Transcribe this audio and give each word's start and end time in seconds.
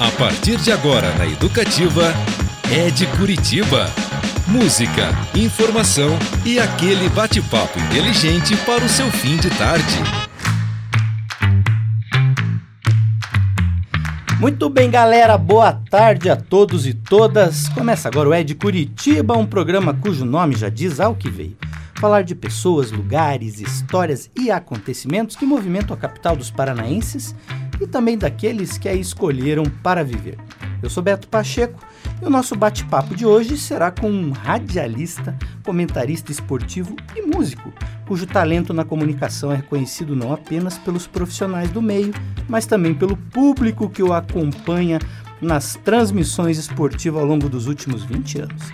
A 0.00 0.12
partir 0.12 0.58
de 0.58 0.70
agora 0.70 1.12
na 1.18 1.26
Educativa, 1.26 2.14
é 2.70 2.88
de 2.88 3.04
Curitiba. 3.18 3.90
Música, 4.46 5.08
informação 5.34 6.16
e 6.44 6.60
aquele 6.60 7.08
bate-papo 7.08 7.80
inteligente 7.80 8.56
para 8.58 8.84
o 8.84 8.88
seu 8.88 9.10
fim 9.10 9.36
de 9.38 9.50
tarde. 9.50 9.98
Muito 14.38 14.70
bem, 14.70 14.88
galera, 14.88 15.36
boa 15.36 15.72
tarde 15.72 16.30
a 16.30 16.36
todos 16.36 16.86
e 16.86 16.94
todas. 16.94 17.68
Começa 17.70 18.06
agora 18.06 18.28
o 18.28 18.32
É 18.32 18.44
de 18.44 18.54
Curitiba, 18.54 19.36
um 19.36 19.44
programa 19.44 19.92
cujo 19.92 20.24
nome 20.24 20.54
já 20.54 20.68
diz 20.68 21.00
ao 21.00 21.16
que 21.16 21.28
veio. 21.28 21.56
Falar 21.96 22.22
de 22.22 22.36
pessoas, 22.36 22.92
lugares, 22.92 23.60
histórias 23.60 24.30
e 24.38 24.48
acontecimentos 24.48 25.34
que 25.34 25.44
movimentam 25.44 25.92
a 25.92 25.98
capital 25.98 26.36
dos 26.36 26.52
paranaenses 26.52 27.34
e 27.80 27.86
também 27.86 28.16
daqueles 28.16 28.78
que 28.78 28.88
a 28.88 28.94
escolheram 28.94 29.64
para 29.82 30.04
viver. 30.04 30.38
Eu 30.82 30.88
sou 30.88 31.02
Beto 31.02 31.26
Pacheco 31.28 31.80
e 32.22 32.24
o 32.24 32.30
nosso 32.30 32.54
bate-papo 32.54 33.14
de 33.14 33.26
hoje 33.26 33.56
será 33.56 33.90
com 33.90 34.10
um 34.10 34.30
radialista, 34.30 35.36
comentarista 35.64 36.30
esportivo 36.30 36.94
e 37.16 37.22
músico, 37.22 37.72
cujo 38.06 38.26
talento 38.26 38.72
na 38.72 38.84
comunicação 38.84 39.52
é 39.52 39.56
reconhecido 39.56 40.14
não 40.14 40.32
apenas 40.32 40.78
pelos 40.78 41.06
profissionais 41.06 41.70
do 41.70 41.82
meio, 41.82 42.12
mas 42.48 42.66
também 42.66 42.94
pelo 42.94 43.16
público 43.16 43.90
que 43.90 44.02
o 44.02 44.12
acompanha 44.12 45.00
nas 45.40 45.74
transmissões 45.76 46.58
esportivas 46.58 47.20
ao 47.20 47.26
longo 47.26 47.48
dos 47.48 47.66
últimos 47.66 48.04
20 48.04 48.40
anos. 48.40 48.72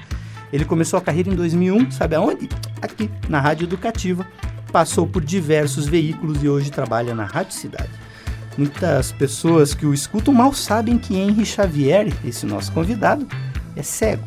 Ele 0.53 0.65
começou 0.65 0.98
a 0.98 1.03
carreira 1.03 1.31
em 1.31 1.34
2001, 1.34 1.91
sabe 1.91 2.15
aonde? 2.15 2.48
Aqui, 2.81 3.11
na 3.29 3.41
Rádio 3.41 3.65
Educativa. 3.65 4.27
Passou 4.71 5.07
por 5.07 5.25
diversos 5.25 5.87
veículos 5.87 6.43
e 6.43 6.48
hoje 6.48 6.71
trabalha 6.71 7.15
na 7.15 7.25
Rádio 7.25 7.55
Cidade. 7.55 8.04
Muitas 8.57 9.13
pessoas 9.13 9.75
que 9.75 9.85
o 9.85 9.93
escutam 9.93 10.33
mal 10.33 10.53
sabem 10.53 10.97
que 10.97 11.17
Henry 11.17 11.45
Xavier, 11.45 12.12
esse 12.25 12.47
nosso 12.47 12.71
convidado, 12.73 13.27
é 13.75 13.83
cego. 13.83 14.25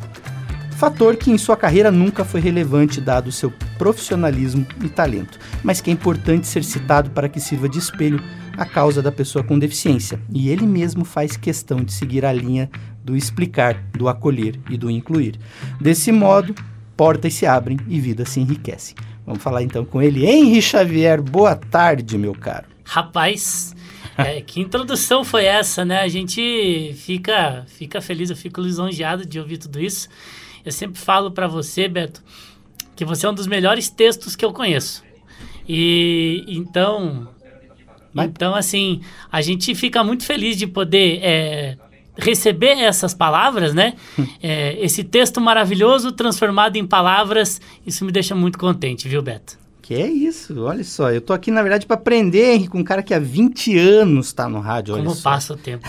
Fator 0.72 1.16
que 1.16 1.30
em 1.30 1.38
sua 1.38 1.56
carreira 1.56 1.90
nunca 1.90 2.24
foi 2.24 2.40
relevante 2.40 3.00
dado 3.00 3.32
seu 3.32 3.52
profissionalismo 3.76 4.64
e 4.84 4.88
talento, 4.88 5.38
mas 5.62 5.80
que 5.80 5.90
é 5.90 5.92
importante 5.92 6.46
ser 6.46 6.62
citado 6.62 7.10
para 7.10 7.28
que 7.28 7.40
sirva 7.40 7.68
de 7.68 7.78
espelho 7.78 8.22
a 8.56 8.64
causa 8.64 9.02
da 9.02 9.10
pessoa 9.10 9.42
com 9.42 9.58
deficiência. 9.58 10.20
E 10.32 10.50
ele 10.50 10.66
mesmo 10.66 11.04
faz 11.04 11.36
questão 11.36 11.82
de 11.82 11.92
seguir 11.92 12.24
a 12.24 12.32
linha 12.32 12.70
do 13.02 13.16
explicar, 13.16 13.74
do 13.92 14.08
acolher 14.08 14.60
e 14.68 14.76
do 14.76 14.90
incluir. 14.90 15.40
Desse 15.80 16.12
modo, 16.12 16.54
portas 16.96 17.34
se 17.34 17.46
abrem 17.46 17.78
e 17.88 17.98
vidas 17.98 18.28
se 18.28 18.40
enriquecem. 18.40 18.94
Vamos 19.26 19.42
falar 19.42 19.62
então 19.62 19.84
com 19.84 20.00
ele. 20.00 20.26
Henry 20.26 20.62
Xavier, 20.62 21.20
boa 21.20 21.56
tarde, 21.56 22.16
meu 22.16 22.34
caro. 22.34 22.66
Rapaz, 22.84 23.74
é, 24.18 24.40
que 24.40 24.60
introdução 24.60 25.22
foi 25.22 25.44
essa, 25.44 25.84
né? 25.84 26.00
A 26.00 26.08
gente 26.08 26.92
fica, 26.96 27.64
fica 27.68 28.00
feliz, 28.00 28.30
eu 28.30 28.36
fico 28.36 28.60
lisonjeado 28.60 29.24
de 29.24 29.38
ouvir 29.38 29.58
tudo 29.58 29.80
isso. 29.80 30.08
Eu 30.64 30.72
sempre 30.72 31.00
falo 31.00 31.30
para 31.30 31.46
você, 31.46 31.86
Beto, 31.86 32.20
que 32.96 33.04
você 33.04 33.26
é 33.26 33.30
um 33.30 33.34
dos 33.34 33.46
melhores 33.46 33.88
textos 33.88 34.34
que 34.34 34.44
eu 34.44 34.52
conheço. 34.52 35.04
E 35.68 36.44
então, 36.48 37.28
então 38.12 38.56
assim, 38.56 39.02
a 39.30 39.40
gente 39.40 39.72
fica 39.76 40.02
muito 40.02 40.24
feliz 40.24 40.56
de 40.56 40.66
poder 40.66 41.20
é, 41.22 41.76
receber 42.16 42.76
essas 42.76 43.14
palavras, 43.14 43.72
né? 43.72 43.94
É, 44.42 44.76
esse 44.80 45.04
texto 45.04 45.40
maravilhoso 45.40 46.12
transformado 46.12 46.76
em 46.76 46.86
palavras, 46.86 47.60
isso 47.86 48.04
me 48.04 48.12
deixa 48.12 48.34
muito 48.34 48.58
contente, 48.58 49.08
viu, 49.08 49.22
Beto? 49.22 49.58
Que 49.88 49.94
é 49.94 50.06
isso, 50.06 50.64
olha 50.64 50.84
só. 50.84 51.10
Eu 51.10 51.22
tô 51.22 51.32
aqui, 51.32 51.50
na 51.50 51.62
verdade, 51.62 51.86
para 51.86 51.96
aprender, 51.96 52.52
Henrique, 52.52 52.68
com 52.68 52.80
um 52.80 52.84
cara 52.84 53.02
que 53.02 53.14
há 53.14 53.18
20 53.18 53.78
anos 53.78 54.26
está 54.26 54.46
no 54.46 54.60
rádio. 54.60 54.94
Como 54.94 55.14
só. 55.14 55.30
passa 55.30 55.54
o 55.54 55.56
tempo. 55.56 55.88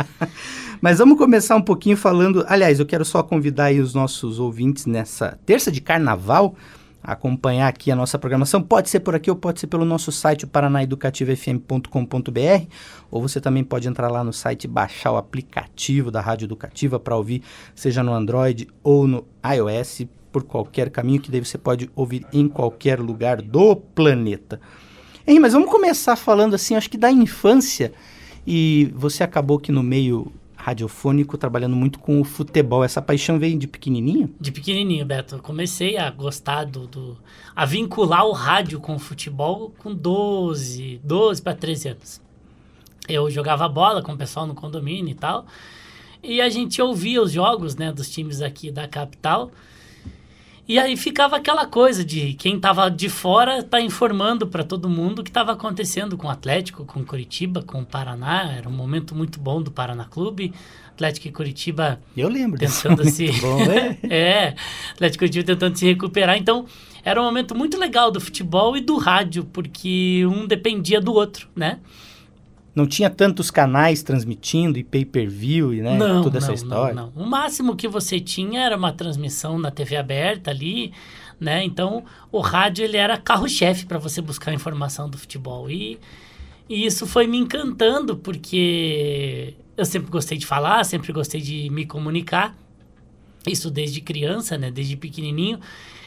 Mas 0.80 0.96
vamos 0.96 1.18
começar 1.18 1.54
um 1.54 1.60
pouquinho 1.60 1.94
falando. 1.94 2.42
Aliás, 2.48 2.80
eu 2.80 2.86
quero 2.86 3.04
só 3.04 3.22
convidar 3.22 3.70
os 3.74 3.92
nossos 3.92 4.38
ouvintes 4.38 4.86
nessa 4.86 5.38
terça 5.44 5.70
de 5.70 5.82
carnaval 5.82 6.54
a 7.02 7.12
acompanhar 7.12 7.68
aqui 7.68 7.90
a 7.90 7.94
nossa 7.94 8.18
programação. 8.18 8.62
Pode 8.62 8.88
ser 8.88 9.00
por 9.00 9.14
aqui 9.14 9.28
ou 9.28 9.36
pode 9.36 9.60
ser 9.60 9.66
pelo 9.66 9.84
nosso 9.84 10.10
site, 10.10 10.46
paranaeducativafm.com.br, 10.46 12.66
ou 13.10 13.20
você 13.20 13.42
também 13.42 13.62
pode 13.62 13.88
entrar 13.88 14.08
lá 14.08 14.24
no 14.24 14.32
site 14.32 14.64
e 14.64 14.68
baixar 14.68 15.12
o 15.12 15.18
aplicativo 15.18 16.10
da 16.10 16.22
Rádio 16.22 16.46
Educativa 16.46 16.98
para 16.98 17.14
ouvir, 17.14 17.42
seja 17.74 18.02
no 18.02 18.14
Android 18.14 18.66
ou 18.82 19.06
no 19.06 19.26
iOS 19.44 20.06
por 20.30 20.44
qualquer 20.44 20.90
caminho 20.90 21.20
que 21.20 21.30
daí 21.30 21.44
você 21.44 21.58
pode 21.58 21.90
ouvir 21.94 22.26
em 22.32 22.48
qualquer 22.48 23.00
lugar 23.00 23.40
do 23.42 23.76
planeta. 23.76 24.60
Hein, 25.26 25.40
mas 25.40 25.52
vamos 25.52 25.70
começar 25.70 26.16
falando 26.16 26.54
assim, 26.54 26.74
acho 26.74 26.88
que 26.88 26.96
da 26.96 27.10
infância. 27.10 27.92
E 28.46 28.90
você 28.94 29.22
acabou 29.22 29.58
que 29.58 29.70
no 29.70 29.82
meio 29.82 30.32
radiofônico 30.56 31.38
trabalhando 31.38 31.76
muito 31.76 31.98
com 31.98 32.20
o 32.20 32.24
futebol. 32.24 32.82
Essa 32.82 33.00
paixão 33.00 33.38
veio 33.38 33.58
de 33.58 33.66
pequenininho? 33.66 34.34
De 34.40 34.50
pequenininho, 34.50 35.06
Beto. 35.06 35.36
Eu 35.36 35.38
comecei 35.40 35.96
a 35.96 36.10
gostar 36.10 36.64
do, 36.64 36.86
do 36.86 37.16
a 37.54 37.64
vincular 37.64 38.26
o 38.26 38.32
rádio 38.32 38.80
com 38.80 38.94
o 38.94 38.98
futebol 38.98 39.72
com 39.78 39.94
12, 39.94 41.00
12 41.04 41.42
para 41.42 41.54
13 41.54 41.88
anos. 41.88 42.20
Eu 43.08 43.30
jogava 43.30 43.68
bola 43.68 44.02
com 44.02 44.12
o 44.12 44.16
pessoal 44.16 44.46
no 44.46 44.54
condomínio 44.54 45.12
e 45.12 45.14
tal. 45.14 45.46
E 46.22 46.40
a 46.40 46.48
gente 46.48 46.82
ouvia 46.82 47.22
os 47.22 47.32
jogos, 47.32 47.76
né, 47.76 47.92
dos 47.92 48.10
times 48.10 48.42
aqui 48.42 48.70
da 48.70 48.88
capital. 48.88 49.50
E 50.68 50.78
aí 50.78 50.98
ficava 50.98 51.36
aquela 51.36 51.64
coisa 51.64 52.04
de 52.04 52.34
quem 52.34 52.56
estava 52.56 52.90
de 52.90 53.08
fora 53.08 53.62
tá 53.62 53.80
informando 53.80 54.46
para 54.46 54.62
todo 54.62 54.86
mundo 54.86 55.20
o 55.20 55.24
que 55.24 55.30
estava 55.30 55.52
acontecendo 55.52 56.14
com 56.14 56.26
o 56.26 56.30
Atlético, 56.30 56.84
com 56.84 57.02
Curitiba, 57.02 57.62
com 57.62 57.80
o 57.80 57.86
Paraná. 57.86 58.52
Era 58.52 58.68
um 58.68 58.72
momento 58.72 59.14
muito 59.14 59.40
bom 59.40 59.62
do 59.62 59.70
Paraná 59.70 60.04
Clube. 60.04 60.52
Atlético 60.88 61.28
e 61.28 61.32
Curitiba. 61.32 61.98
Eu 62.14 62.28
lembro 62.28 62.58
tentando 62.58 63.02
se 63.08 63.32
bom, 63.40 63.62
é? 63.62 63.98
é, 64.14 64.54
Atlético 64.92 65.24
e 65.24 65.28
Curitiba 65.28 65.46
tentando 65.46 65.78
se 65.78 65.86
recuperar. 65.86 66.36
Então, 66.36 66.66
era 67.02 67.18
um 67.18 67.24
momento 67.24 67.54
muito 67.54 67.78
legal 67.78 68.10
do 68.10 68.20
futebol 68.20 68.76
e 68.76 68.82
do 68.82 68.98
rádio, 68.98 69.44
porque 69.44 70.26
um 70.26 70.46
dependia 70.46 71.00
do 71.00 71.14
outro, 71.14 71.48
né? 71.56 71.78
Não 72.78 72.86
tinha 72.86 73.10
tantos 73.10 73.50
canais 73.50 74.04
transmitindo 74.04 74.78
e 74.78 74.84
pay-per-view 74.84 75.74
e 75.74 75.82
né, 75.82 75.96
não, 75.98 76.22
toda 76.22 76.38
não, 76.38 76.46
essa 76.46 76.54
história. 76.54 76.94
Não, 76.94 77.12
não. 77.12 77.24
O 77.24 77.28
máximo 77.28 77.74
que 77.74 77.88
você 77.88 78.20
tinha 78.20 78.60
era 78.60 78.76
uma 78.76 78.92
transmissão 78.92 79.58
na 79.58 79.68
TV 79.68 79.96
aberta 79.96 80.52
ali, 80.52 80.92
né? 81.40 81.64
Então, 81.64 82.04
o 82.30 82.38
rádio 82.38 82.84
ele 82.84 82.96
era 82.96 83.18
carro-chefe 83.18 83.84
para 83.84 83.98
você 83.98 84.22
buscar 84.22 84.54
informação 84.54 85.10
do 85.10 85.18
futebol 85.18 85.68
e, 85.68 85.98
e 86.68 86.86
isso 86.86 87.04
foi 87.04 87.26
me 87.26 87.36
encantando 87.36 88.16
porque 88.16 89.54
eu 89.76 89.84
sempre 89.84 90.08
gostei 90.08 90.38
de 90.38 90.46
falar, 90.46 90.84
sempre 90.84 91.12
gostei 91.12 91.40
de 91.40 91.68
me 91.70 91.84
comunicar. 91.84 92.56
Isso 93.44 93.72
desde 93.72 94.00
criança, 94.00 94.56
né? 94.56 94.70
Desde 94.70 94.96
pequenininho. 94.96 95.58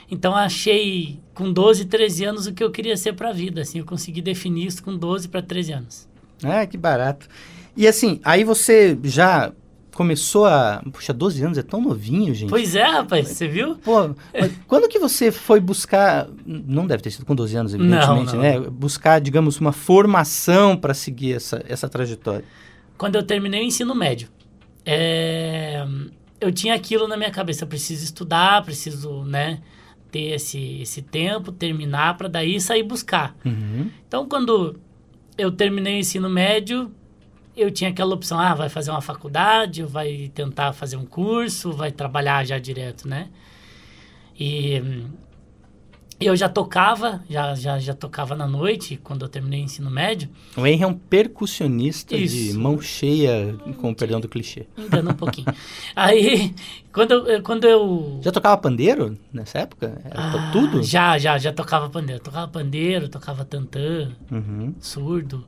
Então 0.09 0.33
achei 0.33 1.19
com 1.33 1.51
12, 1.51 1.83
13 1.83 2.23
anos 2.23 2.47
o 2.47 2.53
que 2.53 2.63
eu 2.63 2.71
queria 2.71 2.95
ser 2.95 3.11
para 3.11 3.29
a 3.29 3.33
vida, 3.33 3.61
assim, 3.61 3.79
eu 3.79 3.85
consegui 3.85 4.21
definir 4.21 4.67
isso 4.67 4.81
com 4.81 4.95
12 4.95 5.27
para 5.27 5.41
13 5.41 5.71
anos. 5.73 6.10
É, 6.43 6.65
que 6.65 6.77
barato. 6.77 7.27
E 7.75 7.87
assim, 7.87 8.19
aí 8.23 8.43
você 8.43 8.97
já 9.03 9.51
começou 9.93 10.45
a. 10.45 10.81
Puxa, 10.91 11.13
12 11.13 11.43
anos 11.43 11.57
é 11.57 11.61
tão 11.61 11.81
novinho, 11.81 12.33
gente. 12.33 12.49
Pois 12.49 12.75
é, 12.75 12.83
rapaz, 12.83 13.27
você 13.27 13.47
viu? 13.47 13.75
Pô, 13.75 14.15
quando 14.67 14.87
que 14.87 14.99
você 14.99 15.31
foi 15.31 15.59
buscar. 15.59 16.27
Não 16.45 16.87
deve 16.87 17.03
ter 17.03 17.11
sido 17.11 17.25
com 17.25 17.35
12 17.35 17.55
anos, 17.55 17.73
evidentemente, 17.73 18.35
não, 18.35 18.41
não. 18.41 18.41
né? 18.41 18.59
Buscar, 18.59 19.19
digamos, 19.19 19.59
uma 19.59 19.71
formação 19.71 20.75
para 20.75 20.93
seguir 20.93 21.35
essa, 21.35 21.63
essa 21.67 21.87
trajetória. 21.87 22.45
Quando 22.97 23.15
eu 23.15 23.23
terminei 23.23 23.61
o 23.61 23.65
ensino 23.65 23.95
médio, 23.95 24.29
é... 24.85 25.85
eu 26.39 26.51
tinha 26.51 26.73
aquilo 26.75 27.07
na 27.07 27.17
minha 27.17 27.31
cabeça. 27.31 27.63
Eu 27.63 27.67
preciso 27.67 28.03
estudar, 28.03 28.63
preciso, 28.63 29.23
né? 29.23 29.61
Ter 30.11 30.35
esse, 30.35 30.81
esse 30.81 31.01
tempo, 31.01 31.51
terminar, 31.51 32.17
para 32.17 32.27
daí 32.27 32.59
sair 32.59 32.83
buscar. 32.83 33.35
Uhum. 33.45 33.89
Então, 34.07 34.27
quando 34.27 34.77
eu 35.41 35.51
terminei 35.51 35.95
o 35.95 35.99
ensino 35.99 36.29
médio, 36.29 36.91
eu 37.57 37.71
tinha 37.71 37.89
aquela 37.89 38.13
opção, 38.13 38.39
ah, 38.39 38.53
vai 38.53 38.69
fazer 38.69 38.91
uma 38.91 39.01
faculdade, 39.01 39.83
vai 39.83 40.31
tentar 40.35 40.71
fazer 40.71 40.97
um 40.97 41.05
curso, 41.05 41.73
vai 41.73 41.91
trabalhar 41.91 42.45
já 42.45 42.59
direto, 42.59 43.07
né? 43.07 43.27
E 44.39 44.81
eu 46.21 46.35
já 46.35 46.47
tocava, 46.47 47.23
já, 47.29 47.55
já, 47.55 47.79
já 47.79 47.93
tocava 47.93 48.35
na 48.35 48.47
noite, 48.47 48.99
quando 49.03 49.23
eu 49.23 49.29
terminei 49.29 49.61
o 49.61 49.63
ensino 49.63 49.89
médio. 49.89 50.29
O 50.55 50.65
Henry 50.65 50.83
é 50.83 50.87
um 50.87 50.93
percussionista 50.93 52.15
Isso. 52.15 52.35
de 52.35 52.53
mão 52.57 52.79
cheia, 52.79 53.55
com 53.79 53.91
o 53.91 53.95
perdão 53.95 54.19
do 54.19 54.27
clichê. 54.27 54.67
Engana 54.77 55.11
um 55.11 55.15
pouquinho. 55.15 55.47
Aí, 55.95 56.53
quando 56.93 57.11
eu, 57.11 57.43
quando 57.43 57.65
eu... 57.65 58.19
Já 58.21 58.31
tocava 58.31 58.57
pandeiro 58.57 59.17
nessa 59.33 59.59
época? 59.59 60.01
Era 60.05 60.19
ah, 60.19 60.51
tudo? 60.51 60.83
Já, 60.83 61.17
já, 61.17 61.37
já 61.37 61.51
tocava 61.51 61.89
pandeiro. 61.89 62.21
Tocava 62.21 62.47
pandeiro, 62.47 63.09
tocava 63.09 63.43
tantã, 63.43 64.11
uhum. 64.31 64.73
surdo. 64.79 65.45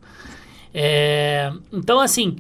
É, 0.74 1.52
então, 1.72 2.00
assim, 2.00 2.38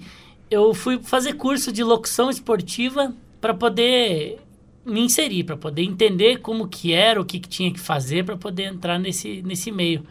eu 0.49 0.73
fui 0.73 0.99
fazer 1.01 1.33
curso 1.33 1.71
de 1.71 1.83
locução 1.83 2.29
esportiva 2.29 3.13
para 3.39 3.53
poder 3.53 4.39
me 4.85 5.01
inserir, 5.01 5.43
para 5.45 5.55
poder 5.57 5.83
entender 5.83 6.37
como 6.39 6.67
que 6.67 6.91
era, 6.93 7.19
o 7.21 7.25
que, 7.25 7.39
que 7.39 7.47
tinha 7.47 7.71
que 7.71 7.79
fazer 7.79 8.25
para 8.25 8.35
poder 8.37 8.63
entrar 8.63 8.99
nesse, 8.99 9.41
nesse 9.41 9.71
meio. 9.71 10.03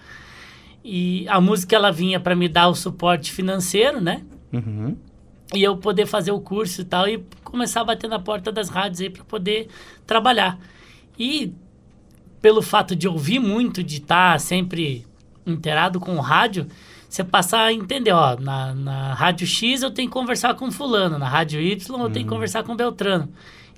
E 0.85 1.27
a 1.29 1.41
música 1.41 1.77
ela 1.77 1.93
vinha 1.93 2.19
para 2.19 2.35
me 2.35 2.49
dar 2.49 2.69
o 2.69 2.75
suporte 2.75 3.31
financeiro, 3.33 4.01
né? 4.01 4.23
Uhum. 4.53 4.97
e 5.55 5.63
eu 5.63 5.77
poder 5.79 6.07
fazer 6.07 6.31
o 6.31 6.41
curso 6.41 6.81
e 6.83 6.85
tal, 6.85 7.07
e 7.09 7.23
começar 7.45 7.83
a 7.83 7.85
bater 7.85 8.09
na 8.09 8.19
porta 8.19 8.51
das 8.53 8.69
rádios 8.69 9.01
aí 9.01 9.11
para 9.11 9.25
poder 9.25 9.69
trabalhar. 10.07 10.59
E 11.19 11.53
pelo 12.41 12.61
fato 12.63 12.97
de 12.97 13.07
ouvir 13.09 13.39
muito, 13.39 13.83
de 13.83 13.97
estar 13.99 14.33
tá 14.33 14.39
sempre 14.39 15.07
inteirado 15.47 16.01
com 16.01 16.17
o 16.17 16.21
rádio, 16.21 16.67
você 17.09 17.23
passar 17.23 17.65
a 17.67 17.73
entender, 17.73 18.13
ó, 18.13 18.37
na, 18.41 18.75
na 18.75 19.15
rádio 19.15 19.47
X 19.47 19.83
eu 19.83 19.91
tenho 19.91 20.09
que 20.09 20.13
conversar 20.15 20.55
com 20.55 20.71
fulano, 20.71 21.19
na 21.19 21.29
rádio 21.29 21.61
Y 21.61 21.73
eu 22.01 22.11
tenho 22.11 22.13
que 22.13 22.21
Uhum. 22.21 22.27
conversar 22.37 22.63
com 22.65 22.75
Beltrano. 22.75 23.29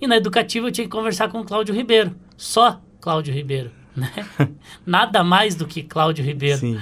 E 0.04 0.06
na 0.06 0.18
educativa 0.18 0.68
eu 0.68 0.70
tinha 0.70 0.84
que 0.84 0.90
conversar 0.90 1.30
com 1.30 1.42
Cláudio 1.42 1.74
Ribeiro. 1.74 2.14
Só 2.36 2.78
Cláudio 3.00 3.32
Ribeiro, 3.32 3.70
né? 3.96 4.12
Nada 4.84 5.24
mais 5.24 5.54
do 5.54 5.66
que 5.66 5.82
Cláudio 5.82 6.22
Ribeiro. 6.22 6.58
Sim. 6.58 6.78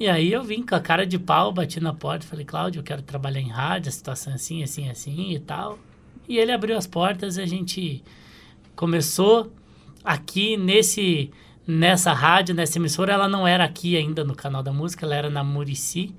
E 0.00 0.08
aí 0.08 0.32
eu 0.32 0.42
vim 0.42 0.62
com 0.62 0.74
a 0.74 0.80
cara 0.80 1.04
de 1.04 1.18
pau, 1.18 1.52
bati 1.52 1.78
na 1.78 1.92
porta, 1.92 2.26
falei, 2.26 2.46
Cláudio, 2.46 2.78
eu 2.80 2.82
quero 2.82 3.02
trabalhar 3.02 3.40
em 3.40 3.50
rádio, 3.50 3.90
a 3.90 3.92
situação 3.92 4.32
é 4.32 4.36
assim, 4.36 4.62
assim, 4.62 4.88
assim 4.88 5.32
e 5.32 5.38
tal. 5.38 5.78
E 6.26 6.38
ele 6.38 6.52
abriu 6.52 6.74
as 6.74 6.86
portas 6.86 7.36
e 7.36 7.42
a 7.42 7.46
gente 7.46 8.02
começou 8.74 9.52
aqui 10.02 10.56
nesse 10.56 11.30
nessa 11.66 12.14
rádio, 12.14 12.54
nessa 12.54 12.78
emissora, 12.78 13.12
ela 13.12 13.28
não 13.28 13.46
era 13.46 13.62
aqui 13.62 13.94
ainda 13.94 14.24
no 14.24 14.34
canal 14.34 14.62
da 14.62 14.72
música, 14.72 15.04
ela 15.04 15.14
era 15.14 15.28
na 15.28 15.44
Murici, 15.44 16.14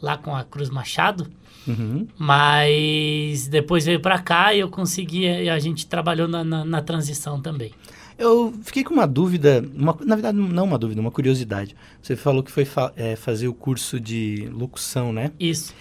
lá 0.00 0.16
com 0.16 0.36
a 0.36 0.44
Cruz 0.44 0.70
Machado. 0.70 1.28
Uhum. 1.66 2.06
Mas 2.18 3.48
depois 3.48 3.84
veio 3.84 4.00
pra 4.00 4.18
cá 4.18 4.54
e 4.54 4.60
eu 4.60 4.68
consegui, 4.68 5.24
e 5.24 5.48
a 5.48 5.58
gente 5.58 5.86
trabalhou 5.86 6.28
na, 6.28 6.42
na, 6.44 6.64
na 6.64 6.82
transição 6.82 7.40
também. 7.40 7.72
Eu 8.18 8.52
fiquei 8.64 8.82
com 8.82 8.94
uma 8.94 9.06
dúvida, 9.06 9.64
uma- 9.74 9.96
na 10.04 10.16
verdade 10.16 10.36
não 10.38 10.64
uma 10.64 10.78
dúvida, 10.78 11.00
uma 11.00 11.10
curiosidade. 11.10 11.76
Você 12.02 12.16
falou 12.16 12.42
que 12.42 12.50
foi 12.50 12.64
fa- 12.64 12.92
é, 12.96 13.14
fazer 13.16 13.46
o 13.48 13.54
curso 13.54 14.00
de 14.00 14.48
locução, 14.52 15.12
né? 15.12 15.30
Isso. 15.38 15.72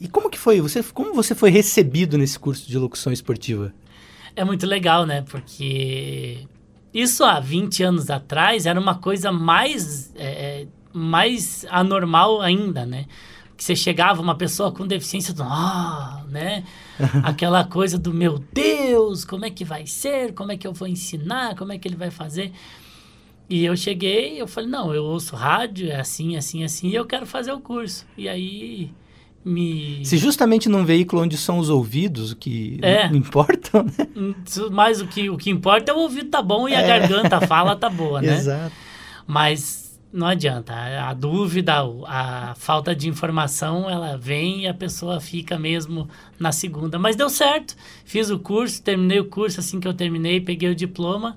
E 0.00 0.08
como 0.08 0.28
que 0.28 0.38
foi? 0.38 0.60
Você, 0.60 0.82
como 0.82 1.14
você 1.14 1.34
foi 1.34 1.50
recebido 1.50 2.18
nesse 2.18 2.38
curso 2.38 2.68
de 2.68 2.76
locução 2.78 3.12
esportiva? 3.12 3.72
É 4.34 4.44
muito 4.44 4.66
legal, 4.66 5.06
né? 5.06 5.22
Porque 5.22 6.40
isso 6.92 7.22
há 7.22 7.38
20 7.38 7.82
anos 7.84 8.10
atrás 8.10 8.66
era 8.66 8.78
uma 8.80 8.96
coisa 8.96 9.30
mais, 9.30 10.12
é, 10.16 10.62
é, 10.62 10.66
mais 10.92 11.64
anormal 11.70 12.40
ainda, 12.42 12.84
né? 12.84 13.04
Que 13.56 13.62
você 13.62 13.76
chegava 13.76 14.20
uma 14.20 14.34
pessoa 14.34 14.72
com 14.72 14.86
deficiência, 14.86 15.32
do, 15.32 15.42
ah, 15.44 16.24
né? 16.28 16.64
Aquela 17.22 17.64
coisa 17.64 17.98
do 17.98 18.12
meu 18.12 18.38
Deus, 18.52 19.24
como 19.24 19.44
é 19.44 19.50
que 19.50 19.64
vai 19.64 19.86
ser? 19.86 20.32
Como 20.34 20.50
é 20.52 20.56
que 20.56 20.66
eu 20.66 20.72
vou 20.72 20.88
ensinar? 20.88 21.54
Como 21.54 21.72
é 21.72 21.78
que 21.78 21.86
ele 21.86 21.96
vai 21.96 22.10
fazer? 22.10 22.52
E 23.48 23.64
eu 23.64 23.76
cheguei, 23.76 24.40
eu 24.40 24.46
falei, 24.48 24.68
não, 24.70 24.92
eu 24.94 25.04
ouço 25.04 25.36
rádio, 25.36 25.90
é 25.90 26.00
assim, 26.00 26.36
assim, 26.36 26.64
assim, 26.64 26.88
e 26.88 26.94
eu 26.94 27.04
quero 27.04 27.26
fazer 27.26 27.52
o 27.52 27.60
curso. 27.60 28.06
E 28.16 28.26
aí 28.28 28.90
me... 29.44 30.00
Se 30.04 30.16
justamente 30.16 30.68
num 30.68 30.84
veículo 30.84 31.20
onde 31.22 31.36
são 31.36 31.58
os 31.58 31.68
ouvidos 31.68 32.32
o 32.32 32.36
que 32.36 32.78
É. 32.80 33.06
não 33.08 33.16
importam, 33.18 33.84
né? 33.84 34.08
Isso, 34.46 34.70
Mas 34.72 35.00
o 35.02 35.06
que, 35.06 35.28
o 35.28 35.36
que 35.36 35.50
importa 35.50 35.92
é 35.92 35.94
o 35.94 35.98
ouvido 35.98 36.30
tá 36.30 36.40
bom 36.40 36.66
e 36.66 36.74
a 36.74 36.80
É. 36.80 36.86
garganta, 36.88 37.36
a 37.36 37.40
fala 37.46 37.76
tá 37.76 37.90
boa, 37.90 38.20
né? 38.22 38.34
Exato. 38.34 38.72
Mas 39.26 39.83
não 40.14 40.28
adianta. 40.28 40.72
A, 40.72 41.10
a 41.10 41.14
dúvida, 41.14 41.74
a 42.06 42.54
falta 42.56 42.94
de 42.94 43.08
informação, 43.08 43.90
ela 43.90 44.16
vem 44.16 44.62
e 44.62 44.68
a 44.68 44.72
pessoa 44.72 45.20
fica 45.20 45.58
mesmo 45.58 46.08
na 46.38 46.52
segunda. 46.52 46.98
Mas 46.98 47.16
deu 47.16 47.28
certo. 47.28 47.76
Fiz 48.04 48.30
o 48.30 48.38
curso, 48.38 48.80
terminei 48.80 49.18
o 49.18 49.24
curso. 49.24 49.58
Assim 49.58 49.80
que 49.80 49.88
eu 49.88 49.92
terminei, 49.92 50.40
peguei 50.40 50.70
o 50.70 50.74
diploma. 50.74 51.36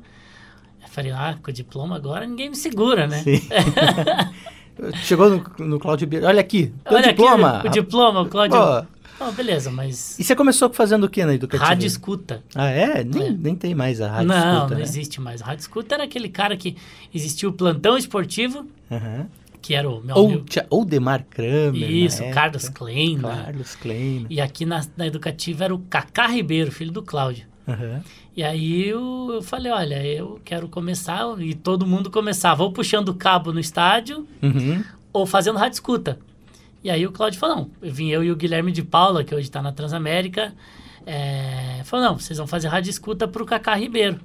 Eu 0.82 0.88
falei, 0.90 1.12
ah, 1.12 1.36
com 1.42 1.50
o 1.50 1.54
diploma 1.54 1.96
agora 1.96 2.28
ninguém 2.28 2.50
me 2.50 2.56
segura, 2.56 3.08
né? 3.08 3.24
Sim. 3.24 3.42
Chegou 5.02 5.28
no, 5.28 5.66
no 5.66 5.80
Cláudio. 5.80 6.08
Olha 6.24 6.40
aqui, 6.40 6.72
Olha 6.86 7.08
diploma. 7.08 7.58
aqui 7.58 7.68
o 7.68 7.72
diploma, 7.72 8.22
o 8.22 8.30
Cláudio. 8.30 8.88
Oh, 9.20 9.32
beleza, 9.32 9.72
mas 9.72 10.18
e 10.20 10.24
você 10.24 10.36
começou 10.36 10.72
fazendo 10.72 11.06
o 11.06 11.10
que 11.10 11.26
na 11.26 11.34
educativa? 11.34 11.68
rádio 11.70 11.88
escuta. 11.88 12.44
Ah, 12.54 12.70
é? 12.70 13.04
Nem, 13.04 13.28
É. 13.28 13.32
nem 13.32 13.56
tem 13.56 13.74
mais 13.74 14.00
a 14.00 14.10
rádio 14.10 14.28
não, 14.28 14.36
escuta, 14.56 14.70
não 14.72 14.78
né? 14.78 14.84
existe 14.84 15.20
mais. 15.22 15.42
O 15.42 15.44
rádio 15.44 15.62
escuta 15.62 15.96
era 15.96 16.04
aquele 16.04 16.30
cara 16.30 16.56
que 16.56 16.76
existia 17.14 17.50
o 17.50 17.54
plantão 17.54 17.98
esportivo, 17.98 18.66
Aham. 18.92 19.26
que 19.62 19.74
era 19.74 19.90
o 19.90 20.02
meu 20.04 20.16
Ou, 20.16 20.26
amigo. 20.28 20.44
tia- 20.46 20.68
ou 20.70 20.86
Demar 20.86 21.24
Kramer. 21.24 21.90
Isso, 21.92 22.24
Carlos 22.32 22.66
época. 22.66 22.86
Klein. 22.86 23.18
né? 23.18 23.42
Carlos 23.46 23.76
Klein. 23.76 24.26
E 24.30 24.40
aqui 24.40 24.66
na, 24.66 24.86
na 24.96 25.08
educativa 25.08 25.64
era 25.66 25.74
o 25.74 25.80
Cacá 25.80 26.28
Ribeiro, 26.28 26.72
filho 26.72 26.92
do 26.92 27.02
Cláudio. 27.02 27.46
Aham. 27.68 28.02
E 28.36 28.44
aí 28.44 28.88
eu, 28.88 29.32
eu 29.34 29.42
falei, 29.42 29.72
olha, 29.72 30.06
eu 30.06 30.40
quero 30.46 30.68
começar, 30.70 31.24
e 31.40 31.56
todo 31.56 31.88
mundo 31.88 32.12
começava 32.12 32.62
ou 32.64 32.72
puxando 32.72 33.10
o 33.10 33.16
cabo 33.16 33.52
no 33.52 33.60
estádio, 33.60 34.28
Uhum. 34.44 34.84
ou 35.12 35.26
fazendo 35.26 35.58
rádio 35.58 35.74
escuta. 35.74 36.20
E 36.88 36.90
aí 36.90 37.06
o 37.06 37.12
Cláudio 37.12 37.38
falou, 37.38 37.56
não, 37.58 37.72
eu 37.82 37.94
vim 37.94 38.08
eu 38.12 38.24
e 38.24 38.32
o 38.32 38.36
Guilherme 38.38 38.72
de 38.72 38.82
Paula, 38.82 39.22
que 39.22 39.36
hoje 39.36 39.50
está 39.50 39.62
na 39.62 39.74
Transamérica, 39.74 40.54
é, 41.06 41.82
falou, 41.84 42.06
não, 42.06 42.18
vocês 42.18 42.38
vão 42.38 42.48
fazer 42.48 42.70
rádio 42.70 42.90
escuta 42.90 43.28
pro 43.28 43.46
Cacá 43.46 43.76
Ribeiro. 43.76 44.22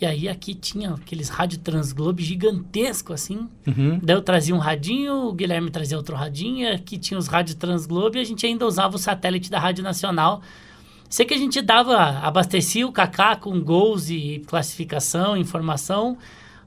E 0.00 0.06
aí 0.06 0.28
aqui 0.28 0.54
tinha 0.54 0.90
aqueles 0.94 1.28
rádio 1.28 1.58
Transglobe 1.58 2.22
gigantesco, 2.22 3.12
assim. 3.12 3.48
Uhum. 3.66 3.98
Daí 4.00 4.14
eu 4.14 4.22
trazia 4.22 4.54
um 4.54 4.58
radinho, 4.58 5.26
o 5.26 5.32
Guilherme 5.32 5.72
trazia 5.72 5.96
outro 5.96 6.14
radinho, 6.14 6.72
aqui 6.72 6.96
tinha 6.96 7.18
os 7.18 7.26
rádios 7.26 7.56
Transglobe 7.56 8.16
e 8.16 8.20
a 8.20 8.24
gente 8.24 8.46
ainda 8.46 8.64
usava 8.64 8.94
o 8.94 8.98
satélite 8.98 9.50
da 9.50 9.58
Rádio 9.58 9.82
Nacional. 9.82 10.40
Sei 11.10 11.26
que 11.26 11.34
a 11.34 11.38
gente 11.38 11.60
dava, 11.60 11.96
abastecia 11.98 12.86
o 12.86 12.92
Kaká 12.92 13.34
com 13.34 13.60
gols 13.60 14.08
e 14.08 14.40
classificação, 14.46 15.36
informação, 15.36 16.16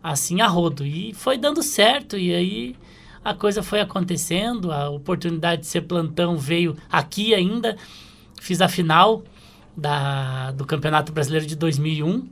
assim 0.03 0.41
a 0.41 0.47
rodo. 0.47 0.85
E 0.85 1.13
foi 1.13 1.37
dando 1.37 1.63
certo, 1.63 2.17
e 2.17 2.33
aí 2.33 2.75
a 3.25 3.33
coisa 3.33 3.63
foi 3.63 3.81
acontecendo, 3.81 4.71
a 4.71 4.87
oportunidade 4.87 5.61
de 5.61 5.67
ser 5.67 5.81
plantão 5.81 6.37
veio 6.37 6.77
aqui 6.91 7.33
ainda. 7.33 7.75
Fiz 8.39 8.61
a 8.61 8.69
final 8.69 9.23
da, 9.75 10.51
do 10.51 10.63
Campeonato 10.63 11.11
Brasileiro 11.11 11.47
de 11.47 11.55
2001. 11.55 12.29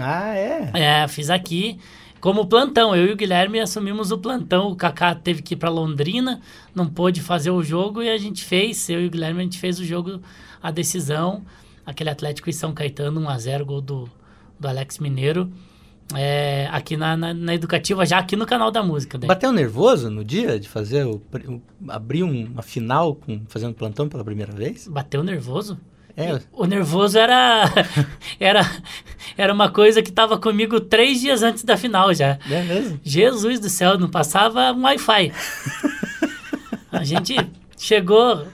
Ah, 0.00 0.34
é? 0.34 0.70
É, 0.74 1.06
fiz 1.06 1.30
aqui. 1.30 1.78
Como 2.20 2.44
plantão, 2.48 2.96
eu 2.96 3.06
e 3.06 3.12
o 3.12 3.16
Guilherme 3.16 3.60
assumimos 3.60 4.10
o 4.10 4.18
plantão. 4.18 4.72
O 4.72 4.74
Kaká 4.74 5.14
teve 5.14 5.42
que 5.42 5.54
ir 5.54 5.58
para 5.58 5.70
Londrina, 5.70 6.40
não 6.74 6.88
pôde 6.88 7.20
fazer 7.20 7.52
o 7.52 7.62
jogo 7.62 8.02
e 8.02 8.10
a 8.10 8.18
gente 8.18 8.44
fez. 8.44 8.88
Eu 8.90 9.02
e 9.02 9.06
o 9.06 9.10
Guilherme 9.10 9.38
a 9.38 9.44
gente 9.44 9.60
fez 9.60 9.78
o 9.78 9.84
jogo, 9.84 10.20
a 10.60 10.72
decisão. 10.72 11.44
Aquele 11.86 12.10
Atlético 12.10 12.50
e 12.50 12.52
São 12.52 12.74
Caetano, 12.74 13.20
1x0, 13.20 13.64
gol 13.64 13.80
do, 13.80 14.10
do 14.58 14.66
Alex 14.66 14.98
Mineiro. 14.98 15.52
É, 16.14 16.68
aqui 16.70 16.96
na, 16.96 17.16
na, 17.16 17.34
na 17.34 17.54
Educativa, 17.54 18.06
já 18.06 18.18
aqui 18.18 18.36
no 18.36 18.46
canal 18.46 18.70
da 18.70 18.82
música. 18.82 19.18
Daí. 19.18 19.26
Bateu 19.26 19.50
nervoso 19.52 20.08
no 20.08 20.24
dia 20.24 20.58
de 20.60 20.68
fazer 20.68 21.04
o, 21.04 21.20
o- 21.48 21.60
abrir 21.88 22.22
um- 22.22 22.44
uma 22.46 22.62
final 22.62 23.14
com 23.16 23.42
fazendo 23.48 23.74
plantão 23.74 24.08
pela 24.08 24.24
primeira 24.24 24.52
vez? 24.52 24.86
Bateu 24.86 25.24
nervoso? 25.24 25.78
É. 26.16 26.40
O 26.52 26.64
nervoso 26.64 27.18
era, 27.18 27.64
era, 28.40 28.60
era 29.36 29.52
uma 29.52 29.68
coisa 29.68 30.00
que 30.00 30.08
estava 30.08 30.38
comigo 30.38 30.80
três 30.80 31.20
dias 31.20 31.42
antes 31.42 31.62
da 31.64 31.76
final 31.76 32.14
já. 32.14 32.38
É 32.48 32.62
mesmo? 32.62 33.00
Jesus 33.02 33.58
do 33.60 33.68
céu, 33.68 33.98
não 33.98 34.08
passava 34.08 34.72
um 34.72 34.82
Wi-Fi. 34.84 35.32
A 36.92 37.04
gente 37.04 37.36
chegou 37.76 38.46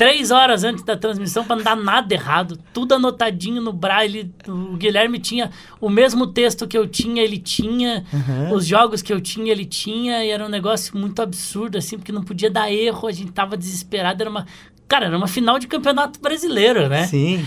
três 0.00 0.30
horas 0.30 0.64
antes 0.64 0.82
da 0.82 0.96
transmissão 0.96 1.44
para 1.44 1.56
não 1.56 1.62
dar 1.62 1.76
nada 1.76 2.14
errado, 2.14 2.58
tudo 2.72 2.94
anotadinho 2.94 3.60
no 3.60 3.70
braille. 3.70 4.32
O 4.48 4.74
Guilherme 4.78 5.18
tinha 5.18 5.50
o 5.78 5.90
mesmo 5.90 6.26
texto 6.26 6.66
que 6.66 6.78
eu 6.78 6.86
tinha, 6.88 7.22
ele 7.22 7.36
tinha, 7.36 8.02
Uhum. 8.10 8.54
os 8.54 8.64
jogos 8.66 9.02
que 9.02 9.12
eu 9.12 9.20
tinha, 9.20 9.52
ele 9.52 9.66
tinha, 9.66 10.24
e 10.24 10.30
era 10.30 10.42
um 10.46 10.48
negócio 10.48 10.96
muito 10.96 11.20
absurdo, 11.20 11.76
assim, 11.76 11.98
porque 11.98 12.12
não 12.12 12.22
podia 12.22 12.50
dar 12.50 12.72
erro, 12.72 13.06
a 13.06 13.12
gente 13.12 13.30
tava 13.32 13.58
desesperado, 13.58 14.22
era 14.22 14.30
uma. 14.30 14.46
Cara, 14.88 15.04
era 15.04 15.16
uma 15.18 15.26
final 15.28 15.58
de 15.58 15.66
campeonato 15.66 16.18
brasileiro, 16.18 16.88
né? 16.88 17.06
Sim. 17.06 17.44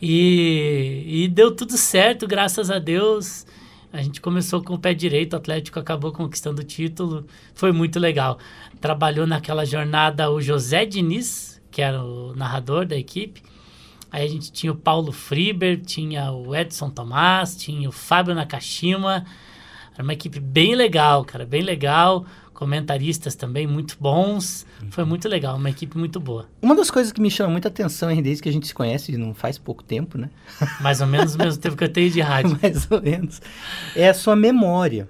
E, 0.00 1.04
e 1.06 1.28
deu 1.28 1.54
tudo 1.54 1.76
certo, 1.76 2.26
graças 2.26 2.70
a 2.70 2.78
Deus. 2.78 3.46
A 3.92 4.00
gente 4.00 4.22
começou 4.22 4.62
com 4.62 4.72
o 4.72 4.78
pé 4.78 4.94
direito, 4.94 5.34
o 5.34 5.36
Atlético 5.36 5.78
acabou 5.78 6.12
conquistando 6.12 6.62
o 6.62 6.64
título. 6.64 7.26
Foi 7.54 7.72
muito 7.72 7.98
legal. 8.00 8.38
Trabalhou 8.80 9.26
naquela 9.26 9.66
jornada 9.66 10.30
o 10.30 10.40
José 10.40 10.86
Diniz, 10.86 11.57
que 11.70 11.82
era 11.82 12.02
o 12.02 12.34
narrador 12.34 12.86
da 12.86 12.96
equipe. 12.96 13.42
Aí 14.10 14.24
a 14.24 14.28
gente 14.28 14.50
tinha 14.50 14.72
o 14.72 14.76
Paulo 14.76 15.12
Friber, 15.12 15.80
tinha 15.80 16.32
o 16.32 16.54
Edson 16.54 16.88
Tomás, 16.90 17.56
tinha 17.56 17.88
o 17.88 17.92
Fábio 17.92 18.34
Nakashima. 18.34 19.26
Era 19.92 20.02
uma 20.02 20.12
equipe 20.12 20.40
bem 20.40 20.74
legal, 20.74 21.24
cara, 21.24 21.44
bem 21.44 21.62
legal. 21.62 22.24
Comentaristas 22.54 23.34
também 23.34 23.66
muito 23.66 23.96
bons. 24.00 24.66
Foi 24.90 25.04
muito 25.04 25.28
legal, 25.28 25.56
uma 25.56 25.70
equipe 25.70 25.96
muito 25.96 26.18
boa. 26.18 26.48
Uma 26.60 26.74
das 26.74 26.90
coisas 26.90 27.12
que 27.12 27.20
me 27.20 27.30
chama 27.30 27.50
muita 27.50 27.68
atenção, 27.68 28.10
hein, 28.10 28.22
desde 28.22 28.42
que 28.42 28.48
a 28.48 28.52
gente 28.52 28.66
se 28.66 28.74
conhece, 28.74 29.16
não 29.16 29.34
faz 29.34 29.58
pouco 29.58 29.84
tempo, 29.84 30.16
né? 30.16 30.30
Mais 30.80 31.00
ou 31.00 31.06
menos 31.06 31.34
o 31.34 31.38
mesmo 31.38 31.60
tempo 31.60 31.76
que 31.76 31.84
eu 31.84 31.92
tenho 31.92 32.10
de 32.10 32.20
rádio. 32.20 32.58
Mais 32.62 32.90
ou 32.90 33.00
menos. 33.00 33.40
É 33.94 34.08
a 34.08 34.14
sua 34.14 34.34
memória. 34.34 35.08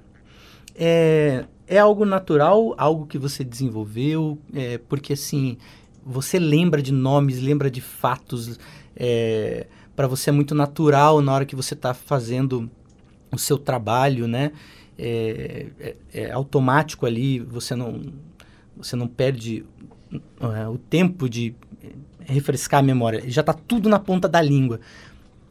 É, 0.74 1.44
é 1.66 1.78
algo 1.78 2.04
natural, 2.04 2.74
algo 2.76 3.06
que 3.06 3.18
você 3.18 3.44
desenvolveu, 3.44 4.38
é, 4.54 4.78
porque 4.78 5.12
assim, 5.12 5.58
você 6.05 6.38
lembra 6.38 6.81
de 6.83 6.93
nomes, 6.93 7.40
lembra 7.40 7.71
de 7.71 7.81
fatos, 7.81 8.59
é, 8.97 9.67
para 9.95 10.07
você 10.07 10.31
é 10.31 10.33
muito 10.33 10.55
natural 10.55 11.21
na 11.21 11.33
hora 11.35 11.45
que 11.45 11.57
você 11.57 11.75
está 11.75 11.93
fazendo 11.95 12.71
o 13.33 13.38
seu 13.38 13.59
trabalho, 13.59 14.26
né? 14.26 14.52
É, 14.99 15.67
é- 15.78 15.97
é 16.12 16.31
automático 16.33 17.07
ali, 17.07 17.38
você 17.40 17.75
não, 17.76 18.00
você 18.76 18.97
não 18.97 19.07
perde 19.07 19.64
é, 20.40 20.69
o 20.69 20.78
tempo 20.78 21.28
de 21.28 21.55
refrescar 22.21 22.81
a 22.81 22.83
memória, 22.83 23.23
já 23.28 23.40
está 23.40 23.52
tudo 23.52 23.88
na 23.88 23.99
ponta 23.99 24.28
da 24.28 24.40
língua. 24.40 24.81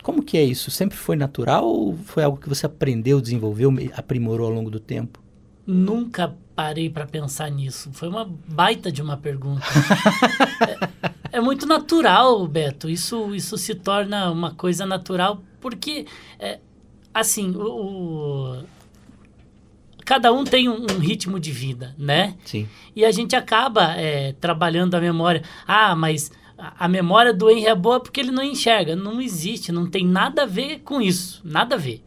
Como 0.04 0.24
que 0.24 0.38
é 0.38 0.44
isso? 0.44 0.72
Sempre 0.72 0.98
foi 0.98 1.16
natural 1.16 1.66
ou 1.66 1.98
foi 1.98 2.24
algo 2.24 2.38
que 2.38 2.48
você 2.48 2.66
aprendeu, 2.66 3.20
desenvolveu, 3.20 3.74
aprimorou 3.96 4.48
ao 4.48 4.54
longo 4.54 4.70
do 4.70 4.80
tempo? 4.80 5.20
Nunca 5.66 6.34
parei 6.58 6.90
para 6.90 7.06
pensar 7.06 7.52
nisso. 7.52 7.92
Foi 7.94 8.10
uma 8.10 8.26
baita 8.26 8.92
de 8.92 9.00
uma 9.00 9.16
pergunta. 9.16 9.62
é, 11.32 11.38
é, 11.38 11.40
muito 11.40 11.68
natural, 11.68 12.48
Beto. 12.48 12.90
Isso, 12.90 13.36
isso 13.36 13.56
se 13.60 13.76
torna 13.76 14.32
uma 14.32 14.56
coisa 14.56 14.84
natural 14.84 15.44
porque, 15.62 16.08
é, 16.40 16.60
assim, 17.14 17.52
o, 17.52 17.62
o, 17.62 18.64
cada 20.04 20.34
um 20.34 20.44
tem 20.44 20.68
um, 20.68 20.82
um, 20.82 20.98
ritmo 20.98 21.40
de 21.40 21.52
vida, 21.52 21.94
né? 21.96 22.36
Sim. 22.44 22.68
E 22.96 23.06
a 23.06 23.12
gente 23.12 23.36
acaba 23.36 23.94
é, 23.96 24.34
trabalhando 24.42 24.96
a 24.96 25.00
memória. 25.00 25.44
Ah, 25.68 25.96
mas 25.96 26.32
a 26.58 26.88
memória 26.88 27.36
do 27.36 27.52
Henry 27.52 27.68
é 27.68 27.76
boa 27.76 28.00
porque 28.00 28.20
ele 28.20 28.32
não 28.32 28.44
enxerga. 28.44 28.96
Não 28.96 29.22
existe, 29.22 29.72
não 29.72 29.86
tem 29.86 30.08
nada 30.08 30.42
a 30.42 30.48
ver 30.48 30.80
com 30.80 31.00
isso. 31.00 31.40
Nada 31.46 31.76
a 31.76 31.78
ver. 31.78 32.04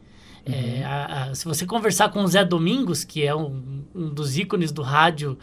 Uhum. 0.47 0.55
É, 0.55 0.85
a, 0.85 1.25
a, 1.25 1.35
se 1.35 1.45
você 1.45 1.67
conversar 1.67 2.11
com 2.11 2.23
o 2.23 2.27
Zé 2.27 2.45
Domingos, 2.45 3.05
que 3.05 3.25
é 3.25 3.35
um, 3.35 3.85
um 3.95 4.09
dos 4.09 4.37
ícones 4.39 4.73
do 4.73 4.83
rádio 4.83 5.39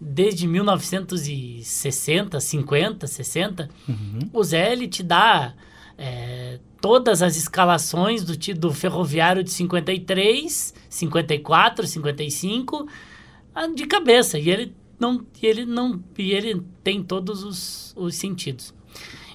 desde 0.00 0.48
1960, 0.48 2.40
50, 2.40 3.06
60, 3.06 3.70
uhum. 3.88 4.30
o 4.32 4.42
Zé 4.42 4.72
ele 4.72 4.88
te 4.88 5.02
dá 5.02 5.54
é, 5.96 6.58
todas 6.80 7.22
as 7.22 7.36
escalações 7.36 8.24
do, 8.24 8.36
do 8.54 8.72
ferroviário 8.72 9.44
de 9.44 9.50
53, 9.50 10.74
54, 10.88 11.86
55 11.86 12.88
de 13.74 13.86
cabeça. 13.86 14.38
E 14.38 14.50
ele 14.50 14.74
não, 14.98 15.24
e 15.40 15.46
ele 15.46 15.64
não, 15.64 16.02
e 16.18 16.32
ele 16.32 16.62
tem 16.82 17.02
todos 17.02 17.44
os, 17.44 17.94
os 17.96 18.16
sentidos. 18.16 18.74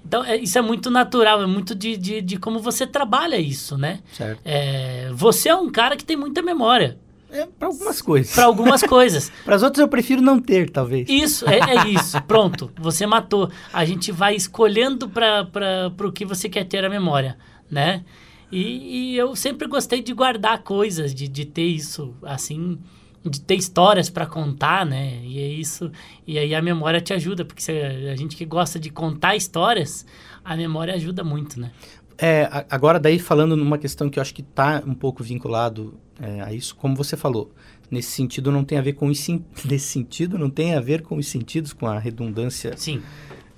Então, 0.05 0.23
é, 0.23 0.37
isso 0.37 0.57
é 0.57 0.61
muito 0.61 0.89
natural, 0.89 1.41
é 1.41 1.47
muito 1.47 1.75
de, 1.75 1.97
de, 1.97 2.21
de 2.21 2.37
como 2.37 2.59
você 2.59 2.85
trabalha 2.87 3.37
isso, 3.37 3.77
né? 3.77 3.99
Certo. 4.13 4.41
É, 4.43 5.09
você 5.13 5.49
é 5.49 5.55
um 5.55 5.69
cara 5.69 5.95
que 5.95 6.05
tem 6.05 6.15
muita 6.15 6.41
memória. 6.41 6.97
É, 7.29 7.45
para 7.45 7.67
algumas 7.67 8.01
coisas. 8.01 8.33
Para 8.33 8.45
algumas 8.45 8.83
coisas. 8.83 9.31
para 9.43 9.55
as 9.55 9.63
outras 9.63 9.81
eu 9.81 9.87
prefiro 9.87 10.21
não 10.21 10.39
ter, 10.39 10.69
talvez. 10.69 11.09
Isso, 11.09 11.47
é, 11.49 11.59
é 11.59 11.87
isso. 11.89 12.21
Pronto, 12.23 12.71
você 12.77 13.05
matou. 13.05 13.51
A 13.73 13.83
gente 13.83 14.11
vai 14.11 14.35
escolhendo 14.35 15.09
para 15.09 15.91
o 16.03 16.11
que 16.11 16.25
você 16.25 16.47
quer 16.47 16.63
ter 16.63 16.85
a 16.85 16.89
memória, 16.89 17.37
né? 17.69 18.03
E, 18.49 19.11
e, 19.11 19.17
eu 19.17 19.35
sempre 19.35 19.67
gostei 19.67 20.01
de 20.01 20.13
guardar 20.13 20.63
coisas, 20.63 21.13
de, 21.13 21.27
de 21.27 21.43
ter 21.43 21.65
isso, 21.65 22.15
assim, 22.23 22.79
de 23.23 23.41
ter 23.41 23.55
histórias 23.55 24.09
para 24.09 24.25
contar, 24.25 24.85
né? 24.85 25.19
E 25.23 25.39
é 25.39 25.47
isso. 25.47 25.91
E 26.25 26.37
aí 26.37 26.53
a 26.55 26.61
memória 26.61 27.01
te 27.01 27.13
ajuda, 27.13 27.43
porque 27.43 27.71
a 27.71 28.15
gente 28.15 28.35
que 28.35 28.45
gosta 28.45 28.79
de 28.79 28.89
contar 28.89 29.35
histórias, 29.35 30.05
a 30.43 30.55
memória 30.55 30.93
ajuda 30.93 31.23
muito, 31.23 31.59
né? 31.59 31.71
É, 32.17 32.65
agora 32.69 32.99
daí 32.99 33.19
falando 33.19 33.55
numa 33.55 33.77
questão 33.77 34.09
que 34.09 34.17
eu 34.17 34.21
acho 34.21 34.33
que 34.33 34.41
está 34.41 34.81
um 34.85 34.95
pouco 34.95 35.23
vinculado 35.23 35.99
é, 36.19 36.41
a 36.41 36.51
isso, 36.51 36.75
como 36.75 36.95
você 36.95 37.15
falou, 37.15 37.51
nesse 37.91 38.09
sentido 38.09 38.51
não 38.51 38.63
tem 38.63 38.77
a 38.77 38.81
ver 38.81 38.93
com 38.93 39.07
os 39.07 39.27
nesse 39.65 39.87
sentido 39.87 40.37
não 40.37 40.49
tem 40.49 40.73
a 40.73 40.79
ver 40.79 41.03
com 41.03 41.17
os 41.17 41.27
sentidos, 41.27 41.73
com 41.73 41.85
a 41.85 41.99
redundância. 41.99 42.75
Sim. 42.75 43.01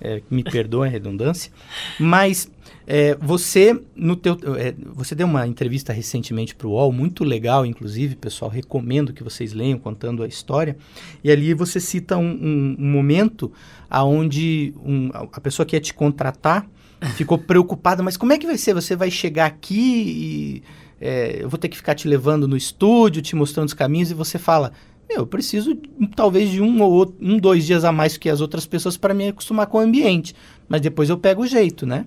É, 0.02 0.22
me 0.30 0.42
perdoe 0.42 0.88
a 0.88 0.90
redundância, 0.90 1.52
mas 1.98 2.50
é, 2.86 3.14
você 3.20 3.78
no 3.94 4.16
teu, 4.16 4.36
é, 4.56 4.74
você 4.94 5.14
deu 5.14 5.26
uma 5.26 5.46
entrevista 5.46 5.92
recentemente 5.92 6.54
para 6.54 6.66
o 6.66 6.70
UOL, 6.70 6.90
muito 6.90 7.22
legal, 7.22 7.66
inclusive, 7.66 8.16
pessoal, 8.16 8.50
recomendo 8.50 9.12
que 9.12 9.22
vocês 9.22 9.52
leiam 9.52 9.78
contando 9.78 10.22
a 10.22 10.26
história. 10.26 10.76
E 11.22 11.30
ali 11.30 11.52
você 11.52 11.78
cita 11.78 12.16
um, 12.16 12.30
um, 12.30 12.76
um 12.78 12.90
momento 12.90 13.52
aonde 13.88 14.74
um, 14.82 15.10
a 15.12 15.40
pessoa 15.40 15.66
que 15.66 15.76
ia 15.76 15.80
te 15.80 15.92
contratar 15.92 16.66
ficou 17.14 17.38
preocupada, 17.38 18.02
mas 18.02 18.16
como 18.16 18.32
é 18.32 18.38
que 18.38 18.46
vai 18.46 18.58
ser? 18.58 18.74
Você 18.74 18.96
vai 18.96 19.10
chegar 19.10 19.46
aqui 19.46 20.04
e 20.06 20.62
é, 21.00 21.42
eu 21.42 21.48
vou 21.48 21.58
ter 21.58 21.68
que 21.68 21.76
ficar 21.76 21.94
te 21.94 22.06
levando 22.06 22.46
no 22.46 22.56
estúdio, 22.56 23.22
te 23.22 23.34
mostrando 23.34 23.68
os 23.68 23.74
caminhos, 23.74 24.10
e 24.10 24.14
você 24.14 24.38
fala, 24.38 24.72
eu 25.16 25.26
preciso 25.26 25.76
talvez 26.14 26.50
de 26.50 26.60
um 26.60 26.82
ou 26.82 27.14
um, 27.20 27.38
dois 27.38 27.66
dias 27.66 27.84
a 27.84 27.92
mais 27.92 28.16
que 28.16 28.28
as 28.28 28.40
outras 28.40 28.66
pessoas 28.66 28.96
para 28.96 29.14
me 29.14 29.28
acostumar 29.28 29.66
com 29.66 29.78
o 29.78 29.80
ambiente. 29.80 30.34
Mas 30.68 30.80
depois 30.80 31.08
eu 31.10 31.18
pego 31.18 31.42
o 31.42 31.46
jeito, 31.46 31.86
né? 31.86 32.06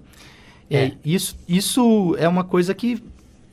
É. 0.70 0.86
é 0.86 0.94
isso, 1.04 1.36
isso 1.48 2.16
é 2.18 2.28
uma 2.28 2.44
coisa 2.44 2.74
que 2.74 3.04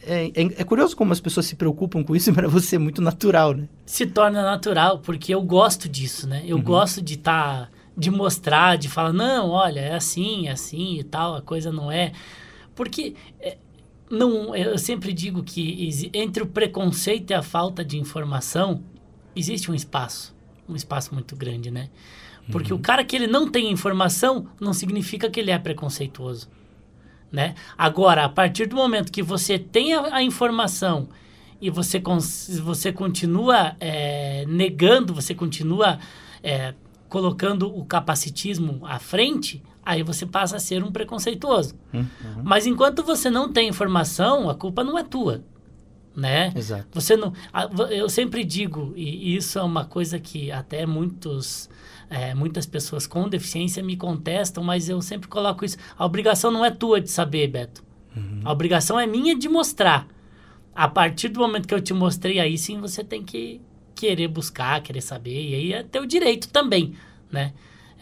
é, 0.03 0.27
é, 0.29 0.43
é, 0.59 0.65
curioso 0.65 0.97
como 0.97 1.13
as 1.13 1.21
pessoas 1.21 1.47
se 1.47 1.55
preocupam 1.55 2.03
com 2.03 2.17
isso, 2.17 2.33
para 2.35 2.49
você 2.49 2.77
é 2.77 2.79
muito 2.79 3.03
natural, 3.03 3.55
né? 3.55 3.69
Se 3.85 4.07
torna 4.07 4.43
natural, 4.43 4.99
porque 5.01 5.35
eu 5.35 5.43
gosto 5.43 5.89
disso, 5.89 6.27
né? 6.27 6.43
Eu 6.47 6.57
uhum. 6.57 6.63
gosto 6.63 7.03
de 7.03 7.15
estar, 7.15 7.67
tá, 7.67 7.69
de 7.97 8.11
mostrar, 8.11 8.79
de 8.79 8.89
falar, 8.89 9.13
não, 9.13 9.51
olha, 9.51 9.81
é 9.81 9.95
assim, 9.95 10.49
é 10.49 10.53
assim 10.53 10.99
e 10.99 11.05
tal, 11.05 11.35
a 11.35 11.43
coisa 11.43 11.71
não 11.71 11.91
é. 11.91 12.13
Porque 12.75 13.15
é, 13.41 13.59
não, 14.11 14.57
eu 14.57 14.77
sempre 14.79 15.13
digo 15.13 15.43
que 15.43 16.11
entre 16.13 16.43
o 16.43 16.47
preconceito 16.47 17.31
e 17.31 17.35
a 17.35 17.43
falta 17.43 17.85
de 17.85 17.99
informação 17.99 18.83
existe 19.35 19.71
um 19.71 19.75
espaço, 19.75 20.35
um 20.69 20.77
espaço 20.77 21.15
muito 21.15 21.37
grande, 21.37 21.71
né? 21.71 21.89
Porque 22.51 22.73
uhum. 22.73 22.79
o 22.79 22.83
cara 22.83 23.05
que 23.05 23.15
ele 23.15 23.27
não 23.27 23.49
tem 23.49 23.71
informação 23.71 24.49
não 24.61 24.73
significa 24.73 25.31
que 25.31 25.39
ele 25.39 25.51
é 25.51 25.59
preconceituoso, 25.59 26.49
né? 27.31 27.55
Agora, 27.77 28.25
a 28.25 28.29
partir 28.29 28.67
do 28.67 28.77
momento 28.77 29.13
que 29.13 29.23
você 29.23 29.59
tem 29.59 29.95
a, 29.95 30.17
a 30.17 30.23
informação 30.23 31.09
e 31.61 31.71
você, 31.71 32.03
você 32.63 32.93
continua 32.93 33.77
é, 33.79 34.45
negando, 34.49 35.15
você 35.15 35.35
continua 35.35 35.99
é, 36.43 36.75
colocando 37.09 37.69
o 37.69 37.85
capacitismo 37.85 38.81
à 38.85 38.99
frente, 38.99 39.63
aí 39.85 40.03
você 40.03 40.25
passa 40.25 40.57
a 40.57 40.61
ser 40.61 40.83
um 40.83 40.91
preconceituoso. 40.91 41.75
Uhum. 41.93 42.07
Mas 42.43 42.67
enquanto 42.67 43.03
você 43.03 43.29
não 43.29 43.53
tem 43.53 43.69
informação, 43.69 44.49
a 44.49 44.55
culpa 44.55 44.83
não 44.83 44.99
é 44.99 45.05
tua, 45.05 45.43
né? 46.21 46.53
Exato. 46.55 46.89
Você 46.93 47.17
não, 47.17 47.33
eu 47.91 48.09
sempre 48.09 48.45
digo 48.45 48.93
e 48.95 49.35
isso 49.35 49.59
é 49.59 49.63
uma 49.63 49.87
coisa 49.87 50.19
que 50.19 50.53
até 50.53 50.85
muitos 50.85 51.71
é, 52.11 52.35
muitas 52.35 52.67
pessoas 52.67 53.07
com 53.07 53.29
deficiência 53.29 53.83
me 53.83 53.97
contestam, 53.97 54.63
mas 54.63 54.89
eu 54.89 55.01
sempre 55.01 55.29
coloco 55.29 55.65
isso. 55.65 55.79
A 55.97 56.05
obrigação 56.05 56.51
não 56.51 56.65
é 56.65 56.71
tua 56.71 57.01
de 57.01 57.11
saber, 57.11 57.49
Beto. 57.49 57.83
Uhum. 58.15 58.43
A 58.45 58.53
obrigação 58.53 59.01
é 59.01 59.07
minha 59.07 59.35
de 59.35 59.49
mostrar. 59.49 60.07
A 60.75 60.89
partir 60.89 61.29
do 61.29 61.41
momento 61.41 61.67
que 61.67 61.75
eu 61.75 61.81
te 61.81 61.95
mostrei, 61.95 62.39
aí 62.39 62.59
sim 62.59 62.81
você 62.81 63.03
tem 63.03 63.23
que 63.23 63.61
querer 63.95 64.29
buscar, 64.29 64.83
querer 64.83 65.01
saber, 65.01 65.51
e 65.51 65.55
aí 65.55 65.73
é 65.73 65.83
teu 65.83 66.05
direito 66.07 66.49
também, 66.49 66.95
né? 67.31 67.53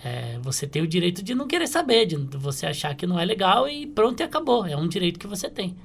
É, 0.04 0.38
você 0.42 0.66
tem 0.66 0.80
o 0.80 0.86
direito 0.86 1.22
de 1.22 1.34
não 1.34 1.46
querer 1.46 1.66
saber, 1.66 2.06
de 2.06 2.16
você 2.36 2.66
achar 2.66 2.94
que 2.94 3.06
não 3.06 3.18
é 3.18 3.24
legal 3.24 3.68
e 3.68 3.86
pronto 3.86 4.20
e 4.20 4.22
acabou. 4.22 4.64
É 4.64 4.76
um 4.76 4.86
direito 4.86 5.18
que 5.18 5.26
você 5.26 5.50
tem. 5.50 5.76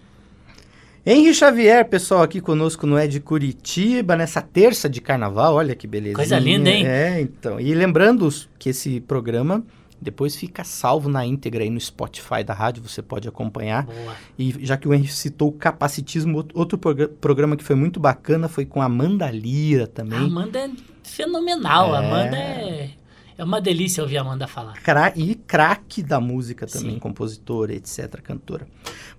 Henri 1.05 1.33
Xavier, 1.33 1.83
pessoal, 1.89 2.21
aqui 2.21 2.39
conosco 2.39 2.87
no 2.87 2.97
É 2.97 3.07
de 3.07 3.19
Curitiba, 3.19 4.15
nessa 4.15 4.41
terça 4.41 4.89
de 4.89 5.01
carnaval, 5.01 5.55
olha 5.55 5.75
que 5.75 5.85
beleza. 5.85 6.15
Coisa 6.15 6.39
linda, 6.39 6.69
hein? 6.69 6.87
É, 6.87 7.19
então. 7.19 7.59
E 7.59 7.73
lembrando 7.73 8.29
que 8.57 8.69
esse 8.69 9.01
programa 9.01 9.61
depois 9.99 10.35
fica 10.35 10.63
salvo 10.63 11.09
na 11.09 11.25
íntegra 11.25 11.63
aí 11.63 11.69
no 11.69 11.79
Spotify 11.79 12.41
da 12.45 12.53
rádio, 12.53 12.81
você 12.81 13.01
pode 13.01 13.27
acompanhar. 13.27 13.85
Boa. 13.85 14.15
E 14.39 14.65
já 14.65 14.77
que 14.77 14.87
o 14.87 14.93
Henry 14.93 15.07
citou 15.07 15.49
o 15.49 15.51
capacitismo, 15.51 16.45
outro 16.53 16.77
programa 16.77 17.57
que 17.57 17.63
foi 17.65 17.75
muito 17.75 17.99
bacana 17.99 18.47
foi 18.47 18.65
com 18.65 18.81
a 18.81 18.85
Amanda 18.85 19.29
Lira 19.29 19.87
também. 19.87 20.19
A 20.19 20.23
Amanda 20.23 20.59
é 20.59 20.69
fenomenal, 21.03 21.93
é... 21.93 21.97
a 21.97 21.99
Amanda 21.99 22.37
é 22.37 22.89
é 23.37 23.43
uma 23.43 23.59
delícia 23.59 24.03
ouvir 24.03 24.17
a 24.17 24.21
Amanda 24.21 24.47
falar. 24.47 24.73
Cra 24.81 25.11
e 25.15 25.35
craque 25.35 26.03
da 26.03 26.19
música 26.19 26.67
também, 26.67 26.93
Sim. 26.93 26.99
compositora, 26.99 27.73
etc., 27.73 28.21
cantora. 28.21 28.67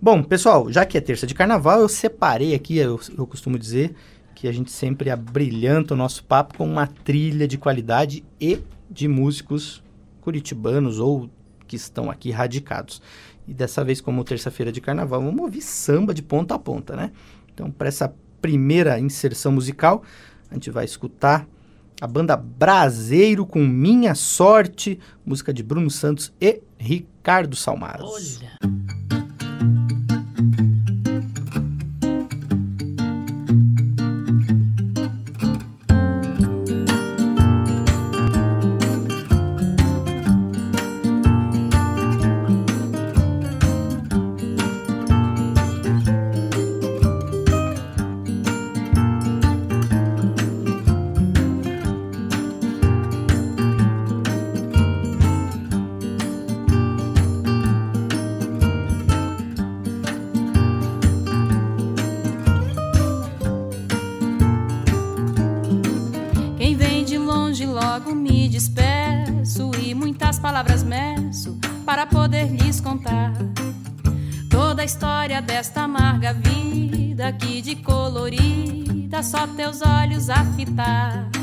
Bom, 0.00 0.23
pessoal, 0.23 0.71
já 0.71 0.85
que 0.85 0.97
é 0.97 1.00
terça 1.00 1.26
de 1.26 1.35
carnaval, 1.35 1.80
eu 1.80 1.88
separei 1.88 2.54
aqui, 2.54 2.76
eu, 2.76 3.00
eu 3.16 3.26
costumo 3.26 3.59
dizer 3.59 3.94
que 4.35 4.49
a 4.49 4.52
gente 4.52 4.71
sempre 4.71 5.11
abrilhanta 5.11 5.94
o 5.94 5.97
nosso 5.97 6.25
papo 6.25 6.59
com 6.59 6.66
uma 6.66 6.87
trilha 6.87 7.47
de 7.47 7.56
qualidade 7.56 8.25
e 8.40 8.61
de 8.90 9.09
músicos 9.09 9.83
curitibanos 10.21 10.99
ou 10.99 11.30
que 11.66 11.76
estão 11.76 12.11
aqui 12.11 12.30
radicados. 12.30 13.00
E 13.47 13.52
dessa 13.52 13.85
vez, 13.85 14.00
como 14.00 14.25
terça-feira 14.25 14.73
de 14.73 14.80
carnaval, 14.80 15.23
vamos 15.23 15.42
ouvir 15.42 15.61
samba 15.61 16.14
de 16.14 16.23
ponta 16.23 16.54
a 16.54 16.59
ponta, 16.59 16.97
né? 16.97 17.12
Então, 17.52 17.71
para 17.71 17.88
essa 17.88 18.14
primeira 18.40 18.99
inserção 18.99 19.52
musical, 19.52 20.02
a 20.50 20.54
gente 20.54 20.71
vai 20.71 20.85
escutar 20.85 21.47
a 22.00 22.06
banda 22.06 22.36
Braseiro 22.36 23.46
com 23.46 23.64
Minha 23.64 24.14
Sorte, 24.14 24.98
música 25.24 25.52
de 25.52 25.62
Bruno 25.62 25.90
Santos 25.90 26.32
e 26.40 26.62
Ricardo 26.78 27.56
Salmares. 27.56 28.04
Olha. 28.04 28.84
Fitar. 80.56 81.34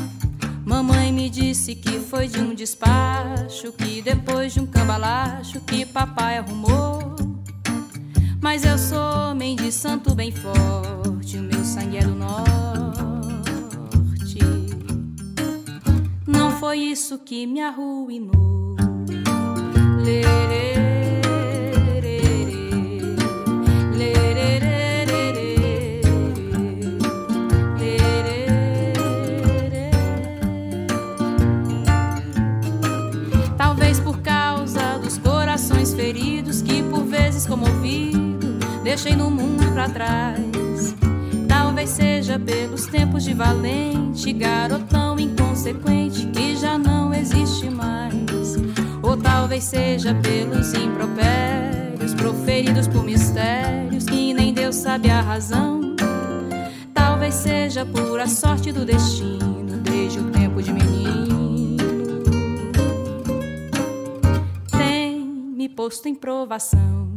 Posto 65.82 66.08
em 66.08 66.14
provação. 66.14 67.12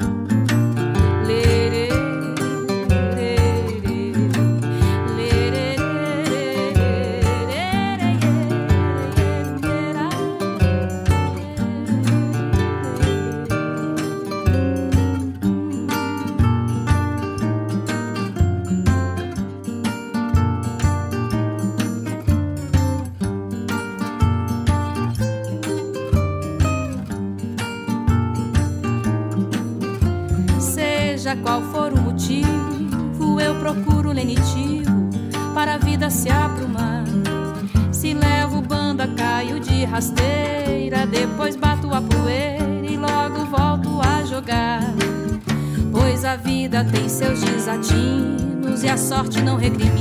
qual 1.26 1.95
e 49.26 49.34
sorte 49.34 49.42
não 49.42 49.56
recrimino 49.58 49.95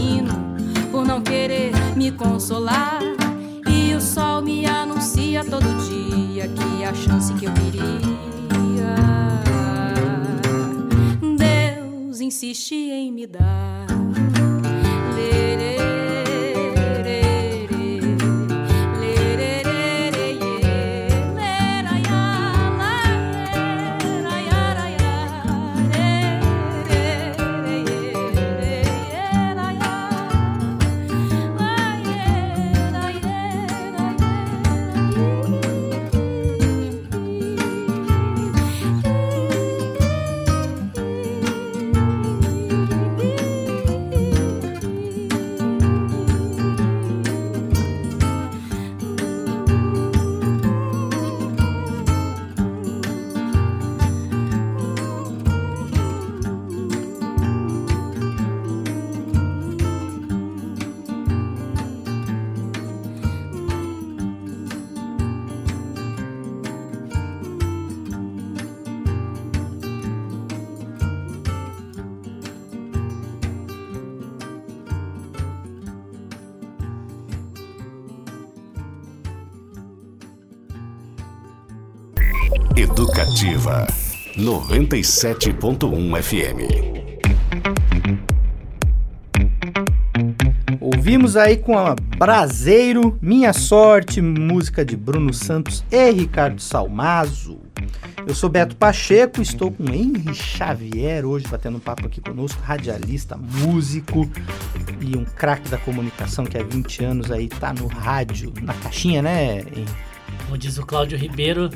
Educativa 83.44 83.86
97.1 84.38 86.22
FM. 86.22 86.60
Ouvimos 90.80 91.36
aí 91.36 91.58
com 91.58 91.78
a 91.78 91.94
Braseiro, 91.94 93.18
Minha 93.20 93.52
Sorte, 93.52 94.22
música 94.22 94.82
de 94.82 94.96
Bruno 94.96 95.34
Santos 95.34 95.84
e 95.90 96.10
Ricardo 96.10 96.62
Salmazo. 96.62 97.60
Eu 98.26 98.34
sou 98.34 98.48
Beto 98.48 98.74
Pacheco, 98.76 99.42
estou 99.42 99.70
com 99.70 99.92
Henry 99.92 100.34
Xavier 100.34 101.26
hoje 101.26 101.46
batendo 101.46 101.76
um 101.76 101.80
papo 101.80 102.06
aqui 102.06 102.22
conosco, 102.22 102.62
radialista, 102.62 103.36
músico 103.36 104.26
e 105.02 105.14
um 105.18 105.24
craque 105.26 105.68
da 105.68 105.76
comunicação 105.76 106.46
que 106.46 106.56
há 106.56 106.62
20 106.62 107.04
anos 107.04 107.30
aí 107.30 107.48
tá 107.48 107.74
no 107.74 107.88
rádio, 107.88 108.54
na 108.62 108.72
caixinha, 108.72 109.20
né? 109.20 109.62
Como 110.44 110.58
diz 110.58 110.78
o 110.78 110.86
Cláudio 110.86 111.18
Ribeiro, 111.18 111.70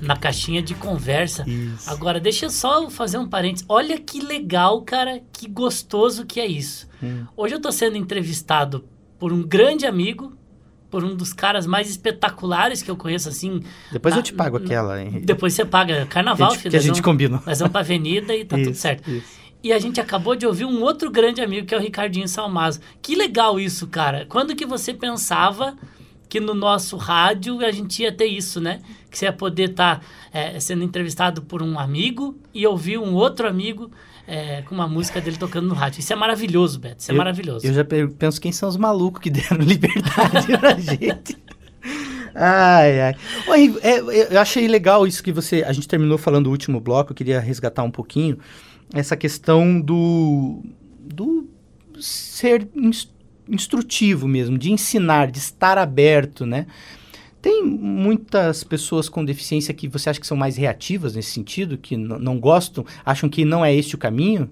na 0.00 0.16
caixinha 0.16 0.62
de 0.62 0.74
conversa. 0.74 1.44
Isso. 1.48 1.88
Agora, 1.90 2.18
deixa 2.18 2.46
eu 2.46 2.50
só 2.50 2.88
fazer 2.88 3.18
um 3.18 3.28
parênteses. 3.28 3.64
Olha 3.68 3.98
que 3.98 4.20
legal, 4.20 4.82
cara, 4.82 5.20
que 5.32 5.48
gostoso 5.48 6.24
que 6.24 6.40
é 6.40 6.46
isso. 6.46 6.88
Hum. 7.02 7.24
Hoje 7.36 7.54
eu 7.54 7.58
estou 7.58 7.70
sendo 7.70 7.96
entrevistado 7.96 8.84
por 9.18 9.32
um 9.32 9.42
grande 9.42 9.86
amigo, 9.86 10.32
por 10.90 11.04
um 11.04 11.14
dos 11.14 11.32
caras 11.32 11.66
mais 11.66 11.88
espetaculares 11.88 12.82
que 12.82 12.90
eu 12.90 12.96
conheço, 12.96 13.28
assim. 13.28 13.60
Depois 13.92 14.14
na, 14.14 14.20
eu 14.20 14.22
te 14.22 14.32
pago 14.32 14.56
aquela, 14.56 15.00
hein? 15.00 15.22
Depois 15.24 15.52
você 15.52 15.64
paga. 15.64 16.06
Carnaval, 16.06 16.52
filho. 16.52 16.70
Que 16.70 16.76
a 16.76 16.80
gente 16.80 17.02
combina. 17.02 17.42
Nós 17.46 17.58
vamos 17.58 17.72
pra 17.72 17.80
avenida 17.80 18.34
e 18.34 18.44
tá 18.44 18.56
isso, 18.56 18.70
tudo 18.70 18.76
certo. 18.76 19.10
Isso. 19.10 19.44
E 19.62 19.72
a 19.72 19.78
gente 19.78 20.00
acabou 20.00 20.36
de 20.36 20.46
ouvir 20.46 20.66
um 20.66 20.82
outro 20.82 21.10
grande 21.10 21.40
amigo, 21.40 21.66
que 21.66 21.74
é 21.74 21.78
o 21.78 21.80
Ricardinho 21.80 22.28
Salmazo. 22.28 22.80
Que 23.00 23.14
legal 23.14 23.58
isso, 23.58 23.86
cara. 23.86 24.26
Quando 24.28 24.54
que 24.54 24.66
você 24.66 24.92
pensava 24.92 25.74
que 26.28 26.40
no 26.40 26.54
nosso 26.54 26.96
rádio 26.96 27.64
a 27.64 27.70
gente 27.70 28.02
ia 28.02 28.12
ter 28.12 28.26
isso, 28.26 28.60
né? 28.60 28.80
Que 29.10 29.18
você 29.18 29.26
ia 29.26 29.32
poder 29.32 29.70
estar 29.70 30.00
tá, 30.00 30.06
é, 30.32 30.58
sendo 30.58 30.82
entrevistado 30.82 31.42
por 31.42 31.62
um 31.62 31.78
amigo 31.78 32.36
e 32.52 32.66
ouvir 32.66 32.98
um 32.98 33.14
outro 33.14 33.46
amigo 33.46 33.90
é, 34.26 34.62
com 34.62 34.74
uma 34.74 34.88
música 34.88 35.20
dele 35.20 35.36
tocando 35.36 35.68
no 35.68 35.74
rádio. 35.74 36.00
Isso 36.00 36.12
é 36.12 36.16
maravilhoso, 36.16 36.78
Beto. 36.78 37.00
Isso 37.00 37.10
é 37.10 37.14
eu, 37.14 37.18
maravilhoso. 37.18 37.66
Eu 37.66 37.72
já 37.72 37.84
penso 37.84 38.40
quem 38.40 38.52
são 38.52 38.68
os 38.68 38.76
malucos 38.76 39.22
que 39.22 39.30
deram 39.30 39.58
liberdade 39.64 40.58
pra 40.58 40.78
gente. 40.78 41.36
Ai, 42.34 43.00
ai. 43.00 43.14
Oi, 43.46 43.78
é, 43.82 44.34
eu 44.34 44.40
achei 44.40 44.66
legal 44.66 45.06
isso 45.06 45.22
que 45.22 45.30
você. 45.30 45.62
A 45.62 45.72
gente 45.72 45.86
terminou 45.86 46.18
falando 46.18 46.48
o 46.48 46.50
último 46.50 46.80
bloco, 46.80 47.12
eu 47.12 47.16
queria 47.16 47.38
resgatar 47.38 47.84
um 47.84 47.90
pouquinho 47.90 48.38
essa 48.92 49.16
questão 49.16 49.80
do. 49.80 50.62
do 50.98 51.48
ser 52.00 52.66
instrutivo 53.48 54.26
mesmo, 54.26 54.56
de 54.58 54.72
ensinar, 54.72 55.30
de 55.30 55.38
estar 55.38 55.78
aberto, 55.78 56.46
né? 56.46 56.66
Tem 57.40 57.62
muitas 57.62 58.64
pessoas 58.64 59.08
com 59.08 59.24
deficiência 59.24 59.74
que 59.74 59.86
você 59.86 60.08
acha 60.08 60.18
que 60.18 60.26
são 60.26 60.36
mais 60.36 60.56
reativas 60.56 61.14
nesse 61.14 61.30
sentido, 61.30 61.76
que 61.76 61.96
não 61.96 62.40
gostam, 62.40 62.86
acham 63.04 63.28
que 63.28 63.44
não 63.44 63.62
é 63.62 63.74
este 63.74 63.94
o 63.94 63.98
caminho? 63.98 64.48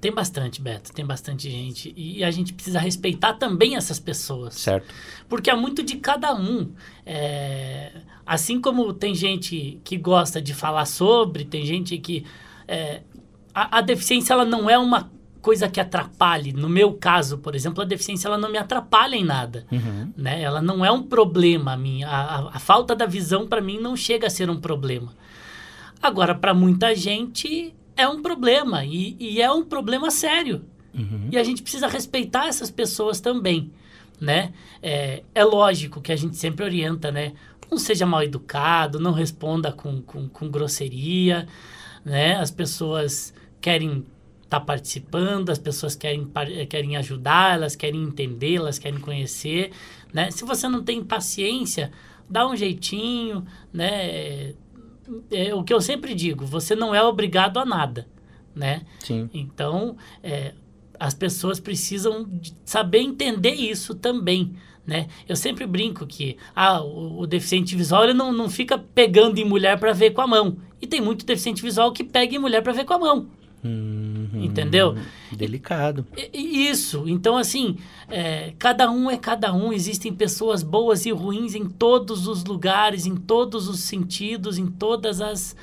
Tem 0.00 0.12
bastante, 0.12 0.60
Beto, 0.60 0.92
tem 0.92 1.04
bastante 1.04 1.50
gente. 1.50 1.92
E 1.96 2.22
a 2.22 2.30
gente 2.30 2.52
precisa 2.52 2.78
respeitar 2.78 3.32
também 3.32 3.76
essas 3.76 3.98
pessoas. 3.98 4.54
Certo. 4.54 4.94
Porque 5.28 5.50
há 5.50 5.56
muito 5.56 5.82
de 5.82 5.96
cada 5.96 6.34
um. 6.34 6.70
É, 7.04 7.92
assim 8.24 8.60
como 8.60 8.92
tem 8.92 9.14
gente 9.14 9.80
que 9.82 9.96
gosta 9.96 10.40
de 10.40 10.54
falar 10.54 10.84
sobre, 10.84 11.44
tem 11.44 11.64
gente 11.64 11.98
que. 11.98 12.24
é, 12.68 13.00
a, 13.52 13.78
a 13.78 13.80
deficiência 13.80 14.34
ela 14.34 14.44
não 14.44 14.70
é 14.70 14.78
uma 14.78 15.10
coisa 15.40 15.68
que 15.68 15.80
atrapalhe. 15.80 16.52
No 16.52 16.68
meu 16.68 16.92
caso, 16.94 17.38
por 17.38 17.54
exemplo, 17.54 17.82
a 17.82 17.86
deficiência 17.86 18.28
ela 18.28 18.38
não 18.38 18.50
me 18.50 18.58
atrapalha 18.58 19.14
em 19.16 19.24
nada. 19.24 19.64
Uhum. 19.70 20.12
Né? 20.16 20.42
Ela 20.42 20.60
não 20.60 20.84
é 20.84 20.90
um 20.90 21.02
problema 21.02 21.72
a 21.72 21.76
mim. 21.76 22.02
A, 22.04 22.10
a- 22.10 22.50
a 22.54 22.58
falta 22.58 22.94
da 22.94 23.06
visão 23.06 23.46
para 23.46 23.60
mim 23.60 23.78
não 23.78 23.96
chega 23.96 24.26
a 24.26 24.30
ser 24.30 24.50
um 24.50 24.60
problema. 24.60 25.12
Agora, 26.02 26.34
para 26.34 26.54
muita 26.54 26.94
gente 26.94 27.74
é 27.96 28.06
um 28.08 28.22
problema 28.22 28.84
e, 28.84 29.16
e 29.18 29.40
é 29.42 29.50
um 29.50 29.64
problema 29.64 30.10
sério. 30.10 30.64
Uhum. 30.94 31.28
E 31.30 31.38
a 31.38 31.42
gente 31.44 31.62
precisa 31.62 31.86
respeitar 31.88 32.46
essas 32.48 32.70
pessoas 32.70 33.20
também, 33.20 33.70
né? 34.20 34.52
É, 34.82 35.22
é 35.34 35.44
lógico 35.44 36.00
que 36.00 36.12
a 36.12 36.16
gente 36.16 36.36
sempre 36.36 36.64
orienta, 36.64 37.10
né? 37.10 37.32
Não 37.70 37.78
seja 37.78 38.06
mal 38.06 38.22
educado, 38.22 38.98
não 38.98 39.12
responda 39.12 39.70
com, 39.72 40.00
com, 40.00 40.28
com 40.28 40.48
grosseria, 40.48 41.46
né? 42.04 42.36
As 42.36 42.50
pessoas 42.50 43.34
querem 43.60 44.04
estar 44.48 44.60
participando, 44.60 45.50
as 45.50 45.58
pessoas 45.58 45.94
querem, 45.94 46.26
querem 46.68 46.96
ajudar, 46.96 47.54
elas 47.54 47.76
querem 47.76 48.02
entender, 48.02 48.54
elas 48.54 48.78
querem 48.78 48.98
conhecer, 48.98 49.72
né? 50.12 50.30
Se 50.30 50.44
você 50.44 50.66
não 50.66 50.82
tem 50.82 51.04
paciência, 51.04 51.92
dá 52.28 52.48
um 52.48 52.56
jeitinho, 52.56 53.44
né? 53.70 54.54
É, 55.30 55.54
o 55.54 55.62
que 55.62 55.72
eu 55.72 55.80
sempre 55.80 56.14
digo, 56.14 56.46
você 56.46 56.74
não 56.74 56.94
é 56.94 57.02
obrigado 57.02 57.58
a 57.58 57.64
nada, 57.64 58.08
né? 58.54 58.86
Sim. 59.00 59.28
Então, 59.34 59.96
é, 60.22 60.54
as 60.98 61.12
pessoas 61.12 61.60
precisam 61.60 62.28
saber 62.64 63.00
entender 63.00 63.52
isso 63.52 63.94
também, 63.94 64.54
né? 64.86 65.08
Eu 65.28 65.36
sempre 65.36 65.66
brinco 65.66 66.06
que 66.06 66.38
ah, 66.56 66.80
o, 66.80 67.20
o 67.20 67.26
deficiente 67.26 67.76
visual 67.76 68.04
ele 68.04 68.14
não, 68.14 68.32
não 68.32 68.48
fica 68.48 68.78
pegando 68.78 69.38
em 69.38 69.44
mulher 69.44 69.78
para 69.78 69.92
ver 69.92 70.12
com 70.12 70.22
a 70.22 70.26
mão. 70.26 70.56
E 70.80 70.86
tem 70.86 71.02
muito 71.02 71.26
deficiente 71.26 71.60
visual 71.60 71.92
que 71.92 72.02
pega 72.02 72.34
em 72.34 72.38
mulher 72.38 72.62
para 72.62 72.72
ver 72.72 72.86
com 72.86 72.94
a 72.94 72.98
mão. 72.98 73.28
Uhum. 73.68 74.44
Entendeu? 74.44 74.96
Delicado. 75.30 76.06
Isso. 76.32 77.04
Então, 77.06 77.36
assim, 77.36 77.76
é, 78.08 78.52
cada 78.58 78.90
um 78.90 79.10
é 79.10 79.16
cada 79.16 79.52
um. 79.54 79.72
Existem 79.72 80.12
pessoas 80.12 80.62
boas 80.62 81.04
e 81.06 81.10
ruins 81.10 81.54
em 81.54 81.66
todos 81.66 82.26
os 82.26 82.44
lugares, 82.44 83.04
em 83.06 83.14
todos 83.16 83.68
os 83.68 83.80
sentidos, 83.80 84.56
em 84.58 84.66
todas 84.66 85.20
as, 85.20 85.54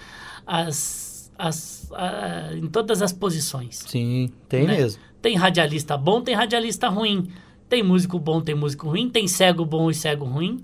as, 0.46 1.32
as 1.38 1.92
a- 1.94 2.52
em 2.56 2.68
todas 2.68 3.02
as 3.02 3.12
posições. 3.12 3.84
Sim, 3.88 4.32
tem 4.48 4.66
Né? 4.66 4.78
mesmo. 4.78 5.02
Tem 5.22 5.36
radialista 5.36 5.98
bom, 5.98 6.22
tem 6.22 6.36
radialista 6.36 6.88
ruim. 6.88 7.30
Tem 7.68 7.82
músico 7.82 8.20
bom, 8.20 8.42
tem 8.42 8.54
músico 8.54 8.88
ruim. 8.90 9.10
Tem 9.10 9.28
cego 9.28 9.66
bom 9.66 9.90
e 9.90 9.94
cego 9.96 10.26
ruim. 10.26 10.62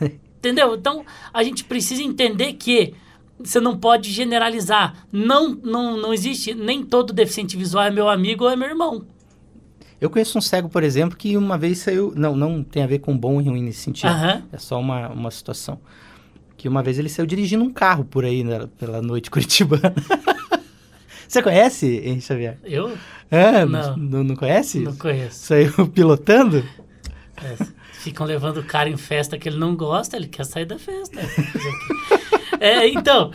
Entendeu? 0.38 0.74
Então, 0.74 1.04
a 1.34 1.42
gente 1.42 1.64
precisa 1.64 2.02
entender 2.02 2.52
que 2.54 2.94
você 3.42 3.60
não 3.60 3.76
pode 3.76 4.10
generalizar. 4.10 5.06
Não, 5.12 5.54
não, 5.54 5.96
não 5.96 6.12
existe. 6.14 6.54
Nem 6.54 6.82
todo 6.84 7.12
deficiente 7.12 7.56
visual 7.56 7.84
é 7.84 7.90
meu 7.90 8.08
amigo 8.08 8.44
ou 8.44 8.50
é 8.50 8.56
meu 8.56 8.68
irmão. 8.68 9.04
Eu 10.00 10.08
conheço 10.08 10.38
um 10.38 10.40
cego, 10.40 10.68
por 10.68 10.82
exemplo, 10.82 11.16
que 11.16 11.36
uma 11.36 11.58
vez 11.58 11.78
saiu. 11.78 12.12
Não, 12.16 12.34
não 12.34 12.62
tem 12.62 12.82
a 12.82 12.86
ver 12.86 13.00
com 13.00 13.16
bom 13.16 13.40
e 13.40 13.44
ruim 13.48 13.62
nesse 13.62 13.80
sentido. 13.80 14.08
Aham. 14.10 14.42
É 14.52 14.58
só 14.58 14.80
uma, 14.80 15.08
uma 15.08 15.30
situação. 15.30 15.78
Que 16.56 16.68
uma 16.68 16.82
vez 16.82 16.98
ele 16.98 17.08
saiu 17.08 17.26
dirigindo 17.26 17.64
um 17.64 17.70
carro 17.72 18.04
por 18.04 18.24
aí 18.24 18.42
né, 18.44 18.66
pela 18.78 19.00
noite 19.02 19.28
curitibana. 19.32 19.94
Você 21.28 21.42
conhece, 21.42 21.86
Henrique 22.04 22.22
Xavier? 22.22 22.58
Eu 22.64 22.96
É, 23.30 23.64
Não. 23.64 23.96
não, 23.96 24.24
não 24.24 24.36
conhece? 24.36 24.80
não 24.80 24.96
conheço. 24.96 25.38
Saiu 25.46 25.86
pilotando? 25.94 26.64
É, 27.42 27.56
ficam 28.00 28.26
levando 28.26 28.58
o 28.58 28.64
cara 28.64 28.88
em 28.88 28.96
festa 28.96 29.38
que 29.38 29.48
ele 29.48 29.58
não 29.58 29.76
gosta, 29.76 30.16
ele 30.16 30.26
quer 30.28 30.44
sair 30.44 30.64
da 30.66 30.78
festa. 30.78 31.20
É, 32.62 32.86
então. 32.88 33.30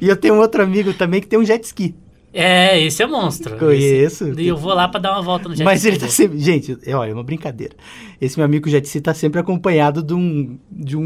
E 0.00 0.08
eu 0.08 0.16
tenho 0.16 0.32
um 0.34 0.38
outro 0.38 0.62
amigo 0.62 0.94
também 0.94 1.20
que 1.20 1.26
tem 1.26 1.38
um 1.38 1.44
jet 1.44 1.62
ski. 1.64 1.94
É, 2.32 2.80
esse 2.80 3.02
é 3.02 3.06
monstro. 3.06 3.58
Conheço. 3.58 4.32
E 4.40 4.48
eu 4.48 4.56
vou 4.56 4.72
lá 4.72 4.88
pra 4.88 4.98
dar 4.98 5.12
uma 5.12 5.20
volta 5.20 5.46
no 5.46 5.54
jet 5.54 5.62
Mas 5.62 5.80
ski 5.80 5.88
ele 5.88 5.98
tá 5.98 6.08
sempre. 6.08 6.38
Gente, 6.38 6.78
é, 6.86 6.94
olha, 6.94 7.10
é 7.10 7.12
uma 7.12 7.22
brincadeira. 7.22 7.74
Esse 8.18 8.38
meu 8.38 8.46
amigo 8.46 8.66
jet 8.70 8.82
ski 8.86 9.02
tá 9.02 9.12
sempre 9.12 9.38
acompanhado 9.40 10.02
de 10.02 10.14
um. 10.14 10.58
de 10.70 10.96
um. 10.96 11.02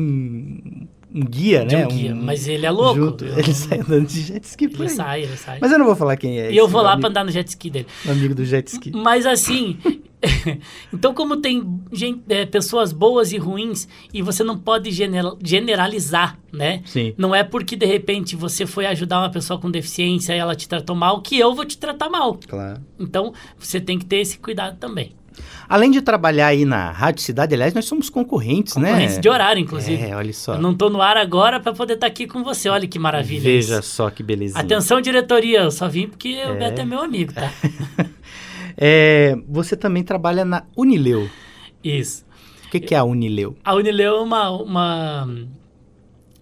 um 1.12 1.24
guia, 1.28 1.64
De 1.66 1.74
né? 1.74 1.86
um 1.86 1.88
guia, 1.88 2.14
mas 2.14 2.46
ele 2.46 2.66
é 2.66 2.70
louco. 2.70 2.94
junto. 3.00 3.24
Eu 3.24 3.36
Ele 3.36 3.52
sai 3.52 3.80
andando 3.80 4.06
de 4.06 4.20
jet 4.20 4.44
ski 4.44 4.68
por 4.68 4.82
Ele 4.82 4.90
aí. 4.90 4.96
sai, 4.96 5.22
ele 5.24 5.36
sai. 5.36 5.58
Mas 5.60 5.72
eu 5.72 5.78
não 5.80 5.86
vou 5.86 5.96
falar 5.96 6.16
quem 6.16 6.38
é. 6.38 6.52
e 6.52 6.56
eu 6.56 6.68
vou 6.68 6.82
lá 6.82 6.96
pra 6.96 7.08
andar 7.08 7.24
no 7.24 7.32
jet 7.32 7.48
ski 7.48 7.68
dele. 7.68 7.86
amigo 8.08 8.32
do 8.32 8.44
jet 8.44 8.68
ski. 8.68 8.92
Mas 8.94 9.26
assim, 9.26 9.76
então 10.92 11.12
como 11.14 11.36
tem 11.36 11.80
gente, 11.92 12.22
é, 12.28 12.46
pessoas 12.46 12.92
boas 12.92 13.32
e 13.32 13.38
ruins 13.38 13.88
e 14.12 14.22
você 14.22 14.44
não 14.44 14.56
pode 14.58 14.90
gener- 14.90 15.36
generalizar, 15.42 16.38
né? 16.52 16.82
Sim. 16.84 17.14
Não 17.16 17.34
é 17.34 17.42
porque 17.42 17.74
de 17.76 17.86
repente 17.86 18.36
você 18.36 18.66
foi 18.66 18.86
ajudar 18.86 19.18
uma 19.20 19.30
pessoa 19.30 19.58
com 19.58 19.70
deficiência 19.70 20.34
e 20.34 20.38
ela 20.38 20.54
te 20.54 20.68
tratou 20.68 20.94
mal 20.94 21.20
que 21.20 21.38
eu 21.38 21.54
vou 21.54 21.64
te 21.64 21.76
tratar 21.78 22.08
mal. 22.08 22.38
Claro. 22.48 22.80
Então 22.98 23.32
você 23.58 23.80
tem 23.80 23.98
que 23.98 24.04
ter 24.04 24.16
esse 24.18 24.38
cuidado 24.38 24.76
também. 24.78 25.12
Além 25.66 25.90
de 25.90 26.02
trabalhar 26.02 26.48
aí 26.48 26.66
na 26.66 26.90
Rádio 26.90 27.22
Cidade, 27.22 27.54
aliás, 27.54 27.72
nós 27.72 27.86
somos 27.86 28.10
concorrentes, 28.10 28.76
né? 28.76 28.88
Concorrência 28.88 29.20
de 29.22 29.28
horário, 29.30 29.60
inclusive. 29.62 30.02
É, 30.02 30.14
olha 30.14 30.32
só. 30.32 30.54
Eu 30.56 30.60
não 30.60 30.74
tô 30.74 30.90
no 30.90 31.00
ar 31.00 31.16
agora 31.16 31.58
para 31.58 31.72
poder 31.72 31.94
estar 31.94 32.06
aqui 32.06 32.26
com 32.26 32.44
você. 32.44 32.68
Olha 32.68 32.86
que 32.86 32.98
maravilha. 32.98 33.40
Veja 33.40 33.78
isso. 33.78 33.88
só 33.88 34.10
que 34.10 34.22
belezinha. 34.22 34.60
Atenção, 34.60 35.00
diretoria. 35.00 35.60
Eu 35.60 35.70
só 35.70 35.88
vim 35.88 36.06
porque 36.06 36.44
o 36.44 36.58
Beto 36.58 36.82
é 36.82 36.84
meu 36.84 37.00
amigo, 37.00 37.32
tá? 37.32 37.50
É, 38.76 39.36
você 39.48 39.76
também 39.76 40.02
trabalha 40.02 40.44
na 40.44 40.64
Unileu. 40.76 41.28
Isso. 41.82 42.24
O 42.66 42.70
que, 42.70 42.80
que 42.80 42.94
é 42.94 42.98
a 42.98 43.04
Unileu? 43.04 43.56
A 43.64 43.74
Unileu 43.74 44.16
é 44.16 44.20
uma, 44.20 44.50
uma, 44.50 45.28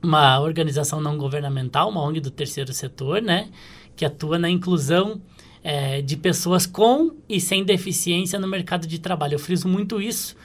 uma 0.02 0.40
organização 0.40 1.00
não 1.00 1.16
governamental, 1.18 1.88
uma 1.88 2.02
ONG 2.02 2.20
do 2.20 2.30
terceiro 2.30 2.72
setor, 2.72 3.20
né? 3.20 3.48
Que 3.96 4.04
atua 4.04 4.38
na 4.38 4.48
inclusão 4.48 5.20
eh, 5.64 6.02
de 6.02 6.16
pessoas 6.16 6.66
com 6.66 7.12
e 7.28 7.40
sem 7.40 7.64
deficiência 7.64 8.38
no 8.38 8.46
mercado 8.46 8.86
de 8.86 8.98
trabalho. 8.98 9.34
Eu 9.34 9.38
friso 9.38 9.66
muito 9.66 10.00
isso 10.00 10.36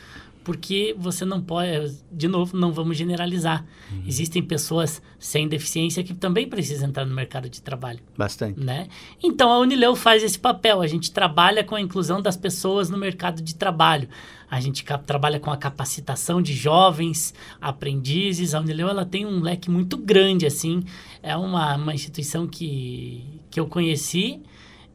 porque 0.45 0.95
você 0.97 1.25
não 1.25 1.41
pode, 1.41 1.97
de 2.11 2.27
novo, 2.27 2.55
não 2.55 2.71
vamos 2.71 2.95
generalizar. 2.95 3.65
Existem 4.05 4.43
pessoas 4.43 5.01
sem 5.17 5.47
deficiência 5.47 6.03
que 6.03 6.13
também 6.13 6.47
precisam 6.47 6.87
entrar 6.87 7.03
no 7.03 7.15
mercado 7.15 7.49
de 7.49 7.61
trabalho 7.63 7.99
Bastante. 8.15 8.63
né? 8.63 8.87
Então 9.21 9.51
a 9.51 9.57
Unileu 9.57 9.95
faz 9.95 10.21
esse 10.23 10.37
papel. 10.37 10.81
A 10.81 10.87
gente 10.87 11.11
trabalha 11.11 11.63
com 11.63 11.73
a 11.73 11.81
inclusão 11.81 12.21
das 12.21 12.37
pessoas 12.37 12.91
no 12.91 12.97
mercado 12.97 13.41
de 13.41 13.55
trabalho. 13.55 14.07
A 14.47 14.61
gente 14.61 14.85
trabalha 15.07 15.39
com 15.39 15.49
a 15.49 15.57
capacitação 15.57 16.39
de 16.39 16.53
jovens, 16.53 17.33
aprendizes. 17.59 18.53
A 18.53 18.59
Unileu 18.59 18.87
ela 18.87 19.03
tem 19.03 19.25
um 19.25 19.41
leque 19.41 19.71
muito 19.71 19.97
grande 19.97 20.45
assim. 20.45 20.83
É 21.23 21.35
uma, 21.35 21.75
uma 21.75 21.93
instituição 21.95 22.45
que, 22.45 23.41
que 23.49 23.59
eu 23.59 23.65
conheci, 23.65 24.43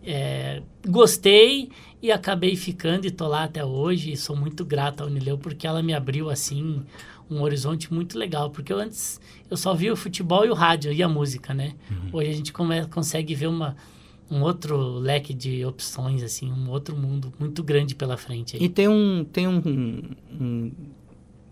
é, 0.05 0.63
gostei 0.89 1.71
e 2.03 2.11
acabei 2.11 2.57
ficando 2.57 3.07
e 3.07 3.11
tô 3.11 3.27
lá 3.29 3.45
até 3.45 3.65
hoje. 3.65 4.13
E 4.13 4.17
sou 4.17 4.35
muito 4.37 4.65
grato 4.65 5.03
à 5.03 5.07
Unileu 5.07 5.37
porque 5.39 5.67
ela 5.67 5.83
me 5.83 5.93
abriu 5.95 6.31
assim 6.31 6.83
um 7.31 7.43
horizonte 7.43 7.93
muito 7.93 8.19
legal, 8.19 8.51
porque 8.51 8.73
eu 8.73 8.79
antes 8.79 9.21
eu 9.51 9.57
só 9.57 9.73
via 9.75 9.93
o 9.93 9.97
futebol 9.97 10.45
e 10.45 10.51
o 10.51 10.55
rádio 10.55 10.93
e 10.93 11.03
a 11.03 11.09
música, 11.09 11.55
né? 11.55 11.75
Hoje 12.13 12.29
a 12.31 12.33
gente 12.33 12.53
come- 12.53 12.87
consegue 12.87 13.35
ver 13.37 13.47
uma, 13.47 13.77
um 14.31 14.43
outro 14.43 14.77
leque 14.99 15.33
de 15.33 15.65
opções, 15.65 16.23
assim, 16.25 16.51
um 16.51 16.69
outro 16.71 16.97
mundo 16.97 17.33
muito 17.39 17.63
grande 17.63 17.95
pela 17.95 18.17
frente. 18.17 18.57
aí. 18.57 18.63
E 18.65 18.69
tem 18.69 18.89
um, 18.89 19.25
tem 19.25 19.47
um, 19.47 19.63
um- 20.41 20.73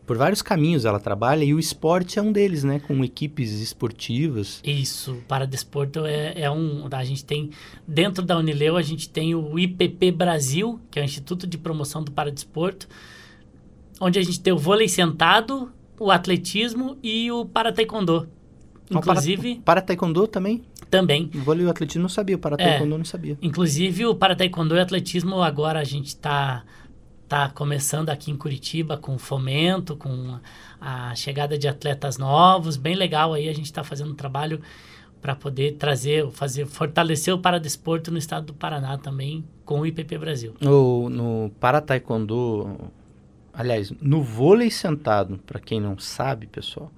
Por 0.08 0.16
vários 0.16 0.40
caminhos 0.40 0.86
ela 0.86 0.98
trabalha 0.98 1.44
e 1.44 1.52
o 1.52 1.58
esporte 1.58 2.18
é 2.18 2.22
um 2.22 2.32
deles, 2.32 2.64
né? 2.64 2.80
Com 2.80 3.04
equipes 3.04 3.50
esportivas. 3.60 4.58
Isso, 4.64 5.18
para 5.28 5.46
desporto 5.46 6.06
é, 6.06 6.32
é 6.40 6.50
um. 6.50 6.88
A 6.90 7.04
gente 7.04 7.22
tem, 7.24 7.50
dentro 7.86 8.24
da 8.24 8.38
Unileu, 8.38 8.78
a 8.78 8.82
gente 8.82 9.06
tem 9.06 9.34
o 9.34 9.58
IPP 9.58 10.10
Brasil, 10.12 10.80
que 10.90 10.98
é 10.98 11.02
o 11.02 11.04
Instituto 11.04 11.46
de 11.46 11.58
Promoção 11.58 12.02
do 12.02 12.10
Paradesporto, 12.10 12.88
onde 14.00 14.18
a 14.18 14.22
gente 14.22 14.40
tem 14.40 14.50
o 14.50 14.56
vôlei 14.58 14.88
sentado, 14.88 15.70
o 16.00 16.10
atletismo 16.10 16.96
e 17.02 17.30
o 17.30 17.44
para 17.44 17.70
taekwondo. 17.70 18.26
Ah, 18.26 18.88
para- 18.88 18.98
Inclusive, 19.00 19.60
Para, 19.62 19.82
taekwondo 19.82 20.26
também? 20.26 20.62
também. 20.90 21.30
O 21.34 21.40
vôlei 21.40 21.64
e 21.64 21.66
o 21.66 21.70
atletismo 21.70 22.00
não 22.00 22.08
sabia, 22.08 22.36
o 22.36 22.38
para 22.38 22.54
É. 22.54 22.64
taekwondo 22.70 22.96
não 22.96 23.04
sabia. 23.04 23.36
Inclusive, 23.42 24.06
o 24.06 24.14
para 24.14 24.34
taekwondo 24.34 24.74
e 24.74 24.80
atletismo 24.80 25.42
agora 25.42 25.78
a 25.80 25.84
gente 25.84 26.06
está 26.06 26.64
tá 27.28 27.48
começando 27.50 28.08
aqui 28.08 28.30
em 28.30 28.36
Curitiba 28.36 28.96
com 28.96 29.18
fomento, 29.18 29.94
com 29.96 30.38
a 30.80 31.14
chegada 31.14 31.58
de 31.58 31.68
atletas 31.68 32.16
novos, 32.16 32.76
bem 32.76 32.94
legal 32.94 33.34
aí 33.34 33.48
a 33.48 33.52
gente 33.52 33.66
está 33.66 33.84
fazendo 33.84 34.12
um 34.12 34.16
trabalho 34.16 34.60
para 35.20 35.34
poder 35.34 35.72
trazer, 35.72 36.30
fazer, 36.30 36.66
fortalecer 36.66 37.34
o 37.34 37.38
paradesporto 37.38 38.10
no 38.10 38.18
estado 38.18 38.46
do 38.46 38.54
Paraná 38.54 38.96
também 38.96 39.44
com 39.64 39.80
o 39.80 39.86
IPP 39.86 40.16
Brasil. 40.16 40.54
No, 40.60 41.10
no 41.10 41.50
para 41.60 41.80
taekwondo, 41.80 42.90
Aliás, 43.58 43.92
no 44.00 44.22
vôlei 44.22 44.70
sentado, 44.70 45.38
para 45.44 45.58
quem 45.58 45.80
não 45.80 45.98
sabe, 45.98 46.46
pessoal, 46.46 46.92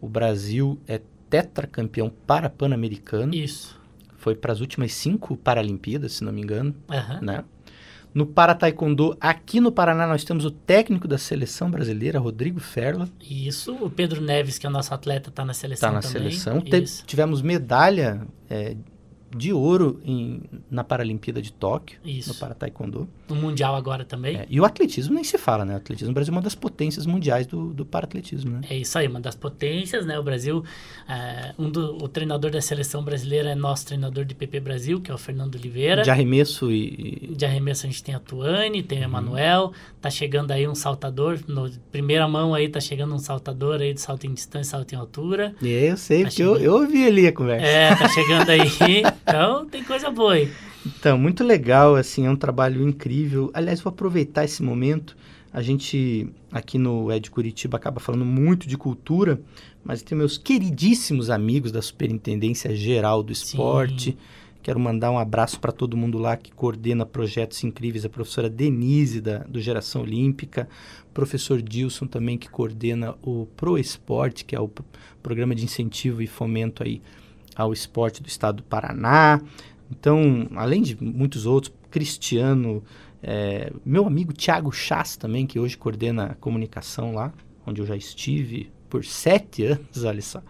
o 0.00 0.08
Brasil 0.08 0.78
é 0.86 1.00
tetracampeão 1.28 2.08
para 2.24 2.48
pan-americano. 2.48 3.34
Isso. 3.34 3.76
Foi 4.16 4.36
para 4.36 4.52
as 4.52 4.60
últimas 4.60 4.92
cinco 4.92 5.36
Paralimpíadas, 5.36 6.12
se 6.12 6.24
não 6.24 6.32
me 6.32 6.40
engano, 6.40 6.72
Aham. 6.88 7.20
né? 7.20 7.44
No 8.16 8.24
para 8.24 8.54
taekwondo, 8.54 9.14
aqui 9.20 9.60
no 9.60 9.70
Paraná, 9.70 10.06
nós 10.06 10.24
temos 10.24 10.46
o 10.46 10.50
técnico 10.50 11.06
da 11.06 11.18
seleção 11.18 11.70
brasileira, 11.70 12.18
Rodrigo 12.18 12.58
Ferla, 12.58 13.10
Isso. 13.20 13.74
O 13.74 13.90
Pedro 13.90 14.22
Neves, 14.22 14.56
que 14.56 14.64
é 14.66 14.70
o 14.70 14.72
nosso 14.72 14.94
atleta, 14.94 15.30
tá 15.30 15.44
na 15.44 15.52
seleção 15.52 15.90
está 15.90 15.92
na 15.92 16.00
também. 16.00 16.30
seleção. 16.32 16.60
Te- 16.62 17.04
tivemos 17.04 17.42
medalha 17.42 18.26
é, 18.48 18.74
de 19.36 19.52
ouro 19.52 20.00
em- 20.04 20.40
na 20.70 20.82
Paralimpíada 20.82 21.40
de 21.42 21.52
Tóquio, 21.52 21.98
Isso. 22.04 22.30
no 22.30 22.34
para 22.36 22.54
taekwondo. 22.54 23.08
No 23.28 23.34
Mundial 23.36 23.74
agora 23.74 24.04
também. 24.04 24.36
É, 24.36 24.46
e 24.48 24.60
o 24.60 24.64
atletismo 24.64 25.14
nem 25.14 25.24
se 25.24 25.36
fala, 25.38 25.64
né? 25.64 25.74
O 25.74 25.76
atletismo, 25.78 26.10
o 26.10 26.14
Brasil 26.14 26.32
é 26.32 26.36
uma 26.36 26.42
das 26.42 26.54
potências 26.54 27.06
mundiais 27.06 27.46
do, 27.46 27.72
do 27.72 27.84
para-atletismo, 27.84 28.50
né? 28.52 28.60
É 28.70 28.76
isso 28.76 28.96
aí, 28.98 29.06
uma 29.08 29.20
das 29.20 29.34
potências, 29.34 30.06
né? 30.06 30.18
O 30.18 30.22
Brasil, 30.22 30.64
é, 31.08 31.52
um 31.58 31.70
do, 31.70 31.96
o 32.02 32.08
treinador 32.08 32.50
da 32.50 32.60
seleção 32.60 33.02
brasileira 33.02 33.50
é 33.50 33.54
nosso 33.54 33.86
treinador 33.86 34.24
de 34.24 34.34
PP 34.34 34.60
Brasil, 34.60 35.00
que 35.00 35.10
é 35.10 35.14
o 35.14 35.18
Fernando 35.18 35.54
Oliveira. 35.56 36.02
De 36.02 36.10
arremesso 36.10 36.70
e, 36.70 37.32
De 37.36 37.44
arremesso 37.44 37.86
a 37.86 37.88
gente 37.90 38.02
tem 38.02 38.14
a 38.14 38.20
Tuane, 38.20 38.82
tem 38.82 38.98
Uhum. 38.98 39.04
o 39.04 39.08
Emanuel, 39.08 39.72
tá 40.00 40.08
chegando 40.10 40.50
aí 40.52 40.66
um 40.66 40.74
saltador, 40.74 41.38
no 41.46 41.68
primeira 41.90 42.26
mão 42.28 42.54
aí 42.54 42.68
tá 42.68 42.80
chegando 42.80 43.14
um 43.14 43.18
saltador 43.18 43.80
aí 43.80 43.92
de 43.92 44.00
salto 44.00 44.26
em 44.26 44.32
distância, 44.34 44.70
salto 44.72 44.92
em 44.92 44.96
altura. 44.96 45.54
e... 45.60 45.68
É, 45.72 45.90
eu 45.92 45.96
sei, 45.96 46.22
Tá 46.22 46.28
porque 46.28 46.42
eu, 46.42 46.54
chegando. 46.54 46.64
eu 46.64 46.80
ouvi 46.82 47.06
ali 47.06 47.26
a 47.26 47.32
conversa. 47.32 47.66
É, 47.66 47.94
tá 47.94 48.08
chegando 48.08 48.48
aí. 48.50 48.60
Então, 49.28 49.66
tem 49.66 49.82
coisa 49.82 50.10
boa 50.10 50.34
aí. 50.34 50.52
Então, 50.86 51.18
muito 51.18 51.42
legal, 51.42 51.96
assim, 51.96 52.26
é 52.26 52.30
um 52.30 52.36
trabalho 52.36 52.86
incrível. 52.86 53.50
Aliás, 53.52 53.80
vou 53.80 53.90
aproveitar 53.90 54.44
esse 54.44 54.62
momento. 54.62 55.16
A 55.52 55.60
gente, 55.62 56.28
aqui 56.52 56.78
no 56.78 57.10
Ed 57.10 57.30
Curitiba, 57.30 57.76
acaba 57.76 57.98
falando 57.98 58.24
muito 58.24 58.68
de 58.68 58.76
cultura, 58.76 59.40
mas 59.82 60.02
tem 60.02 60.16
meus 60.16 60.38
queridíssimos 60.38 61.28
amigos 61.28 61.72
da 61.72 61.82
Superintendência 61.82 62.74
Geral 62.76 63.22
do 63.22 63.32
Esporte. 63.32 64.16
Quero 64.62 64.78
mandar 64.78 65.10
um 65.10 65.18
abraço 65.18 65.58
para 65.58 65.72
todo 65.72 65.96
mundo 65.96 66.18
lá 66.18 66.36
que 66.36 66.52
coordena 66.52 67.06
projetos 67.06 67.62
incríveis. 67.64 68.04
A 68.04 68.08
professora 68.08 68.50
Denise, 68.50 69.20
da, 69.20 69.38
do 69.38 69.60
Geração 69.60 70.02
Olímpica. 70.02 70.68
Professor 71.14 71.62
Dilson 71.62 72.06
também, 72.06 72.36
que 72.36 72.48
coordena 72.50 73.14
o 73.22 73.46
Pro 73.56 73.78
Esporte, 73.78 74.44
que 74.44 74.54
é 74.54 74.60
o 74.60 74.68
pro- 74.68 74.84
programa 75.22 75.54
de 75.54 75.64
incentivo 75.64 76.20
e 76.20 76.26
fomento 76.26 76.82
aí 76.82 77.00
ao 77.56 77.72
esporte 77.72 78.22
do 78.22 78.28
estado 78.28 78.56
do 78.56 78.62
Paraná. 78.62 79.40
Então, 79.90 80.48
além 80.54 80.82
de 80.82 81.02
muitos 81.02 81.46
outros, 81.46 81.72
Cristiano, 81.90 82.82
é, 83.22 83.72
meu 83.84 84.06
amigo 84.06 84.32
Tiago 84.32 84.70
Chas 84.70 85.16
também, 85.16 85.46
que 85.46 85.58
hoje 85.58 85.76
coordena 85.76 86.26
a 86.26 86.34
comunicação 86.34 87.14
lá, 87.14 87.32
onde 87.66 87.80
eu 87.80 87.86
já 87.86 87.96
estive 87.96 88.70
por 88.90 89.04
sete 89.04 89.64
anos, 89.66 90.04
olha 90.04 90.22
só. 90.22 90.42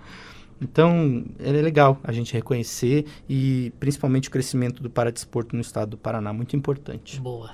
Então, 0.60 1.24
é 1.38 1.50
legal 1.52 2.00
a 2.02 2.12
gente 2.12 2.32
reconhecer 2.32 3.04
e 3.28 3.72
principalmente 3.78 4.28
o 4.28 4.32
crescimento 4.32 4.82
do 4.82 4.88
paradesporto 4.88 5.54
no 5.54 5.60
estado 5.60 5.90
do 5.90 5.98
Paraná, 5.98 6.32
muito 6.32 6.56
importante. 6.56 7.20
Boa. 7.20 7.50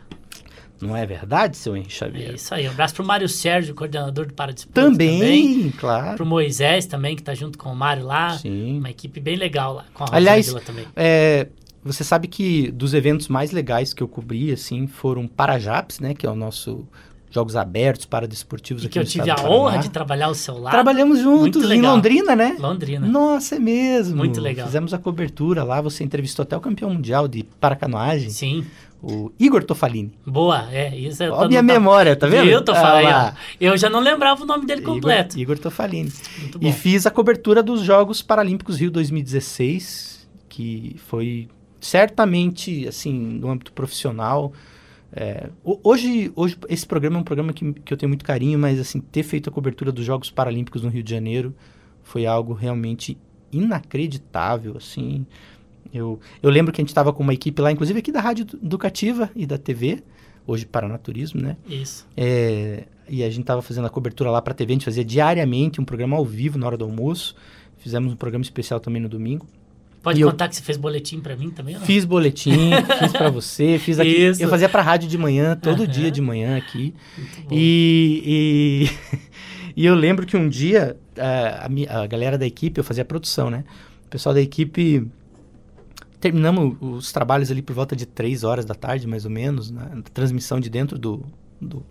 Não 0.83 0.97
é 0.97 1.07
verdade, 1.07 1.57
seu 1.57 1.77
Henrique 1.77 1.93
É 1.93 1.97
Xavier? 1.97 2.35
isso 2.35 2.55
aí. 2.55 2.67
Um 2.67 2.71
abraço 2.73 2.95
pro 2.95 3.05
Mário 3.05 3.29
Sérgio, 3.29 3.75
coordenador 3.75 4.27
do 4.27 4.35
Paradesporto. 4.35 4.75
também, 4.91 5.71
claro. 5.79 6.17
Pro 6.17 6.27
Moisés 6.27 6.87
também, 6.87 7.17
que 7.17 7.23
tá 7.23 7.35
junto 7.35 7.57
com 7.57 7.71
o 7.71 7.77
Mário 7.77 8.05
lá. 8.05 8.37
Sim. 8.39 8.79
Uma 8.79 8.91
equipe 8.91 9.21
bem 9.21 9.37
legal 9.37 9.75
lá. 9.75 9.85
Com 9.95 10.05
a 10.05 10.09
Aliás, 10.13 10.47
Rosângela 10.49 10.67
também. 10.67 10.87
É, 10.97 11.49
você 11.85 12.05
sabe 12.05 12.29
que 12.29 12.71
dos 12.71 12.95
eventos 12.95 13.29
mais 13.29 13.51
legais 13.51 13.93
que 13.95 14.03
eu 14.03 14.09
cobri, 14.09 14.53
assim, 14.53 14.87
foram 14.87 15.27
Parajaps, 15.27 16.01
né? 16.01 16.15
Que 16.15 16.27
é 16.27 16.31
o 16.31 16.37
nosso 16.37 16.87
Jogos 17.33 17.57
Abertos 17.57 18.05
para 18.05 18.29
Desportivos 18.29 18.83
E 18.83 18.87
aqui 18.87 18.93
que 18.93 18.99
eu 18.99 19.05
tive 19.05 19.31
a 19.31 19.37
honra 19.49 19.79
de 19.79 19.89
trabalhar 19.89 20.27
ao 20.27 20.35
seu 20.35 20.59
lado. 20.59 20.73
Trabalhamos 20.73 21.19
juntos 21.19 21.69
em. 21.71 21.81
Londrina, 21.81 22.37
né? 22.37 22.57
Londrina. 22.59 23.07
Nossa, 23.07 23.57
é 23.57 23.59
mesmo. 23.59 24.17
Muito 24.19 24.39
legal. 24.41 24.67
Fizemos 24.67 24.93
a 24.93 24.99
cobertura 24.99 25.65
lá, 25.65 25.81
você 25.81 26.05
entrevistou 26.05 26.43
até 26.43 26.55
o 26.57 26.61
campeão 26.61 26.91
mundial 26.91 27.27
de 27.27 27.43
paracanoagem, 27.59 28.29
Sim. 28.29 28.67
O 29.03 29.33
Igor 29.39 29.65
Tofalini. 29.65 30.13
Boa, 30.25 30.69
é. 30.73 30.97
Isso 30.97 31.23
Olha 31.25 31.45
a 31.45 31.49
minha 31.49 31.63
memória, 31.63 32.15
tá 32.15 32.27
vendo? 32.29 32.49
Eu 32.49 32.65
tô 32.65 32.73
falando. 32.75 33.33
ó. 33.33 33.33
Eu 33.61 33.77
já 33.77 33.91
não 33.91 33.99
lembrava 34.01 34.43
o 34.45 34.47
nome 34.47 34.65
dele 34.65 34.83
completo. 34.83 35.35
Igor, 35.37 35.43
Igor 35.55 35.59
Tofalini. 35.59 36.13
E 36.61 36.71
fiz 36.73 37.05
a 37.07 37.11
cobertura 37.11 37.63
dos 37.63 37.83
Jogos 37.83 38.23
Paralímpicos 38.23 38.79
Rio 38.79 38.91
2016, 38.93 40.29
que 40.49 40.95
foi 41.07 41.49
certamente, 41.81 42.87
assim, 42.87 43.13
no 43.13 43.51
âmbito 43.51 43.73
profissional. 43.73 44.53
é, 45.15 45.51
ho- 45.65 45.81
hoje, 45.83 46.31
hoje, 46.37 46.57
esse 46.69 46.87
programa 46.87 47.17
é 47.19 47.21
um 47.21 47.25
programa 47.25 47.53
que, 47.53 47.73
que 47.73 47.93
eu 47.93 47.97
tenho 47.99 48.09
muito 48.09 48.25
carinho, 48.25 48.59
mas, 48.59 48.79
assim, 48.81 49.01
ter 49.01 49.23
feito 49.25 49.51
a 49.51 49.53
cobertura 49.53 49.91
dos 49.93 50.05
Jogos 50.07 50.31
Paralímpicos 50.31 50.83
no 50.83 50.89
Rio 50.89 51.03
de 51.03 51.11
Janeiro 51.11 51.55
foi 52.05 52.25
algo 52.25 52.53
realmente 52.55 53.19
inacreditável, 53.53 54.77
assim. 54.77 55.27
Eu, 55.93 56.19
eu 56.43 56.49
lembro 56.51 56.73
que 56.73 56.81
a 56.81 56.83
gente 56.83 56.89
estava 56.89 57.13
com 57.13 57.23
uma 57.23 57.35
equipe 57.35 57.61
lá, 57.61 57.71
inclusive 57.71 57.99
aqui 57.99 58.11
da 58.11 58.21
Rádio 58.21 58.47
Educativa 58.63 59.31
e 59.37 59.45
da 59.47 59.59
TV, 59.59 60.03
hoje 60.47 60.65
Paranaturismo, 60.67 61.41
né? 61.41 61.57
Isso. 61.69 62.07
É, 62.17 62.85
e 63.09 63.23
a 63.23 63.29
gente 63.31 63.45
tava 63.45 63.61
fazendo 63.63 63.87
a 63.87 63.91
cobertura 63.91 64.31
lá 64.31 64.41
pra 64.41 64.55
TV, 64.55 64.73
a 64.73 64.75
gente 64.77 64.85
fazia 64.85 65.05
diariamente 65.05 65.81
um 65.81 65.85
programa 65.85 66.17
ao 66.17 66.25
vivo 66.25 66.59
na 66.59 66.67
hora 66.67 66.77
do 66.79 66.85
almoço. 66.85 67.35
Fizemos 67.79 68.13
um 68.13 68.17
programa 68.17 68.43
especial 68.43 68.81
também 68.81 69.03
no 69.03 69.09
domingo. 69.09 69.47
Pode 70.03 70.19
E 70.19 70.23
eu- 70.23 70.31
contar 70.31 70.49
que 70.49 70.57
você 70.57 70.63
fez 70.63 70.77
boletim 70.79 71.21
pra 71.21 71.37
mim 71.37 71.51
também? 71.51 71.75
não? 71.75 71.83
Fiz 71.83 72.05
boletim, 72.05 72.71
fiz 72.99 73.13
pra 73.13 73.29
você, 73.31 73.79
fiz 73.79 74.01
aqui. 74.01 74.09
Isso. 74.11 74.43
Eu 74.43 74.49
fazia 74.49 74.69
pra 74.69 74.83
rádio 74.83 75.09
de 75.09 75.17
manhã, 75.19 75.55
todo 75.57 75.83
Aham. 75.85 75.93
dia 75.93 76.11
de 76.11 76.21
manhã 76.21 76.57
aqui. 76.57 76.93
E, 77.51 78.89
e, 78.97 79.21
e 79.83 79.87
eu 79.87 79.95
lembro 79.95 80.27
que 80.27 80.37
um 80.37 80.49
dia 80.49 80.97
a, 81.17 81.69
a 81.69 82.03
a 82.03 82.07
galera 82.07 82.37
da 82.39 82.47
equipe, 82.47 82.79
eu 82.81 82.85
fazia 82.85 83.03
a 83.03 83.05
produção, 83.05 83.51
né? 83.51 83.65
O 84.07 84.09
pessoal 84.09 84.35
da 84.35 84.41
equipe. 84.41 85.07
Terminamos 86.23 86.77
os 86.81 87.11
trabalhos 87.11 87.51
ali 87.51 87.61
por 87.61 87.75
volta 87.75 87.97
de 87.97 88.07
três 88.07 88.45
horas 88.45 88.65
da 88.65 88.77
tarde, 88.77 89.09
mais 89.09 89.25
ou 89.25 89.31
menos, 89.31 89.73
na 89.73 90.03
transmissão 90.15 90.61
de 90.61 90.71
dentro 90.71 90.97
do, 90.97 91.27
do, 91.61 91.85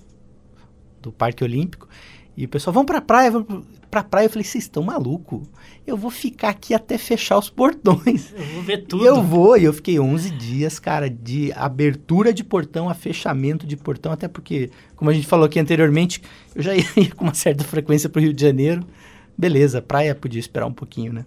do 1.01 1.11
Parque 1.11 1.43
Olímpico. 1.43 1.89
E 2.37 2.45
o 2.45 2.47
pessoal, 2.47 2.73
vamos 2.73 2.87
pra 2.87 3.01
praia, 3.01 3.29
vamos 3.29 3.65
pra 3.89 4.01
praia. 4.01 4.27
Eu 4.27 4.29
falei, 4.29 4.45
vocês 4.45 4.63
estão 4.63 4.83
malucos? 4.83 5.45
Eu 5.85 5.97
vou 5.97 6.09
ficar 6.09 6.47
aqui 6.47 6.73
até 6.73 6.97
fechar 6.97 7.37
os 7.37 7.49
portões. 7.49 8.33
Eu 8.33 8.45
vou 8.53 8.63
ver 8.63 8.85
tudo. 8.85 9.05
Eu 9.05 9.21
vou, 9.21 9.57
e 9.57 9.65
eu 9.65 9.73
fiquei 9.73 9.99
11 9.99 10.29
dias, 10.31 10.79
cara, 10.79 11.09
de 11.09 11.51
abertura 11.51 12.33
de 12.33 12.41
portão 12.41 12.87
a 12.87 12.93
fechamento 12.93 13.67
de 13.67 13.75
portão, 13.75 14.13
até 14.13 14.29
porque, 14.29 14.69
como 14.95 15.11
a 15.11 15.13
gente 15.13 15.27
falou 15.27 15.45
aqui 15.45 15.59
anteriormente, 15.59 16.21
eu 16.55 16.63
já 16.63 16.71
ia 16.95 17.11
com 17.17 17.25
uma 17.25 17.33
certa 17.33 17.65
frequência 17.65 18.07
pro 18.07 18.21
Rio 18.21 18.31
de 18.31 18.41
Janeiro. 18.41 18.81
Beleza, 19.37 19.81
praia 19.81 20.15
podia 20.15 20.39
esperar 20.39 20.67
um 20.67 20.73
pouquinho, 20.73 21.11
né? 21.11 21.25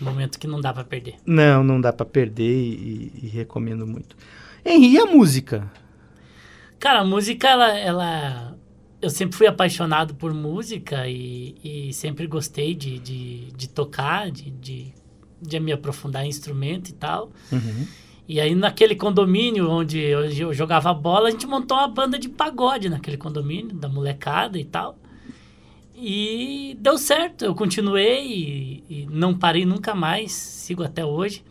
Momento 0.00 0.38
que 0.38 0.46
não 0.46 0.60
dá 0.60 0.72
pra 0.72 0.84
perder. 0.84 1.14
Não, 1.24 1.64
não 1.64 1.80
dá 1.80 1.92
pra 1.92 2.04
perder 2.04 2.44
e, 2.52 3.12
e 3.22 3.26
recomendo 3.28 3.86
muito. 3.86 4.16
Henri, 4.64 4.92
e 4.94 4.98
a 4.98 5.06
música? 5.06 5.70
Cara, 6.78 7.00
a 7.00 7.04
música, 7.04 7.48
ela, 7.48 7.78
ela- 7.78 8.56
Eu 9.00 9.10
sempre 9.10 9.36
fui 9.36 9.46
apaixonado 9.46 10.14
por 10.14 10.32
música 10.34 11.06
e, 11.08 11.54
e 11.62 11.92
sempre 11.92 12.26
gostei 12.26 12.74
de, 12.74 12.98
de, 12.98 13.52
de 13.52 13.68
tocar, 13.68 14.30
de, 14.30 14.50
de, 14.50 14.92
de 15.40 15.60
me 15.60 15.72
aprofundar 15.72 16.24
em 16.24 16.28
instrumento 16.28 16.88
e 16.90 16.92
tal. 16.92 17.30
Uhum. 17.52 17.86
E 18.28 18.40
aí, 18.40 18.54
naquele 18.54 18.96
condomínio 18.96 19.70
onde 19.70 20.00
eu, 20.00 20.24
eu 20.24 20.52
jogava 20.52 20.92
bola, 20.92 21.28
a 21.28 21.30
gente 21.30 21.46
montou 21.46 21.76
uma 21.78 21.86
banda 21.88 22.18
de 22.18 22.28
pagode 22.28 22.88
naquele 22.88 23.16
condomínio, 23.16 23.74
da 23.76 23.88
molecada 23.88 24.58
e 24.58 24.64
tal. 24.64 24.98
E 25.98 26.76
deu 26.78 26.98
certo, 26.98 27.44
eu 27.44 27.54
continuei 27.54 28.26
e, 28.26 28.84
e 28.88 29.06
não 29.10 29.36
parei 29.36 29.64
nunca 29.64 29.94
mais, 29.94 30.32
sigo 30.32 30.82
até 30.82 31.04
hoje. 31.04 31.42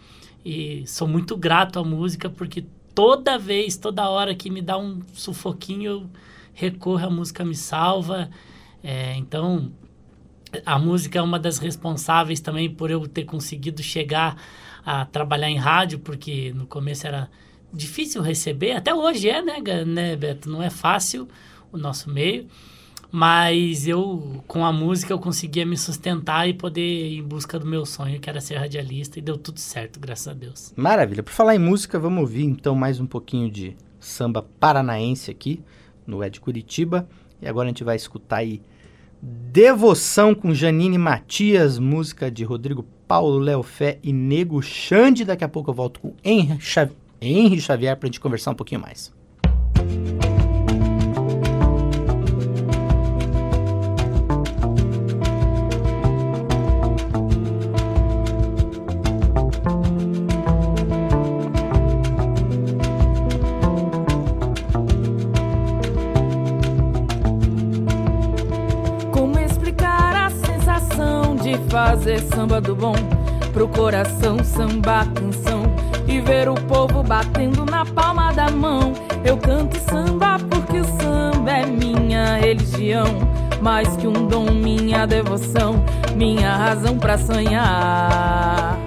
E 0.45 0.85
sou 0.85 1.07
muito 1.07 1.35
grato 1.35 1.79
à 1.79 1.83
música, 1.83 2.29
porque 2.29 2.63
toda 2.93 3.39
vez, 3.39 3.75
toda 3.75 4.07
hora 4.07 4.35
que 4.35 4.51
me 4.51 4.61
dá 4.61 4.77
um 4.77 5.01
sufoquinho, 5.13 5.83
eu 5.83 6.09
recorro 6.53 7.07
à 7.07 7.09
música 7.09 7.43
Me 7.43 7.55
Salva. 7.55 8.29
É, 8.83 9.17
então, 9.17 9.71
a 10.63 10.77
música 10.77 11.17
é 11.17 11.21
uma 11.23 11.39
das 11.39 11.57
responsáveis 11.57 12.39
também 12.39 12.69
por 12.69 12.91
eu 12.91 13.07
ter 13.07 13.25
conseguido 13.25 13.81
chegar 13.81 14.39
a 14.85 15.05
trabalhar 15.05 15.49
em 15.49 15.57
rádio, 15.57 15.97
porque 15.97 16.53
no 16.53 16.67
começo 16.67 17.07
era 17.07 17.29
difícil 17.73 18.21
receber, 18.21 18.73
até 18.73 18.93
hoje 18.93 19.27
é, 19.27 19.41
né, 19.41 19.55
né 19.85 20.15
Beto? 20.15 20.49
Não 20.49 20.61
é 20.61 20.69
fácil 20.69 21.27
o 21.71 21.77
nosso 21.77 22.09
meio, 22.09 22.47
mas 23.11 23.87
eu, 23.87 24.43
com 24.47 24.65
a 24.65 24.71
música, 24.71 25.13
eu 25.13 25.19
conseguia 25.19 25.65
me 25.65 25.77
sustentar 25.77 26.47
e 26.47 26.53
poder 26.53 26.81
ir 26.81 27.19
em 27.19 27.23
busca 27.23 27.57
do 27.57 27.65
meu 27.65 27.85
sonho, 27.85 28.19
que 28.19 28.29
era 28.29 28.41
ser 28.41 28.55
radialista, 28.55 29.19
e 29.19 29.21
deu 29.21 29.37
tudo 29.37 29.59
certo, 29.59 29.99
graças 29.99 30.27
a 30.27 30.33
Deus. 30.33 30.73
Maravilha. 30.75 31.23
Por 31.23 31.31
falar 31.31 31.55
em 31.55 31.59
música, 31.59 31.97
vamos 31.99 32.21
ouvir 32.21 32.43
então 32.43 32.75
mais 32.75 32.99
um 32.99 33.05
pouquinho 33.05 33.49
de 33.49 33.75
samba 33.99 34.45
paranaense 34.59 35.31
aqui 35.31 35.61
no 36.05 36.23
Ed 36.23 36.39
Curitiba. 36.39 37.07
E 37.41 37.47
agora 37.47 37.67
a 37.67 37.69
gente 37.69 37.83
vai 37.83 37.95
escutar 37.95 38.37
aí 38.37 38.61
Devoção 39.21 40.35
com 40.35 40.53
Janine 40.53 40.97
Matias, 40.97 41.79
música 41.79 42.29
de 42.29 42.43
Rodrigo 42.43 42.85
Paulo, 43.07 43.39
Léo 43.39 43.63
Fé 43.63 43.97
e 44.03 44.13
Nego 44.13 44.61
Xande. 44.61 45.25
Daqui 45.25 45.43
a 45.43 45.49
pouco 45.49 45.71
eu 45.71 45.73
volto 45.73 45.99
com 45.99 46.13
Henri, 46.23 46.59
Xav... 46.59 46.91
Henri 47.19 47.59
Xavier 47.59 47.97
pra 47.97 48.07
gente 48.07 48.19
conversar 48.19 48.51
um 48.51 48.55
pouquinho 48.55 48.81
mais. 48.81 49.13
Fazer 72.15 72.19
samba 72.35 72.61
do 72.61 72.75
bom, 72.75 72.95
pro 73.51 73.67
coração 73.67 74.43
samba 74.43 75.05
canção 75.13 75.63
e 76.07 76.19
ver 76.21 76.47
o 76.47 76.55
povo 76.55 77.03
batendo 77.03 77.65
na 77.65 77.85
palma 77.85 78.31
da 78.31 78.49
mão. 78.49 78.93
Eu 79.23 79.37
canto 79.37 79.77
samba 79.79 80.37
porque 80.49 80.79
o 80.79 80.85
samba 80.85 81.51
é 81.51 81.65
minha 81.65 82.37
religião, 82.37 83.05
mais 83.61 83.95
que 83.97 84.07
um 84.07 84.27
dom, 84.27 84.51
minha 84.51 85.05
devoção, 85.05 85.83
minha 86.15 86.55
razão 86.55 86.97
para 86.97 87.17
sonhar. 87.17 88.77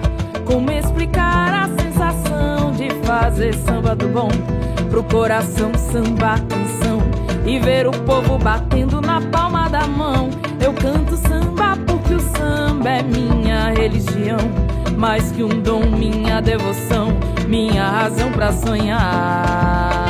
Como 0.45 0.71
explicar 0.71 1.53
a 1.53 1.81
sensação 1.81 2.71
de 2.71 2.89
fazer 3.05 3.53
samba 3.53 3.95
do 3.95 4.07
bom, 4.07 4.29
pro 4.89 5.03
coração 5.03 5.71
samba 5.75 6.39
canção 6.39 6.99
e 7.45 7.59
ver 7.59 7.87
o 7.87 7.91
povo 7.91 8.37
batendo 8.39 9.01
na 9.01 9.21
palma 9.21 9.69
da 9.69 9.85
mão. 9.85 10.48
Eu 10.61 10.73
canto 10.73 11.15
samba 11.15 11.77
porque 11.87 12.13
o 12.13 12.19
samba 12.19 12.89
é 12.89 13.03
minha 13.03 13.71
religião, 13.71 14.37
mais 14.97 15.31
que 15.31 15.43
um 15.43 15.61
dom, 15.61 15.85
minha 15.85 16.41
devoção, 16.41 17.17
minha 17.47 17.89
razão 17.89 18.31
para 18.31 18.51
sonhar. 18.51 20.05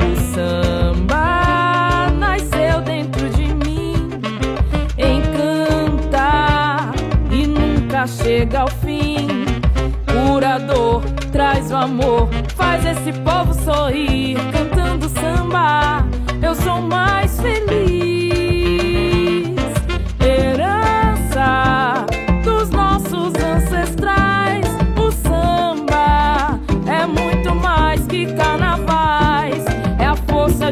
O 0.00 0.34
samba 0.34 2.10
nasceu 2.18 2.80
dentro 2.82 3.28
de 3.30 3.52
mim, 3.54 3.94
encanta 4.96 6.92
e 7.30 7.46
nunca 7.46 8.06
chega 8.06 8.60
ao 8.60 8.68
fim. 8.68 9.26
Curador, 10.06 11.02
traz 11.32 11.70
o 11.70 11.76
amor, 11.76 12.28
faz 12.54 12.84
esse 12.86 13.12
povo 13.20 13.52
sorrir, 13.52 14.38
cantando 14.52 15.08
samba. 15.08 16.06
Eu 16.40 16.54
sou 16.54 16.80
mais 16.80 17.40
feliz. 17.40 17.95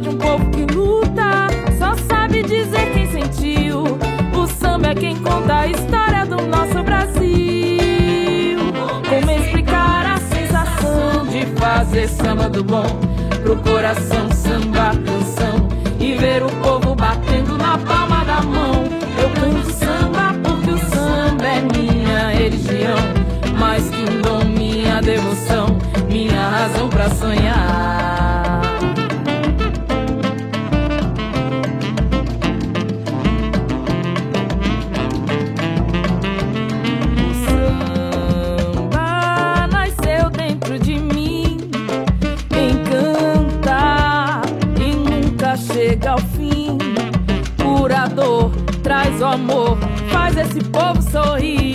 De 0.01 0.09
um 0.09 0.17
povo 0.17 0.51
que 0.51 0.65
luta. 0.75 1.49
Só 1.79 1.95
sabe 2.09 2.43
dizer 2.43 2.93
quem 2.93 3.07
sentiu. 3.07 3.85
O 4.37 4.47
samba 4.47 4.89
é 4.89 4.95
quem 4.95 5.17
conta 5.17 5.59
a 5.61 5.67
história 5.69 6.27
do 6.27 6.37
nosso 6.47 6.83
Brasil. 6.83 8.59
Como 9.09 9.31
explicar 9.31 10.07
a 10.07 10.19
sensação 10.19 11.27
de 11.27 11.47
fazer 11.61 12.09
samba 12.09 12.49
do 12.49 12.65
bom? 12.65 12.87
Pro 13.43 13.57
coração 13.57 14.31
samba 14.33 14.91
canção 15.05 15.69
e 16.01 16.15
ver 16.15 16.43
o 16.43 16.51
povo 16.63 16.95
batendo 16.95 17.57
na 17.57 17.79
palma 17.79 18.25
da 18.25 18.43
mão. 18.43 18.85
Eu 19.23 19.31
canto 19.31 19.71
samba 19.73 20.35
porque 20.43 20.71
o 20.71 20.79
samba 20.79 21.47
é 21.47 21.61
minha 21.61 22.29
religião, 22.31 22.97
mais 23.59 23.89
que 23.91 24.03
um 24.03 24.23
dom, 24.23 24.45
minha 24.45 25.01
devoção, 25.01 25.79
minha 26.09 26.49
razão 26.49 26.89
pra 26.89 27.09
sonhar. 27.11 27.44
Esse 50.45 50.61
povo 50.65 51.01
sorrir, 51.11 51.74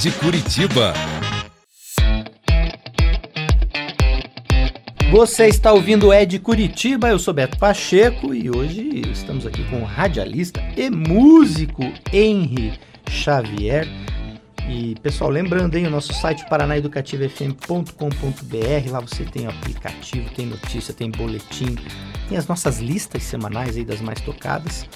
de 0.00 0.12
Curitiba. 0.12 0.94
Você 5.10 5.46
está 5.48 5.72
ouvindo 5.72 6.14
Ed 6.14 6.38
Curitiba, 6.38 7.08
eu 7.08 7.18
sou 7.18 7.34
Beto 7.34 7.58
Pacheco 7.58 8.32
e 8.32 8.48
hoje 8.48 9.02
estamos 9.10 9.44
aqui 9.44 9.64
com 9.64 9.80
o 9.80 9.84
radialista 9.84 10.62
e 10.76 10.88
músico 10.88 11.82
Henry 12.12 12.78
Xavier. 13.10 13.88
E 14.68 14.94
pessoal, 14.96 15.30
lembrando, 15.30 15.76
hein, 15.76 15.86
o 15.86 15.90
nosso 15.90 16.12
site 16.12 16.46
paranaeducativofm.com.br, 16.46 18.90
lá 18.90 19.00
você 19.00 19.24
tem 19.24 19.46
aplicativo, 19.46 20.28
tem 20.34 20.44
notícia, 20.44 20.92
tem 20.92 21.10
boletim, 21.10 21.74
tem 22.28 22.36
as 22.36 22.46
nossas 22.46 22.78
listas 22.78 23.22
semanais 23.22 23.78
aí 23.78 23.84
das 23.84 24.02
mais 24.02 24.20
tocadas. 24.20 24.86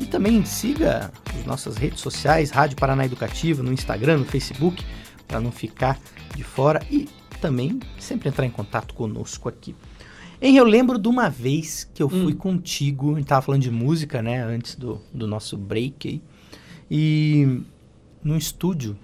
E 0.00 0.06
também 0.06 0.44
siga 0.44 1.10
as 1.34 1.44
nossas 1.44 1.76
redes 1.76 1.98
sociais, 2.00 2.52
Rádio 2.52 2.76
Paraná 2.76 3.04
Educativa, 3.04 3.64
no 3.64 3.72
Instagram, 3.72 4.18
no 4.18 4.24
Facebook, 4.24 4.84
para 5.26 5.40
não 5.40 5.50
ficar 5.50 5.98
de 6.36 6.44
fora 6.44 6.80
e 6.88 7.08
também 7.40 7.80
sempre 7.98 8.28
entrar 8.28 8.46
em 8.46 8.50
contato 8.50 8.94
conosco 8.94 9.48
aqui. 9.48 9.74
Hein, 10.40 10.56
eu 10.56 10.64
lembro 10.64 11.00
de 11.00 11.08
uma 11.08 11.28
vez 11.28 11.90
que 11.92 12.00
eu 12.00 12.08
fui 12.08 12.32
contigo, 12.32 13.14
a 13.14 13.18
gente 13.18 13.26
tava 13.26 13.42
falando 13.42 13.62
de 13.62 13.72
música, 13.72 14.22
né, 14.22 14.44
antes 14.44 14.76
do, 14.76 15.00
do 15.12 15.26
nosso 15.26 15.56
break 15.56 16.08
aí, 16.08 16.22
e 16.88 17.62
num 18.22 18.36
estúdio, 18.36 18.96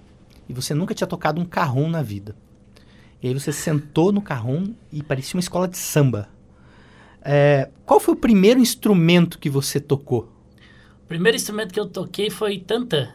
e 0.53 0.55
você 0.55 0.75
nunca 0.75 0.93
tinha 0.93 1.07
tocado 1.07 1.41
um 1.41 1.45
carrom 1.45 1.89
na 1.89 2.03
vida. 2.03 2.35
E 3.21 3.27
aí 3.27 3.33
você 3.33 3.51
sentou 3.51 4.11
no 4.11 4.21
carrom 4.21 4.73
e 4.91 5.01
parecia 5.01 5.35
uma 5.35 5.41
escola 5.41 5.67
de 5.67 5.77
samba. 5.77 6.29
É, 7.23 7.69
qual 7.85 7.99
foi 7.99 8.13
o 8.13 8.17
primeiro 8.17 8.59
instrumento 8.59 9.39
que 9.39 9.49
você 9.49 9.79
tocou? 9.79 10.31
O 11.03 11.07
primeiro 11.07 11.35
instrumento 11.35 11.73
que 11.73 11.79
eu 11.79 11.87
toquei 11.87 12.29
foi 12.29 12.59
tantã. 12.59 13.13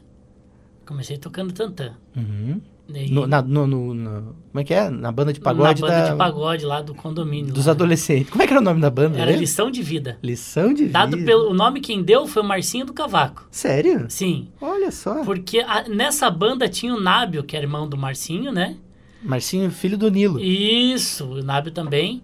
Comecei 0.84 1.16
tocando 1.16 1.52
tantã. 1.52 1.96
Uhum. 2.16 2.60
Daí, 2.88 3.10
No, 3.10 3.26
na, 3.26 3.42
no- 3.42 3.66
no- 3.66 3.92
no- 3.92 4.34
como 4.50 4.60
é 4.60 4.64
que 4.64 4.72
é? 4.72 4.88
Na 4.88 5.12
banda 5.12 5.30
de 5.32 5.40
pagode 5.40 5.82
na 5.82 5.88
banda 5.88 6.02
da- 6.04 6.10
de 6.12 6.16
pagode 6.16 6.64
lá 6.64 6.80
do 6.80 6.94
condomínio. 6.94 7.52
dos 7.52 7.66
lá. 7.66 7.72
adolescentes. 7.72 8.30
Como 8.30 8.42
é 8.42 8.46
que 8.46 8.52
era 8.54 8.60
o 8.62 8.64
nome 8.64 8.80
da 8.80 8.88
banda? 8.88 9.18
Era 9.18 9.30
lição 9.36 9.70
de 9.70 9.82
vida. 9.82 10.18
Lição 10.22 10.72
de 10.72 10.86
Dado 10.86 11.16
vida. 11.16 11.26
pelo 11.26 11.50
o 11.50 11.54
nome 11.54 11.80
quem 11.80 12.02
deu 12.02 12.26
foi 12.26 12.42
o 12.42 12.46
Marcinho 12.46 12.86
do 12.86 12.94
Cavaco. 12.94 13.46
Sério? 13.50 14.06
Sim, 14.08 14.48
Olha 14.60 14.90
só. 14.90 15.22
porque 15.22 15.58
a- 15.60 15.86
nessa 15.86 16.30
banda 16.30 16.66
tinha 16.66 16.94
o 16.94 17.00
Nábio, 17.00 17.44
que 17.44 17.54
era 17.54 17.66
irmão 17.66 17.86
do 17.86 17.96
Marcinho, 17.98 18.50
né? 18.50 18.76
Marcinho, 19.22 19.70
filho 19.70 19.98
do 19.98 20.10
Nilo. 20.10 20.40
Isso, 20.40 21.26
o 21.26 21.42
Nábio 21.42 21.72
também. 21.72 22.22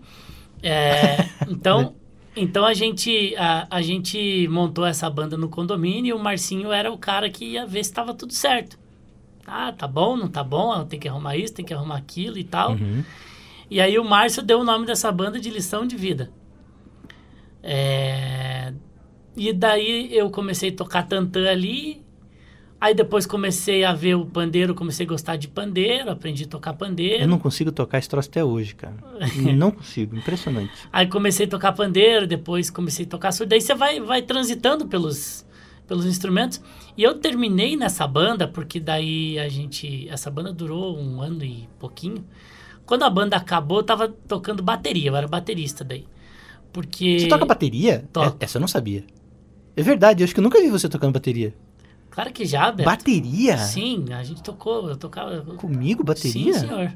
É, 0.63 1.17
então, 1.51 1.95
então 2.35 2.65
a 2.65 2.73
gente 2.73 3.35
a, 3.37 3.67
a 3.71 3.83
gente 3.83 4.49
montou 4.49 4.87
essa 4.87 5.11
banda 5.11 5.37
no 5.37 5.49
condomínio 5.49 6.11
e 6.17 6.19
o 6.19 6.19
Marcinho 6.19 6.73
era 6.73 6.91
o 6.91 6.97
cara 6.97 7.29
que 7.29 7.45
ia 7.45 7.67
ver 7.67 7.85
se 7.85 7.91
estava 7.91 8.15
tudo 8.15 8.33
certo. 8.33 8.79
Ah, 9.47 9.73
tá 9.73 9.87
bom, 9.87 10.17
não 10.17 10.29
tá 10.29 10.43
bom, 10.43 10.85
tem 10.85 10.99
que 10.99 11.09
arrumar 11.09 11.37
isso, 11.37 11.55
tem 11.55 11.65
que 11.65 11.75
arrumar 11.75 11.97
aquilo 11.97 12.39
e 12.39 12.45
tal. 12.45 12.73
Uhum. 12.73 13.05
E 13.71 13.81
aí 13.81 13.99
o 13.99 14.05
Márcio 14.05 14.43
deu 14.43 14.61
o 14.61 14.65
nome 14.65 14.87
dessa 14.87 15.11
banda 15.11 15.41
de 15.41 15.51
Lição 15.51 15.87
de 15.87 15.97
Vida. 15.97 16.31
É, 17.63 18.73
E 19.37 19.53
daí 19.53 20.15
eu 20.17 20.31
comecei 20.31 20.71
a 20.71 20.73
tocar 20.77 21.03
tantã 21.05 21.51
ali. 21.51 22.03
Aí 22.81 22.95
depois 22.95 23.25
comecei 23.25 23.83
a 23.83 23.95
ver 23.95 24.15
o 24.15 24.27
pandeiro, 24.27 24.75
comecei 24.75 25.07
a 25.07 25.09
gostar 25.09 25.37
de 25.37 25.49
pandeiro, 25.49 26.11
aprendi 26.11 26.45
a 26.45 26.47
tocar 26.47 26.75
pandeiro. 26.75 27.23
Eu 27.23 27.29
não 27.29 27.39
consigo 27.39 27.73
tocar 27.73 27.99
esse 27.99 28.09
troço 28.09 28.29
até 28.29 28.45
hoje, 28.45 28.75
cara. 28.75 28.97
não 29.57 29.71
consigo, 29.71 30.15
impressionante. 30.15 30.71
Aí 30.93 31.07
comecei 31.07 31.47
a 31.47 31.49
tocar 31.49 31.73
pandeiro, 31.73 32.27
depois 32.27 32.69
comecei 32.69 33.07
a 33.07 33.09
tocar 33.09 33.33
surdo. 33.33 33.49
Daí 33.49 33.61
você 33.63 33.75
vai, 33.75 34.01
vai 34.01 34.21
transitando 34.21 34.87
pelos, 34.87 35.47
pelos 35.87 36.07
instrumentos. 36.07 36.61
E 36.97 37.03
eu 37.03 37.15
terminei 37.15 37.77
nessa 37.77 38.07
banda, 38.07 38.47
porque 38.49 38.81
daí 38.81 39.39
a 39.39 39.49
gente. 39.49 40.09
Essa 40.09 40.31
banda 40.31 40.53
durou 40.53 40.99
um 40.99 41.21
ano 41.21 41.45
e 41.45 41.69
pouquinho. 41.79 42.25
Quando 42.87 43.03
a 43.05 43.11
banda 43.11 43.37
acabou, 43.37 43.79
eu 43.79 43.85
tava 43.85 44.09
tocando 44.09 44.63
bateria, 44.63 45.11
eu 45.11 45.17
era 45.17 45.27
baterista 45.27 45.83
daí. 45.85 46.07
Porque. 46.73 47.21
Você 47.21 47.29
toca 47.29 47.47
bateria? 47.47 48.05
Toco. 48.13 48.37
É- 48.41 48.45
essa 48.45 48.59
eu 48.59 48.61
não 48.61 48.69
sabia. 48.69 49.05
É 49.77 49.83
verdade, 49.83 50.23
eu 50.23 50.25
acho 50.25 50.35
que 50.35 50.41
eu 50.41 50.45
nunca 50.45 50.61
vi 50.61 50.71
você 50.71 50.89
tocando 50.89 51.13
bateria. 51.13 51.55
Claro 52.11 52.33
que 52.33 52.45
já, 52.47 52.71
Beto. 52.71 52.89
Bateria? 52.89 53.59
Sim, 53.59 54.07
a 54.13 54.23
gente 54.23 54.41
tocou, 54.41 54.89
eu 54.89 54.97
tocava. 54.97 55.41
Comigo, 55.57 56.05
bateria? 56.05 56.53
Sim, 56.53 56.53
senhor. 56.53 56.93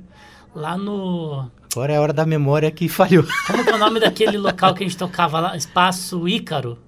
Lá 0.54 0.78
no. 0.78 1.50
Agora 1.72 1.92
é 1.92 1.96
a 1.96 2.00
hora 2.00 2.12
da 2.12 2.24
memória 2.24 2.70
que 2.70 2.88
falhou. 2.88 3.24
Como 3.46 3.64
que 3.64 3.70
é 3.70 3.74
o 3.74 3.78
nome 3.78 3.98
daquele 4.00 4.38
local 4.38 4.74
que 4.74 4.84
a 4.84 4.86
gente 4.86 4.96
tocava 4.96 5.40
lá? 5.40 5.56
Espaço 5.56 6.28
Ícaro. 6.28 6.78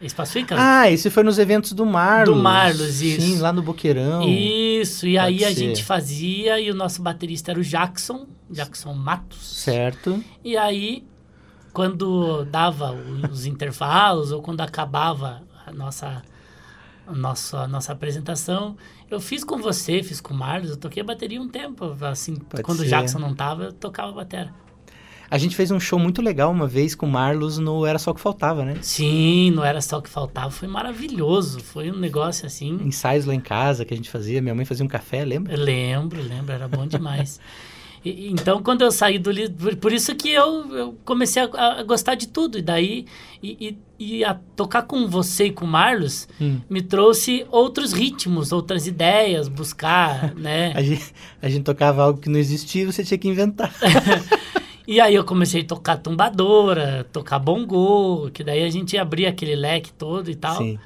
Espaço 0.00 0.38
Ícaro? 0.38 0.60
Ah, 0.62 0.90
esse 0.90 1.08
foi 1.08 1.22
nos 1.22 1.38
eventos 1.38 1.72
do 1.72 1.86
Marlos. 1.86 2.36
Do 2.36 2.42
Marlos, 2.42 3.00
isso. 3.00 3.20
Sim, 3.22 3.38
lá 3.38 3.52
no 3.52 3.62
Boqueirão. 3.62 4.28
Isso, 4.28 5.06
e 5.06 5.16
aí 5.16 5.38
Pode 5.38 5.44
a 5.44 5.48
ser. 5.48 5.54
gente 5.54 5.84
fazia 5.84 6.60
e 6.60 6.70
o 6.70 6.74
nosso 6.74 7.00
baterista 7.02 7.50
era 7.50 7.58
o 7.60 7.62
Jackson, 7.62 8.26
Jackson 8.50 8.92
Matos. 8.92 9.38
Certo. 9.62 10.22
E 10.44 10.56
aí, 10.56 11.02
quando 11.72 12.44
dava 12.44 12.92
os 13.30 13.44
intervalos 13.46 14.32
ou 14.32 14.42
quando 14.42 14.60
acabava 14.60 15.42
a 15.66 15.72
nossa, 15.72 16.22
a 17.06 17.12
nossa, 17.12 17.60
a 17.60 17.68
nossa 17.68 17.92
apresentação, 17.92 18.76
eu 19.10 19.18
fiz 19.18 19.42
com 19.44 19.56
você, 19.56 20.02
fiz 20.02 20.20
com 20.20 20.34
o 20.34 20.36
Marlos, 20.36 20.70
eu 20.70 20.76
toquei 20.76 21.02
a 21.02 21.06
bateria 21.06 21.40
um 21.40 21.48
tempo, 21.48 21.96
assim, 22.02 22.34
Pode 22.36 22.62
quando 22.62 22.78
ser. 22.80 22.84
o 22.84 22.88
Jackson 22.88 23.18
não 23.18 23.34
tava, 23.34 23.64
eu 23.64 23.72
tocava 23.72 24.10
a 24.10 24.14
bateria. 24.14 24.52
A 25.30 25.38
gente 25.38 25.56
fez 25.56 25.70
um 25.70 25.80
show 25.80 25.98
muito 25.98 26.22
legal 26.22 26.50
uma 26.52 26.66
vez 26.66 26.94
com 26.94 27.06
o 27.06 27.10
Marlos 27.10 27.58
no 27.58 27.84
Era 27.84 27.98
Só 27.98 28.12
O 28.12 28.14
Que 28.14 28.20
Faltava, 28.20 28.64
né? 28.64 28.76
Sim, 28.80 29.50
não 29.50 29.64
era 29.64 29.80
só 29.80 29.98
o 29.98 30.02
que 30.02 30.08
faltava, 30.10 30.50
foi 30.50 30.68
maravilhoso, 30.68 31.60
foi 31.60 31.90
um 31.90 31.96
negócio 31.98 32.46
assim... 32.46 32.78
Ensaios 32.84 33.24
lá 33.26 33.34
em 33.34 33.40
casa 33.40 33.84
que 33.84 33.92
a 33.92 33.96
gente 33.96 34.08
fazia. 34.10 34.40
Minha 34.40 34.54
mãe 34.54 34.64
fazia 34.64 34.84
um 34.84 34.88
café, 34.88 35.24
lembra? 35.24 35.52
Eu 35.54 35.60
lembro, 35.60 36.22
lembro, 36.22 36.52
era 36.52 36.68
bom 36.68 36.86
demais. 36.86 37.40
E- 38.04 38.28
então, 38.30 38.62
quando 38.62 38.82
eu 38.82 38.92
saí 38.92 39.18
do 39.18 39.32
livro, 39.32 39.54
por, 39.56 39.76
por 39.76 39.92
isso 39.92 40.14
que 40.14 40.30
eu, 40.30 40.72
eu 40.76 40.98
comecei 41.04 41.42
a, 41.42 41.80
a 41.80 41.82
gostar 41.82 42.14
de 42.14 42.28
tudo. 42.28 42.56
E 42.58 42.62
daí, 42.62 43.04
e, 43.42 43.76
e- 43.98 44.18
e 44.18 44.24
a 44.24 44.34
tocar 44.54 44.82
com 44.82 45.08
você 45.08 45.46
e 45.46 45.50
com 45.50 45.64
o 45.64 45.68
Marlos 45.68 46.28
Hum. 46.40 46.60
me 46.70 46.82
trouxe 46.82 47.44
outros 47.50 47.92
ritmos, 47.92 48.52
outras 48.52 48.86
ideias, 48.86 49.48
buscar, 49.48 50.34
né? 50.38 50.72
A 50.76 50.82
gente, 50.82 51.12
a 51.42 51.48
gente 51.48 51.64
tocava 51.64 52.04
algo 52.04 52.20
que 52.20 52.28
não 52.28 52.38
existia 52.38 52.82
e 52.82 52.86
você 52.86 53.02
tinha 53.02 53.18
que 53.18 53.26
inventar. 53.26 53.74
E 54.86 55.00
aí 55.00 55.14
eu 55.14 55.24
comecei 55.24 55.62
a 55.62 55.64
tocar 55.64 55.96
tumbadora, 55.96 57.06
tocar 57.12 57.38
bongô, 57.38 58.30
que 58.32 58.44
daí 58.44 58.62
a 58.62 58.70
gente 58.70 58.96
abria 58.96 59.28
aquele 59.30 59.56
leque 59.56 59.92
todo 59.92 60.30
e 60.30 60.34
tal. 60.34 60.58
Sim. 60.58 60.78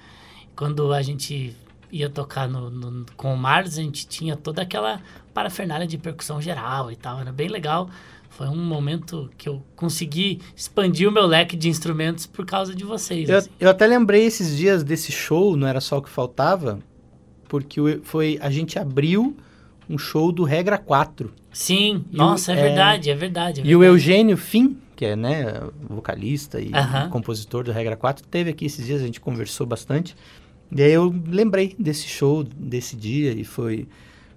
Quando 0.56 0.92
a 0.92 1.02
gente 1.02 1.54
ia 1.92 2.08
tocar 2.08 2.48
no, 2.48 2.70
no- 2.70 3.06
com 3.16 3.34
o 3.34 3.36
Marlos, 3.36 3.78
a 3.78 3.82
gente 3.82 4.06
tinha 4.06 4.36
toda 4.36 4.62
aquela 4.62 5.00
parafernália 5.34 5.86
de 5.86 5.98
percussão 5.98 6.40
geral 6.40 6.90
e 6.90 6.96
tal. 6.96 7.20
Era 7.20 7.30
bem 7.32 7.48
legal. 7.48 7.90
Foi 8.30 8.46
um 8.48 8.56
momento 8.64 9.28
que 9.36 9.48
eu 9.48 9.62
consegui 9.76 10.40
expandir 10.56 11.06
o 11.08 11.12
meu 11.12 11.26
leque 11.26 11.56
de 11.56 11.68
instrumentos 11.68 12.24
por 12.26 12.46
causa 12.46 12.74
de 12.74 12.84
vocês. 12.84 13.28
Eu, 13.28 13.38
assim. 13.38 13.50
eu 13.60 13.68
até 13.68 13.86
lembrei 13.86 14.24
esses 14.24 14.56
dias 14.56 14.82
desse 14.82 15.12
show, 15.12 15.56
não 15.56 15.66
era 15.66 15.80
só 15.80 15.98
o 15.98 16.02
que 16.02 16.08
faltava, 16.08 16.78
porque 17.48 17.80
foi 18.02 18.38
a 18.40 18.48
gente 18.50 18.78
abriu 18.78 19.36
um 19.90 19.98
show 19.98 20.30
do 20.32 20.44
Regra 20.44 20.78
4. 20.78 21.32
Sim, 21.52 22.04
E 22.10 22.14
o- 22.14 22.18
nossa, 22.18 22.52
é, 22.52 22.58
é, 22.58 22.62
verdade, 22.62 23.10
é 23.10 23.14
verdade. 23.14 23.60
é 23.60 23.64
E 23.64 23.74
o 23.74 23.80
verdade. 23.80 23.92
Eugênio 23.98 24.36
Fim, 24.36 24.76
que 24.96 25.04
é 25.04 25.16
né, 25.16 25.44
vocalista 25.88 26.60
e 26.60 26.70
Aham. 26.74 27.08
compositor 27.10 27.64
do 27.64 27.72
Regra 27.72 27.96
4, 27.96 28.24
teve 28.26 28.50
aqui 28.50 28.66
esses 28.66 28.86
dias, 28.86 29.02
a 29.02 29.06
gente 29.06 29.20
conversou 29.20 29.66
bastante. 29.66 30.16
E 30.70 30.80
aí 30.82 30.92
eu 30.92 31.12
lembrei 31.26 31.74
desse 31.78 32.06
show, 32.06 32.44
desse 32.44 32.94
dia, 32.94 33.32
e 33.32 33.42
foi, 33.44 33.88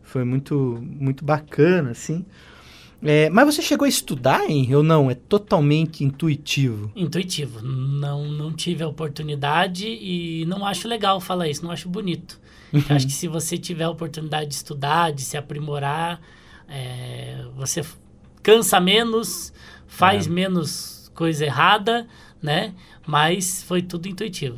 foi 0.01 0.23
muito, 0.23 0.79
muito 0.81 1.23
bacana, 1.23 1.91
assim. 1.91 2.25
É, 3.05 3.29
mas 3.29 3.45
você 3.45 3.61
chegou 3.61 3.85
a 3.85 3.89
estudar, 3.89 4.49
Henry, 4.49 4.75
ou 4.75 4.83
não? 4.83 5.11
É 5.11 5.15
totalmente 5.15 6.03
intuitivo. 6.03 6.91
Intuitivo. 6.95 7.61
Não, 7.61 8.25
não 8.31 8.51
tive 8.53 8.83
a 8.83 8.87
oportunidade 8.87 9.85
e 9.87 10.45
não 10.47 10.65
acho 10.65 10.87
legal 10.87 11.19
falar 11.19 11.49
isso, 11.49 11.63
não 11.63 11.71
acho 11.71 11.89
bonito. 11.89 12.39
Eu 12.71 12.95
acho 12.95 13.05
que 13.05 13.11
se 13.13 13.27
você 13.27 13.57
tiver 13.57 13.83
a 13.83 13.89
oportunidade 13.89 14.47
de 14.49 14.55
estudar, 14.55 15.11
de 15.11 15.21
se 15.21 15.35
aprimorar, 15.37 16.21
é, 16.67 17.43
você 17.55 17.83
cansa 18.41 18.79
menos, 18.79 19.53
faz 19.85 20.25
É. 20.25 20.29
menos 20.29 21.11
coisa 21.13 21.45
errada, 21.45 22.07
né? 22.41 22.73
Mas 23.05 23.61
foi 23.63 23.81
tudo 23.81 24.07
intuitivo. 24.07 24.57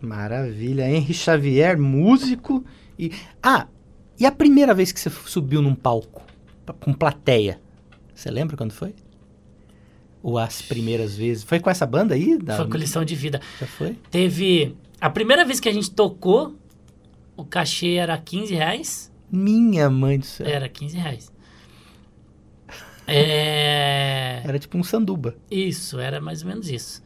Maravilha. 0.00 0.88
Henry 0.88 1.12
Xavier, 1.14 1.78
músico. 1.78 2.64
E... 2.98 3.10
Ah, 3.42 3.66
e 4.18 4.24
a 4.24 4.32
primeira 4.32 4.72
vez 4.74 4.92
que 4.92 5.00
você 5.00 5.10
subiu 5.26 5.60
num 5.60 5.74
palco 5.74 6.22
pa- 6.64 6.72
com 6.74 6.92
plateia? 6.92 7.60
Você 8.14 8.30
lembra 8.30 8.56
quando 8.56 8.72
foi? 8.72 8.94
Ou 10.22 10.38
as 10.38 10.62
primeiras 10.62 11.16
vezes? 11.16 11.44
Foi 11.44 11.60
com 11.60 11.68
essa 11.68 11.84
banda 11.84 12.14
aí? 12.14 12.38
Da... 12.38 12.56
Foi 12.56 12.68
com 12.68 12.76
lição 12.76 13.04
de 13.04 13.14
vida. 13.14 13.40
Já 13.60 13.66
foi? 13.66 13.98
Teve. 14.10 14.76
A 15.00 15.10
primeira 15.10 15.44
vez 15.44 15.60
que 15.60 15.68
a 15.68 15.72
gente 15.72 15.90
tocou, 15.90 16.56
o 17.36 17.44
cachê 17.44 17.94
era 17.94 18.16
15 18.16 18.54
reais. 18.54 19.12
Minha 19.30 19.90
mãe 19.90 20.18
do 20.18 20.24
céu. 20.24 20.46
Era 20.46 20.68
15 20.68 20.96
reais. 20.96 21.32
É. 23.06 24.40
Era 24.42 24.58
tipo 24.58 24.78
um 24.78 24.82
sanduba. 24.82 25.36
Isso, 25.50 26.00
era 26.00 26.22
mais 26.22 26.40
ou 26.40 26.48
menos 26.48 26.70
isso. 26.70 27.02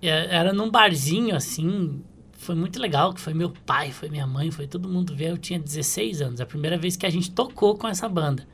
É, 0.00 0.36
Era 0.36 0.52
num 0.52 0.70
barzinho, 0.70 1.34
assim, 1.34 2.00
foi 2.32 2.54
muito 2.54 2.80
legal, 2.80 3.12
que 3.12 3.20
foi 3.20 3.34
meu 3.34 3.50
pai, 3.64 3.92
foi 3.92 4.08
minha 4.08 4.26
mãe, 4.26 4.50
foi 4.50 4.66
todo 4.66 4.88
mundo 4.88 5.14
ver. 5.14 5.30
Eu 5.30 5.38
tinha 5.38 5.58
16 5.58 6.22
anos, 6.22 6.40
a 6.40 6.46
primeira 6.46 6.76
vez 6.76 6.96
que 6.96 7.06
a 7.06 7.10
gente 7.10 7.30
tocou 7.30 7.76
com 7.76 7.88
essa 7.88 8.08
banda. 8.08 8.46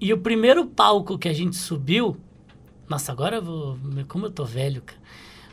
E 0.00 0.12
o 0.12 0.18
primeiro 0.18 0.64
palco 0.66 1.18
que 1.18 1.28
a 1.28 1.32
gente 1.32 1.56
subiu, 1.56 2.16
nossa, 2.88 3.10
agora 3.12 3.36
eu 3.36 3.42
vou, 3.42 3.78
como 4.06 4.26
eu 4.26 4.30
tô 4.30 4.44
velho, 4.44 4.82
cara, 4.82 5.00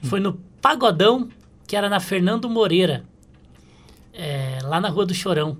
foi 0.03 0.19
no 0.19 0.33
Pagodão, 0.61 1.29
que 1.67 1.75
era 1.75 1.89
na 1.89 1.99
Fernando 1.99 2.49
Moreira, 2.49 3.03
é, 4.13 4.59
lá 4.63 4.79
na 4.79 4.89
Rua 4.89 5.05
do 5.05 5.13
Chorão. 5.13 5.57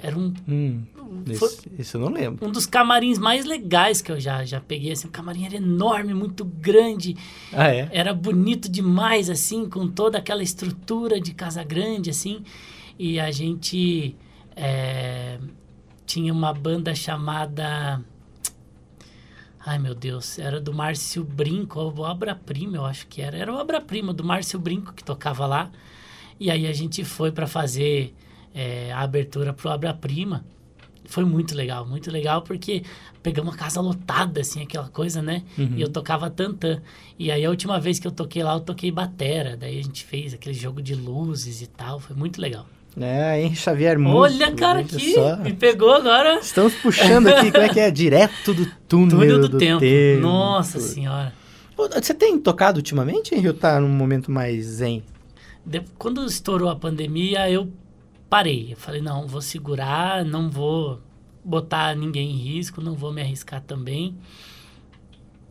Era 0.00 0.16
um, 0.16 0.32
Hum, 0.48 0.84
esse, 1.28 1.68
esse 1.76 1.94
eu 1.96 2.00
não 2.00 2.08
lembro. 2.12 2.46
um 2.46 2.52
dos 2.52 2.64
camarins 2.66 3.18
mais 3.18 3.44
legais 3.44 4.00
que 4.00 4.12
eu 4.12 4.20
já, 4.20 4.44
já 4.44 4.60
peguei. 4.60 4.92
Assim, 4.92 5.08
o 5.08 5.10
camarim 5.10 5.44
era 5.44 5.56
enorme, 5.56 6.14
muito 6.14 6.44
grande, 6.44 7.16
Ah, 7.52 7.68
é? 7.74 7.88
era 7.90 8.14
bonito 8.14 8.68
demais, 8.70 9.28
assim, 9.28 9.68
com 9.68 9.88
toda 9.88 10.18
aquela 10.18 10.42
estrutura 10.42 11.20
de 11.20 11.34
casa 11.34 11.64
grande, 11.64 12.10
assim. 12.10 12.42
E 12.96 13.18
a 13.18 13.32
gente 13.32 14.14
é, 14.54 15.38
tinha 16.06 16.32
uma 16.32 16.52
banda 16.52 16.94
chamada. 16.94 18.00
Ai, 19.68 19.78
meu 19.78 19.94
Deus, 19.94 20.38
era 20.38 20.58
do 20.58 20.72
Márcio 20.72 21.22
Brinco, 21.22 21.78
o 21.78 22.00
Obra-Prima, 22.00 22.78
eu 22.78 22.86
acho 22.86 23.06
que 23.06 23.20
era. 23.20 23.36
Era 23.36 23.52
o 23.52 23.56
Obra-Prima 23.56 24.14
do 24.14 24.24
Márcio 24.24 24.58
Brinco 24.58 24.94
que 24.94 25.04
tocava 25.04 25.44
lá. 25.44 25.70
E 26.40 26.50
aí 26.50 26.66
a 26.66 26.72
gente 26.72 27.04
foi 27.04 27.30
para 27.30 27.46
fazer 27.46 28.14
é, 28.54 28.90
a 28.90 29.00
abertura 29.00 29.52
pro 29.52 29.68
Obra-Prima. 29.68 30.42
Foi 31.04 31.22
muito 31.22 31.54
legal, 31.54 31.86
muito 31.86 32.10
legal, 32.10 32.40
porque 32.40 32.82
pegamos 33.22 33.52
uma 33.52 33.58
casa 33.58 33.78
lotada, 33.82 34.40
assim, 34.40 34.62
aquela 34.62 34.88
coisa, 34.88 35.20
né? 35.20 35.42
E 35.76 35.82
eu 35.82 35.90
tocava 35.90 36.30
tantã. 36.30 36.80
E 37.18 37.30
aí 37.30 37.44
a 37.44 37.50
última 37.50 37.78
vez 37.78 37.98
que 37.98 38.06
eu 38.06 38.12
toquei 38.12 38.42
lá, 38.42 38.54
eu 38.54 38.60
toquei 38.60 38.90
batera. 38.90 39.54
Daí 39.54 39.78
a 39.78 39.82
gente 39.82 40.02
fez 40.02 40.32
aquele 40.32 40.54
jogo 40.54 40.80
de 40.80 40.94
luzes 40.94 41.60
e 41.60 41.66
tal. 41.66 42.00
Foi 42.00 42.16
muito 42.16 42.40
legal. 42.40 42.66
É, 43.00 43.40
Henry 43.42 43.56
Xavier, 43.56 43.98
músico. 43.98 44.42
Olha, 44.42 44.54
cara, 44.54 44.80
aqui 44.80 45.14
me 45.42 45.52
pegou 45.52 45.92
agora. 45.92 46.38
Estamos 46.40 46.74
puxando 46.74 47.28
aqui, 47.28 47.50
como 47.52 47.64
é 47.64 47.68
que 47.68 47.80
é? 47.80 47.90
Direto 47.92 48.52
do 48.54 48.66
túnel 48.88 49.18
Túnel 49.18 49.40
do, 49.40 49.48
do 49.50 49.58
tempo. 49.58 49.80
tempo. 49.80 50.22
Nossa 50.22 50.80
senhora. 50.80 51.32
Você 51.76 52.12
tem 52.12 52.36
tocado 52.38 52.78
ultimamente, 52.78 53.34
Henry, 53.34 53.48
ou 53.48 53.54
tá 53.54 53.78
num 53.80 53.88
momento 53.88 54.30
mais 54.32 54.64
zen? 54.66 55.02
De- 55.64 55.84
quando 55.96 56.24
estourou 56.26 56.68
a 56.68 56.74
pandemia, 56.74 57.48
eu 57.48 57.70
parei. 58.28 58.72
Eu 58.72 58.76
falei, 58.76 59.00
não, 59.00 59.28
vou 59.28 59.40
segurar, 59.40 60.24
não 60.24 60.50
vou 60.50 61.00
botar 61.44 61.94
ninguém 61.94 62.30
em 62.32 62.36
risco, 62.36 62.80
não 62.80 62.94
vou 62.94 63.12
me 63.12 63.20
arriscar 63.22 63.60
também. 63.62 64.16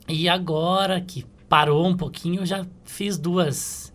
E 0.08 0.28
agora 0.28 1.00
que 1.02 1.26
parou 1.48 1.88
um 1.88 1.96
pouquinho, 1.96 2.42
eu 2.42 2.46
já 2.46 2.66
fiz 2.84 3.18
duas, 3.18 3.87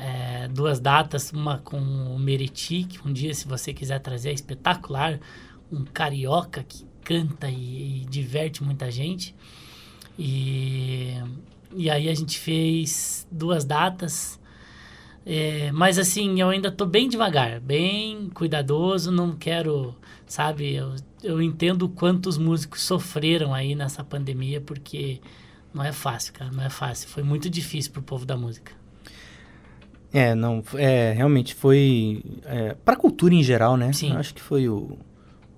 é, 0.00 0.48
duas 0.48 0.80
datas, 0.80 1.30
uma 1.30 1.58
com 1.58 1.78
o 1.78 2.18
Meriti, 2.18 2.84
que 2.84 3.06
um 3.06 3.12
dia, 3.12 3.34
se 3.34 3.46
você 3.46 3.74
quiser 3.74 3.98
trazer, 4.00 4.30
é 4.30 4.32
espetacular. 4.32 5.20
Um 5.70 5.84
carioca 5.84 6.64
que 6.64 6.86
canta 7.04 7.50
e, 7.50 8.02
e 8.02 8.04
diverte 8.06 8.64
muita 8.64 8.90
gente. 8.90 9.34
E, 10.18 11.14
e 11.76 11.90
aí 11.90 12.08
a 12.08 12.14
gente 12.14 12.38
fez 12.38 13.26
duas 13.30 13.64
datas. 13.64 14.40
É, 15.26 15.70
mas 15.72 15.98
assim, 15.98 16.40
eu 16.40 16.48
ainda 16.48 16.70
tô 16.70 16.86
bem 16.86 17.06
devagar, 17.06 17.60
bem 17.60 18.30
cuidadoso, 18.30 19.12
não 19.12 19.36
quero, 19.36 19.94
sabe, 20.26 20.74
eu, 20.74 20.96
eu 21.22 21.42
entendo 21.42 21.88
quantos 21.90 22.38
músicos 22.38 22.80
sofreram 22.80 23.52
aí 23.52 23.74
nessa 23.74 24.02
pandemia, 24.02 24.62
porque 24.62 25.20
não 25.74 25.84
é 25.84 25.92
fácil, 25.92 26.32
cara, 26.32 26.50
não 26.50 26.64
é 26.64 26.70
fácil. 26.70 27.08
Foi 27.10 27.22
muito 27.22 27.50
difícil 27.50 27.92
pro 27.92 28.02
povo 28.02 28.24
da 28.24 28.36
música. 28.36 28.79
É, 30.12 30.34
não, 30.34 30.62
é, 30.74 31.12
realmente 31.12 31.54
foi 31.54 32.22
é, 32.44 32.74
para 32.84 32.94
a 32.94 32.96
cultura 32.96 33.34
em 33.34 33.42
geral, 33.42 33.76
né? 33.76 33.92
Sim. 33.92 34.12
Eu 34.12 34.18
acho 34.18 34.34
que 34.34 34.40
foi 34.40 34.68
o, 34.68 34.98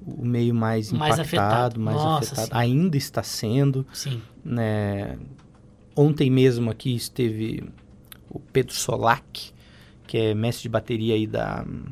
o 0.06 0.24
meio 0.24 0.54
mais 0.54 0.92
Mais 0.92 1.14
impactado, 1.14 1.46
afetado. 1.46 1.80
mais 1.80 1.96
Nossa, 1.96 2.26
afetado. 2.34 2.48
sim. 2.48 2.52
Ainda 2.52 2.96
está 2.96 3.22
sendo, 3.22 3.86
Sim. 3.92 4.20
né? 4.44 5.16
Ontem 5.96 6.30
mesmo 6.30 6.70
aqui 6.70 6.94
esteve 6.94 7.62
o 8.30 8.38
Pedro 8.38 8.74
Solac, 8.74 9.52
que 10.06 10.18
é 10.18 10.34
mestre 10.34 10.62
de 10.64 10.68
bateria 10.68 11.14
aí 11.14 11.26
da 11.26 11.64
hum, 11.66 11.84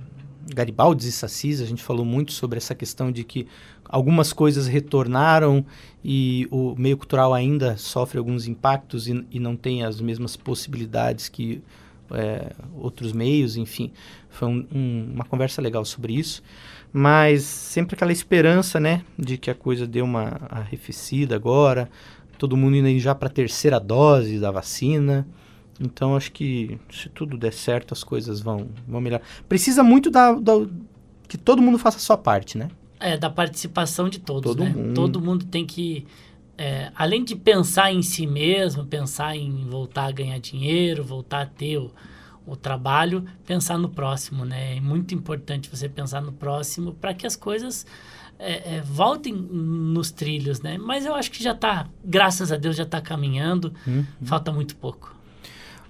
Garibaldi 0.55 1.09
e 1.09 1.13
Sassis. 1.13 1.61
A 1.61 1.67
gente 1.67 1.83
falou 1.83 2.05
muito 2.05 2.33
sobre 2.33 2.59
essa 2.59 2.75
questão 2.75 3.11
de 3.13 3.25
que 3.25 3.47
algumas 3.85 4.33
coisas 4.33 4.67
retornaram 4.67 5.65
e 6.05 6.47
o 6.51 6.75
meio 6.77 6.97
cultural 6.97 7.35
ainda 7.35 7.77
sofre 7.77 8.19
alguns 8.19 8.47
impactos 8.47 9.09
e, 9.09 9.25
e 9.31 9.39
não 9.39 9.57
tem 9.57 9.83
as 9.85 10.01
mesmas 10.01 10.37
possibilidades 10.37 11.29
que 11.29 11.63
é, 12.13 12.53
outros 12.75 13.13
meios, 13.13 13.57
enfim. 13.57 13.91
Foi 14.29 14.49
um- 14.49 14.67
um- 14.75 15.11
uma 15.15 15.25
conversa 15.25 15.61
legal 15.63 15.85
sobre 15.85 16.15
isso. 16.15 16.43
Mas 16.93 17.43
sempre 17.45 17.95
aquela 17.95 18.13
esperança, 18.13 18.81
né, 18.81 19.03
de 19.19 19.37
que 19.39 19.51
a 19.51 19.55
coisa 19.55 19.87
deu 19.87 20.05
uma 20.05 20.41
arrefecida 20.51 21.37
agora, 21.37 21.89
todo 22.39 22.57
mundo 22.57 22.77
indo 22.77 22.99
já 22.99 23.15
para 23.15 23.29
a 23.29 23.33
terceira 23.33 23.79
dose 23.79 24.39
da 24.39 24.51
vacina. 24.51 25.27
Então 25.81 26.17
acho 26.17 26.33
que 26.33 26.79
se 26.91 27.09
tudo 27.09 27.39
der 27.39 27.53
certo, 27.53 27.93
as 27.93 28.03
coisas 28.05 28.41
vão, 28.41 28.69
vão 28.89 29.01
melhorar. 29.01 29.23
Precisa 29.49 29.83
muito 29.83 30.11
da, 30.11 30.33
da- 30.33 30.67
que 31.29 31.39
todo 31.39 31.63
mundo 31.63 31.79
faça 31.79 31.97
a 31.97 32.01
sua 32.01 32.19
parte, 32.19 32.59
né? 32.59 32.69
É, 32.99 33.17
da 33.17 33.31
participação 33.31 34.09
de 34.11 34.19
todos, 34.19 34.51
Todo 34.51 34.63
né? 34.65 34.71
mundo. 34.71 34.95
Todo 34.95 35.21
mundo 35.23 35.45
tem 35.47 35.65
que, 35.65 36.07
é, 36.61 36.93
além 36.95 37.25
de 37.25 37.35
pensar 37.35 37.91
em 37.91 38.03
si 38.03 38.27
mesmo, 38.27 38.85
pensar 38.85 39.35
em 39.35 39.65
voltar 39.67 40.09
a 40.09 40.11
ganhar 40.11 40.39
dinheiro, 40.39 41.03
voltar 41.03 41.41
a 41.41 41.47
ter 41.47 41.79
o, 41.79 41.91
o 42.47 42.55
trabalho, 42.55 43.25
pensar 43.47 43.79
no 43.79 43.89
próximo, 43.89 44.45
né? 44.45 44.77
É 44.77 44.81
muito 44.81 45.15
importante 45.15 45.71
você 45.71 45.89
pensar 45.89 46.21
no 46.21 46.33
próximo 46.33 46.93
para 46.93 47.15
que 47.15 47.27
as 47.27 47.35
coisas 47.35 47.87
é, 48.39 48.77
é, 48.77 48.81
voltem 48.83 49.33
nos 49.33 50.11
trilhos, 50.11 50.61
né? 50.61 50.77
Mas 50.77 51.07
eu 51.07 51.15
acho 51.15 51.31
que 51.31 51.43
já 51.43 51.55
tá, 51.55 51.89
graças 52.05 52.53
a 52.53 52.59
Deus, 52.59 52.77
já 52.77 52.85
tá 52.85 53.01
caminhando. 53.01 53.73
Uhum. 53.87 54.05
Falta 54.23 54.53
muito 54.53 54.77
pouco. 54.77 55.17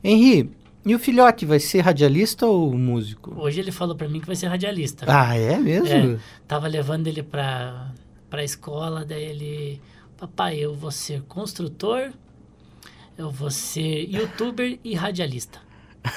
Henri, 0.05 0.53
e 0.87 0.95
o 0.95 1.01
filhote 1.01 1.45
vai 1.45 1.59
ser 1.59 1.81
radialista 1.81 2.47
ou 2.47 2.73
músico? 2.79 3.35
Hoje 3.37 3.59
ele 3.59 3.73
falou 3.73 3.97
para 3.97 4.09
mim 4.09 4.21
que 4.21 4.27
vai 4.29 4.37
ser 4.37 4.47
radialista. 4.47 5.05
Ah, 5.09 5.37
é 5.37 5.59
mesmo? 5.59 6.21
Tava 6.47 6.69
levando 6.69 7.09
ele 7.09 7.25
pra, 7.25 7.91
pra 8.31 8.45
escola, 8.45 9.05
daí 9.05 9.25
ele... 9.25 9.81
Papai, 10.21 10.59
eu 10.59 10.75
vou 10.75 10.91
ser 10.91 11.23
construtor, 11.23 12.13
eu 13.17 13.31
vou 13.31 13.51
ser 13.51 14.05
youtuber 14.09 14.79
e 14.85 14.95
radialista. 14.95 15.59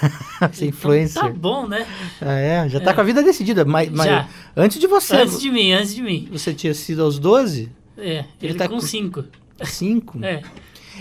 Ser 0.53 0.65
Então, 0.65 0.67
influencer. 0.69 1.21
Tá 1.21 1.29
bom, 1.29 1.67
né? 1.67 1.85
Ah, 2.21 2.33
é, 2.39 2.69
já 2.69 2.79
tá 2.79 2.91
É. 2.91 2.93
com 2.93 3.01
a 3.01 3.03
vida 3.03 3.21
decidida. 3.21 3.65
Mas, 3.65 3.89
mas 3.89 4.25
antes 4.55 4.79
de 4.79 4.87
você, 4.87 5.15
Antes 5.17 5.41
de 5.41 5.51
mim, 5.51 5.73
antes 5.73 5.93
de 5.93 6.01
mim. 6.01 6.27
você 6.31 6.53
tinha 6.53 6.73
sido 6.73 7.01
aos 7.03 7.19
12? 7.19 7.69
É, 7.97 8.19
Ele 8.19 8.25
ele, 8.41 8.53
tá 8.55 8.67
com 8.69 8.75
com- 8.75 8.81
cinco. 8.81 9.25
5? 9.61 10.23
É, 10.23 10.41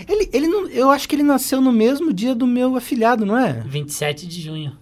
Ele, 0.07 0.29
ele 0.33 0.47
não, 0.47 0.67
eu 0.67 0.89
acho 0.91 1.07
que 1.07 1.15
ele 1.15 1.23
nasceu 1.23 1.61
no 1.61 1.71
mesmo 1.71 2.11
dia 2.13 2.35
do 2.35 2.45
meu 2.47 2.75
afilhado, 2.75 3.25
não 3.25 3.37
é? 3.37 3.61
27 3.65 4.27
de 4.27 4.41
junho. 4.41 4.77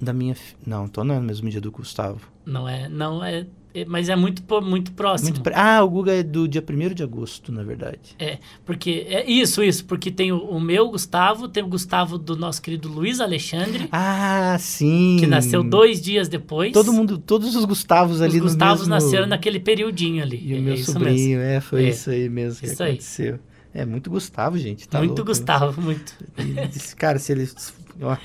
Da 0.00 0.12
minha. 0.12 0.36
Não, 0.66 0.84
então 0.84 1.02
não 1.04 1.14
é 1.14 1.18
no 1.18 1.24
mesmo 1.24 1.48
dia 1.48 1.60
do 1.60 1.70
Gustavo. 1.70 2.20
Não 2.44 2.68
é, 2.68 2.86
não 2.88 3.24
é- 3.24 3.46
mas 3.86 4.08
é 4.08 4.16
muito, 4.16 4.42
muito 4.62 4.92
próximo. 4.92 5.30
Muito 5.30 5.42
pre- 5.42 5.54
Ah, 5.54 5.82
o 5.84 5.88
Guga 5.90 6.12
é 6.12 6.22
do 6.22 6.48
dia 6.48 6.62
1 6.68 6.94
de 6.94 7.02
agosto, 7.02 7.52
na 7.52 7.62
verdade. 7.62 7.98
É, 8.18 8.38
porque 8.64 9.06
é 9.08 9.30
isso, 9.30 9.62
isso, 9.62 9.84
porque 9.84 10.10
tem 10.10 10.32
o, 10.32 10.38
o 10.38 10.60
meu 10.60 10.88
Gustavo, 10.90 11.48
tem 11.48 11.62
o 11.62 11.68
Gustavo 11.68 12.18
do 12.18 12.36
nosso 12.36 12.60
querido 12.60 12.88
Luiz 12.88 13.20
Alexandre, 13.20 13.88
Ah, 13.92 14.56
sim. 14.58 15.16
que 15.20 15.26
nasceu 15.26 15.62
dois 15.62 16.00
dias 16.00 16.28
depois. 16.28 16.72
Todo 16.72 16.92
mundo, 16.92 17.16
todos 17.18 17.54
os 17.54 17.64
Gustavos 17.64 18.16
Os 18.16 18.22
ali 18.22 18.38
no 18.38 18.44
Gustavos 18.44 18.88
mesmo... 18.88 18.94
nasceram 18.94 19.26
naquele 19.26 19.60
periodinho 19.60 20.22
ali. 20.22 20.40
E 20.44 20.54
o 20.54 20.56
é, 20.56 20.60
meu 20.60 20.72
é 20.72 20.76
isso 20.76 20.92
sobrinho, 20.92 21.38
mesmo. 21.38 21.42
é, 21.42 21.60
foi 21.60 21.84
É. 21.84 21.88
isso 21.90 22.10
aí 22.10 22.28
mesmo 22.28 22.60
que 22.60 22.66
Isso 22.66 22.82
aí. 22.82 22.90
aconteceu. 22.90 23.38
É 23.72 23.84
muito 23.86 24.10
Gustavo, 24.10 24.58
gente. 24.58 24.88
Tá 24.88 24.98
muito 24.98 25.10
louco. 25.10 25.26
Gustavo, 25.26 25.80
muito. 25.80 26.12
E 26.36 26.94
cara, 26.96 27.20
se 27.20 27.30
eles. 27.30 27.72
Ó, 28.02 28.16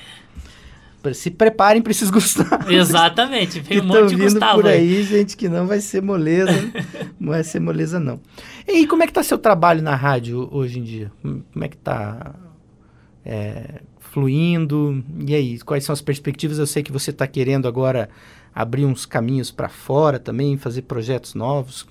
se 1.14 1.30
preparem 1.30 1.80
pra 1.82 1.90
esses 1.90 2.08
Gustavos. 2.10 2.68
Exatamente, 2.70 3.60
veio 3.60 3.82
um 3.82 3.86
monte 3.86 4.08
de 4.08 4.14
vindo 4.16 4.24
Gustavo 4.32 4.60
por 4.62 4.68
aí. 4.70 5.02
gente, 5.02 5.36
que 5.36 5.48
não 5.48 5.66
vai 5.66 5.80
ser 5.80 6.02
moleza. 6.02 6.52
não 7.20 7.32
vai 7.32 7.42
ser 7.44 7.60
moleza, 7.60 7.98
não. 8.00 8.20
E 8.66 8.86
como 8.86 9.02
é 9.02 9.06
que 9.06 9.12
tá 9.12 9.22
seu 9.22 9.38
trabalho 9.38 9.82
na 9.82 9.94
rádio 9.94 10.48
hoje 10.50 10.78
em 10.78 10.82
dia? 10.82 11.12
Como 11.22 11.64
é 11.64 11.68
que 11.68 11.76
tá 11.76 12.34
é, 13.24 13.80
fluindo? 14.00 15.04
E 15.26 15.34
aí, 15.34 15.58
quais 15.60 15.84
são 15.84 15.92
as 15.92 16.00
perspectivas? 16.00 16.58
Eu 16.58 16.66
sei 16.66 16.82
que 16.82 16.92
você 16.92 17.12
tá 17.12 17.26
querendo 17.26 17.68
agora 17.68 18.08
abrir 18.54 18.84
uns 18.86 19.04
caminhos 19.04 19.50
para 19.50 19.68
fora 19.68 20.18
também, 20.18 20.56
fazer 20.56 20.82
projetos 20.82 21.34
novos. 21.34 21.86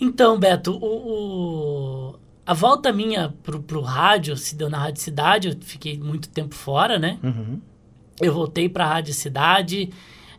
Então, 0.00 0.38
Beto, 0.38 0.72
o, 0.72 2.10
o- 2.12 2.14
a 2.44 2.52
volta 2.54 2.92
minha 2.92 3.34
pro, 3.42 3.60
pro 3.60 3.80
rádio 3.80 4.36
se 4.36 4.54
deu 4.54 4.68
na 4.70 4.78
Rádio 4.78 5.00
Cidade, 5.02 5.48
eu 5.48 5.56
fiquei 5.60 5.98
muito 5.98 6.28
tempo 6.28 6.54
fora, 6.54 6.98
né? 6.98 7.18
Uhum. 7.22 7.58
Eu 8.20 8.32
voltei 8.32 8.68
pra 8.68 8.86
Rádio 8.86 9.12
Cidade, 9.12 9.90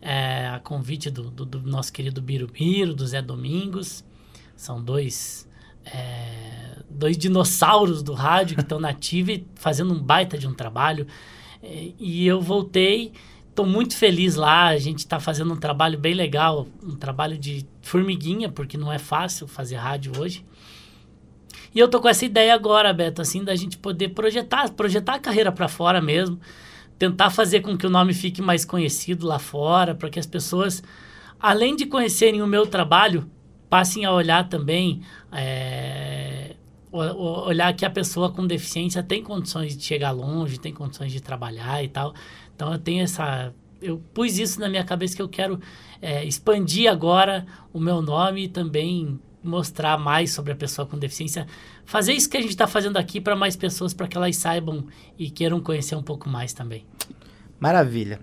é, 0.02 0.48
a 0.48 0.60
convite 0.60 1.10
do, 1.10 1.30
do- 1.30 1.46
do 1.46 1.62
nosso 1.62 1.92
querido 1.94 2.22
Birubiru, 2.22 2.94
do 2.94 3.06
Zé 3.06 3.22
Domingos. 3.22 4.04
São 4.56 4.82
dois, 4.84 5.48
é, 5.86 6.80
dois 6.90 7.18
dinossauros 7.18 8.02
do 8.02 8.14
rádio 8.14 8.56
que 8.56 8.62
estão 8.64 8.80
na 8.80 8.90
ativa 8.90 9.32
e 9.34 9.46
fazendo 9.56 9.94
um 9.94 10.00
baita 10.02 10.38
de 10.38 10.48
um 10.48 10.54
trabalho. 10.54 11.06
É, 11.62 11.92
e 12.00 12.26
eu 12.26 12.42
voltei, 12.42 13.12
estou 13.50 13.66
muito 13.66 13.96
feliz 13.96 14.34
lá. 14.36 14.68
A 14.68 14.78
gente 14.80 15.00
está 15.00 15.20
fazendo 15.20 15.54
um 15.54 15.58
trabalho 15.58 16.00
bem 16.00 16.16
legal, 16.16 16.68
um 16.84 16.96
trabalho 16.96 17.38
de 17.38 17.64
formiguinha, 17.84 18.50
porque 18.50 18.76
não 18.78 18.92
é 18.92 18.98
fácil 18.98 19.48
fazer 19.48 19.76
rádio 19.76 20.14
hoje. 20.20 20.44
E 21.76 21.80
eu 21.80 21.88
tô 21.88 22.02
com 22.02 22.10
essa 22.10 22.26
ideia 22.26 22.56
agora, 22.56 22.92
Beto, 22.92 23.22
assim, 23.22 23.44
da 23.44 23.56
gente 23.56 23.78
poder 23.78 24.10
projetar, 24.10 24.72
projetar 24.72 25.16
a 25.16 25.20
carreira 25.20 25.52
para 25.52 25.68
fora 25.68 26.02
mesmo, 26.02 26.40
tentar 26.98 27.30
fazer 27.30 27.62
com 27.62 27.78
que 27.78 27.86
o 27.86 27.90
nome 27.90 28.14
fique 28.14 28.42
mais 28.42 28.66
conhecido 28.66 29.26
lá 29.28 29.40
fora, 29.40 29.94
para 29.94 30.10
que 30.10 30.20
as 30.20 30.26
pessoas, 30.26 30.84
além 31.40 31.76
de 31.76 31.86
conhecerem 31.86 32.42
o 32.42 32.48
meu 32.48 32.66
trabalho, 32.66 33.30
passem 33.70 34.06
a 34.06 34.12
olhar 34.12 34.48
também, 34.50 35.02
é, 35.32 36.56
olhar 36.92 37.74
que 37.74 37.86
a 37.86 37.90
pessoa 37.90 38.32
com 38.32 38.48
deficiência 38.48 39.04
tem 39.04 39.22
condições 39.22 39.76
de 39.76 39.84
chegar 39.84 40.12
longe, 40.12 40.60
tem 40.60 40.74
condições 40.74 41.12
de 41.12 41.22
trabalhar 41.22 41.84
e 41.84 41.88
tal. 41.88 42.14
Então 42.56 42.72
eu 42.72 42.80
tenho 42.80 43.04
essa, 43.04 43.54
eu 43.82 44.02
pus 44.14 44.38
isso 44.38 44.60
na 44.60 44.70
minha 44.70 44.84
cabeça 44.84 45.16
que 45.16 45.22
eu 45.22 45.30
quero 45.30 45.60
é, 46.02 46.24
expandir 46.24 46.90
agora 46.90 47.46
o 47.72 47.80
meu 47.80 48.02
nome 48.02 48.46
e 48.46 48.48
também 48.48 49.20
mostrar 49.44 49.98
mais 49.98 50.32
sobre 50.32 50.52
a 50.52 50.56
pessoa 50.56 50.88
com 50.88 50.98
deficiência, 50.98 51.48
fazer 51.86 52.14
isso 52.14 52.30
que 52.30 52.38
a 52.38 52.42
gente 52.42 52.52
está 52.52 52.68
fazendo 52.68 52.98
aqui 52.98 53.22
para 53.22 53.36
mais 53.36 53.56
pessoas, 53.56 53.94
para 53.94 54.08
que 54.08 54.18
elas 54.18 54.36
saibam 54.36 54.86
e 55.18 55.30
queiram 55.30 55.60
conhecer 55.60 55.96
um 55.96 56.04
pouco 56.04 56.30
mais 56.30 56.54
também. 56.54 56.86
Maravilha. 57.60 58.20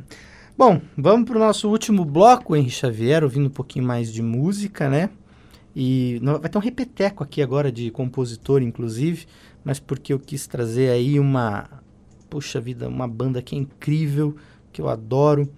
Bom, 0.56 0.80
vamos 0.96 1.28
para 1.28 1.36
o 1.36 1.40
nosso 1.40 1.68
último 1.68 2.04
bloco, 2.04 2.54
Henri 2.54 2.70
Xavier, 2.70 3.24
ouvindo 3.24 3.46
um 3.46 3.50
pouquinho 3.50 3.84
mais 3.84 4.12
de 4.12 4.22
música, 4.22 4.88
né? 4.88 5.10
E 5.74 6.20
vai 6.40 6.48
ter 6.48 6.56
um 6.56 6.60
repeteco 6.60 7.24
aqui 7.24 7.42
agora 7.42 7.72
de 7.72 7.90
compositor, 7.90 8.62
inclusive, 8.62 9.26
mas 9.64 9.80
porque 9.80 10.12
eu 10.12 10.20
quis 10.20 10.46
trazer 10.46 10.90
aí 10.90 11.18
uma, 11.18 11.68
puxa 12.30 12.60
vida, 12.60 12.88
uma 12.88 13.08
banda 13.08 13.42
que 13.42 13.56
é 13.56 13.58
incrível, 13.58 14.36
que 14.72 14.80
eu 14.80 14.88
adoro. 14.88 15.50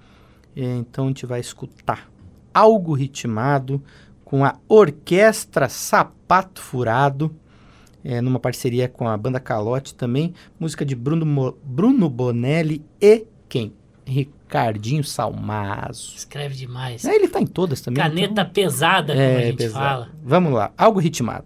Então 0.55 1.05
a 1.05 1.09
gente 1.09 1.27
vai 1.27 1.41
escutar 1.41 2.11
algo 2.55 2.95
ritmado 2.95 3.83
com 4.27 4.45
a 4.45 4.57
Orquestra 4.68 5.68
Sapato 5.68 6.61
Furado, 6.61 7.35
é, 8.05 8.20
numa 8.20 8.41
parceria 8.41 8.89
com 8.89 9.07
a 9.09 9.16
banda 9.16 9.39
Calote 9.39 9.95
também, 9.95 10.35
música 10.59 10.85
de 10.85 10.97
Bruno, 10.97 11.24
Mo- 11.24 11.57
Bruno 11.62 12.11
Bonelli 12.11 12.85
e 13.01 13.24
quem? 13.49 13.72
Ricardinho 14.05 15.03
Salmazo. 15.05 16.14
Escreve 16.16 16.55
demais. 16.57 17.05
É, 17.05 17.14
ele 17.14 17.29
tá 17.29 17.41
em 17.41 17.47
todas 17.47 17.81
também. 17.81 18.03
Caneta 18.03 18.33
então- 18.43 18.51
pesada, 18.51 19.12
como 19.14 19.24
a 19.24 19.31
é, 19.31 19.47
gente 19.47 19.57
pesado. 19.59 19.85
fala. 19.85 20.09
Vamos 20.24 20.53
lá, 20.53 20.72
algo 20.77 20.99
ritmado. 21.01 21.45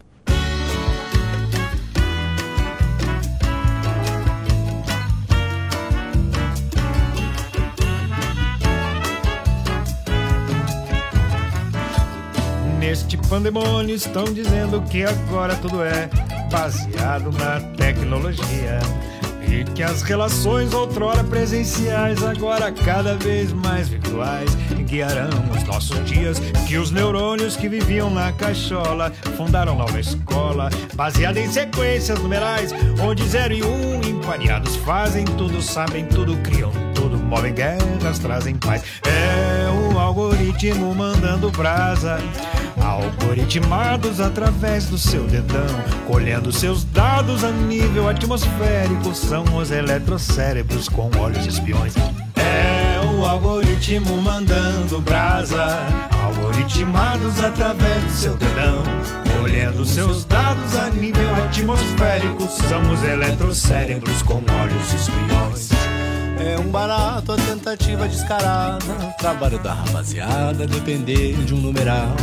Neste 12.90 13.16
pandemônio 13.16 13.94
estão 13.94 14.24
dizendo 14.24 14.82
que 14.82 15.04
agora 15.04 15.54
tudo 15.54 15.80
é 15.80 16.10
baseado 16.50 17.30
na 17.38 17.60
tecnologia. 17.76 18.80
E 19.46 19.62
que 19.62 19.80
as 19.80 20.02
relações 20.02 20.74
outrora 20.74 21.22
presenciais, 21.22 22.20
agora 22.24 22.72
cada 22.72 23.14
vez 23.14 23.52
mais 23.52 23.88
virtuais, 23.88 24.52
guiarão 24.88 25.30
os 25.56 25.62
nossos 25.62 26.04
dias. 26.04 26.40
Que 26.66 26.78
os 26.78 26.90
neurônios 26.90 27.56
que 27.56 27.68
viviam 27.68 28.10
na 28.10 28.32
caixola 28.32 29.12
fundaram 29.36 29.76
nova 29.76 30.00
escola, 30.00 30.68
baseada 30.96 31.38
em 31.38 31.48
sequências 31.48 32.18
numerais, 32.18 32.74
onde 33.00 33.22
zero 33.28 33.54
e 33.54 33.62
um 33.62 34.00
empareados 34.02 34.74
fazem 34.74 35.24
tudo, 35.24 35.62
sabem 35.62 36.06
tudo, 36.06 36.36
criam 36.38 36.72
tudo, 36.92 37.16
movem 37.18 37.54
guerras, 37.54 38.18
trazem 38.18 38.56
paz. 38.56 38.82
É 39.06 39.69
algoritmo 40.10 40.92
mandando 40.92 41.50
brasa. 41.52 42.18
Algoritmados 42.82 44.20
através 44.20 44.86
do 44.86 44.98
seu 44.98 45.22
dedão, 45.24 45.66
colhendo 46.06 46.50
seus 46.50 46.82
dados 46.82 47.44
a 47.44 47.50
nível 47.50 48.08
atmosférico, 48.08 49.14
são 49.14 49.44
os 49.56 49.70
eletrocérebros 49.70 50.88
com 50.88 51.10
olhos 51.18 51.46
espiões. 51.46 51.94
É 52.34 53.00
o 53.06 53.24
algoritmo 53.24 54.20
mandando 54.20 55.00
brasa, 55.00 55.78
algoritmados 56.24 57.42
através 57.44 58.02
do 58.02 58.10
seu 58.10 58.36
dedão, 58.36 58.82
colhendo 59.38 59.84
seus 59.84 60.24
dados 60.24 60.74
a 60.76 60.90
nível 60.90 61.34
atmosférico, 61.44 62.48
são 62.48 62.80
os 62.92 63.04
eletrocérebros 63.04 64.22
com 64.22 64.42
olhos 64.60 64.92
espiões. 64.92 65.79
É 66.44 66.58
um 66.58 66.70
barato 66.70 67.32
a 67.32 67.36
tentativa 67.36 68.08
descarada. 68.08 68.84
Trabalho 69.18 69.58
da 69.58 69.74
rapaziada 69.74 70.66
depender 70.66 71.34
de 71.44 71.54
um 71.54 71.58
numeral. 71.58 72.16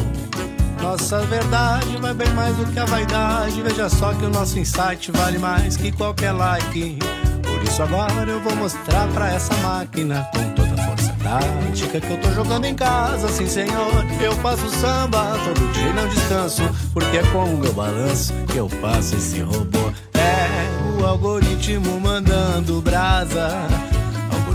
Nossa 0.82 1.20
verdade 1.26 1.98
vai 1.98 2.14
bem 2.14 2.30
mais 2.34 2.56
do 2.56 2.66
que 2.66 2.80
a 2.80 2.86
vaidade. 2.86 3.62
Veja 3.62 3.90
só 3.90 4.14
que 4.14 4.26
o 4.26 4.30
nosso 4.30 4.58
insight 4.60 5.12
vale 5.12 5.38
mais 5.38 5.78
que 5.78 5.92
qualquer 5.92 6.32
like. 6.32 6.98
Por 7.44 7.64
isso 7.64 7.82
agora 7.82 8.30
eu 8.30 8.40
vou 8.42 8.56
mostrar 8.56 9.08
pra 9.10 9.34
essa 9.34 9.54
máquina 9.58 10.28
com 10.34 10.50
toda 10.54 10.82
a 10.82 10.86
força 10.86 11.16
tática 11.24 12.00
que 12.00 12.12
eu 12.12 12.18
tô 12.22 12.32
jogando 12.32 12.66
em 12.66 12.76
casa, 12.76 13.28
sim 13.30 13.48
senhor. 13.48 14.06
Eu 14.22 14.34
faço 14.34 14.70
samba 14.70 15.38
todo 15.44 15.74
dia 15.74 15.94
não 15.94 16.08
descanso, 16.08 16.64
porque 16.94 17.18
é 17.18 17.24
com 17.32 17.46
o 17.46 17.58
meu 17.58 17.74
balanço 17.74 18.34
que 18.52 18.58
eu 18.58 18.70
faço 18.70 19.16
esse 19.16 19.42
robô. 19.42 19.92
É 20.14 21.00
o 21.00 21.06
algoritmo 21.06 22.00
mandando 22.00 22.82
brasa, 22.82 23.50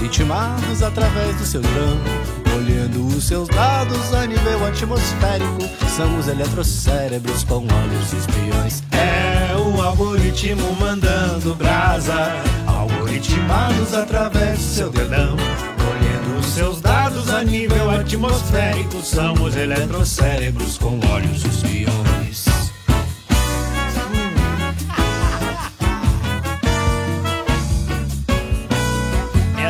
algoritmados 0.03 0.83
através 0.83 1.37
do 1.37 1.47
seu 1.47 1.61
grão. 1.61 2.57
Olhando 2.57 3.07
os 3.07 3.25
seus 3.25 3.49
dados 3.49 4.13
a 4.13 4.27
nível 4.27 4.67
atmosférico, 4.67 5.63
são 5.97 6.19
os 6.19 6.27
eletrocérebros 6.27 7.45
com 7.45 7.59
olhos 7.59 8.13
espiões. 8.13 8.83
É 8.91 9.57
o 9.57 9.81
algoritmo 9.81 10.75
mandando 10.79 11.55
brasa, 11.55 12.33
algoritmados 12.67 13.95
através 13.95 14.59
do 14.59 14.65
seu 14.65 14.91
dedão. 14.91 15.37
Colhendo 15.37 16.41
os 16.41 16.47
seus 16.47 16.81
dados 16.81 17.31
a 17.31 17.45
nível 17.45 17.91
atmosférico, 17.91 19.01
são 19.03 19.35
os 19.35 19.55
eletrocérebros 19.55 20.79
com 20.79 20.99
olhos 21.13 21.45
espiões. 21.45 22.52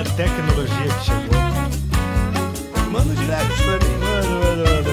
A 0.03 0.05
tecnologia 0.17 0.89
que 0.99 1.05
chegou. 1.05 1.41
Manda 2.91 3.11
um 3.11 3.15
direct 3.15 3.63
pra 3.63 3.79
mim. 3.79 3.97
Mano, 4.01 4.31
mano, 4.41 4.65
mano. 4.65 4.93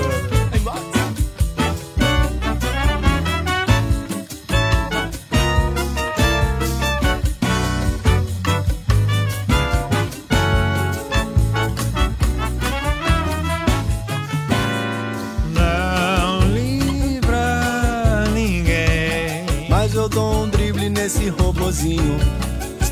Não 15.51 16.39
livra 16.53 18.25
ninguém. 18.33 19.45
Mas 19.69 19.95
eu 19.95 20.07
dou 20.07 20.43
um 20.43 20.49
drible 20.49 20.89
nesse 20.89 21.29
robozinho. 21.29 22.48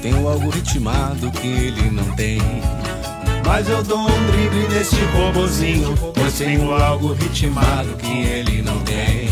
Mas 0.07 0.13
tem 0.13 0.23
o 0.23 0.29
algoritmado 0.29 1.31
que 1.31 1.47
ele 1.47 1.91
não 1.91 2.15
tem. 2.15 2.39
Mas 3.45 3.67
eu 3.67 3.83
dou 3.83 3.99
um 3.99 4.25
drible 4.27 4.67
nesse 4.69 4.95
robozinho, 4.95 5.95
pois 6.13 6.33
tenho 6.37 6.71
algo 6.71 7.13
ritmado 7.13 7.89
que 7.97 8.23
ele 8.23 8.61
não 8.61 8.79
tem. 8.81 9.27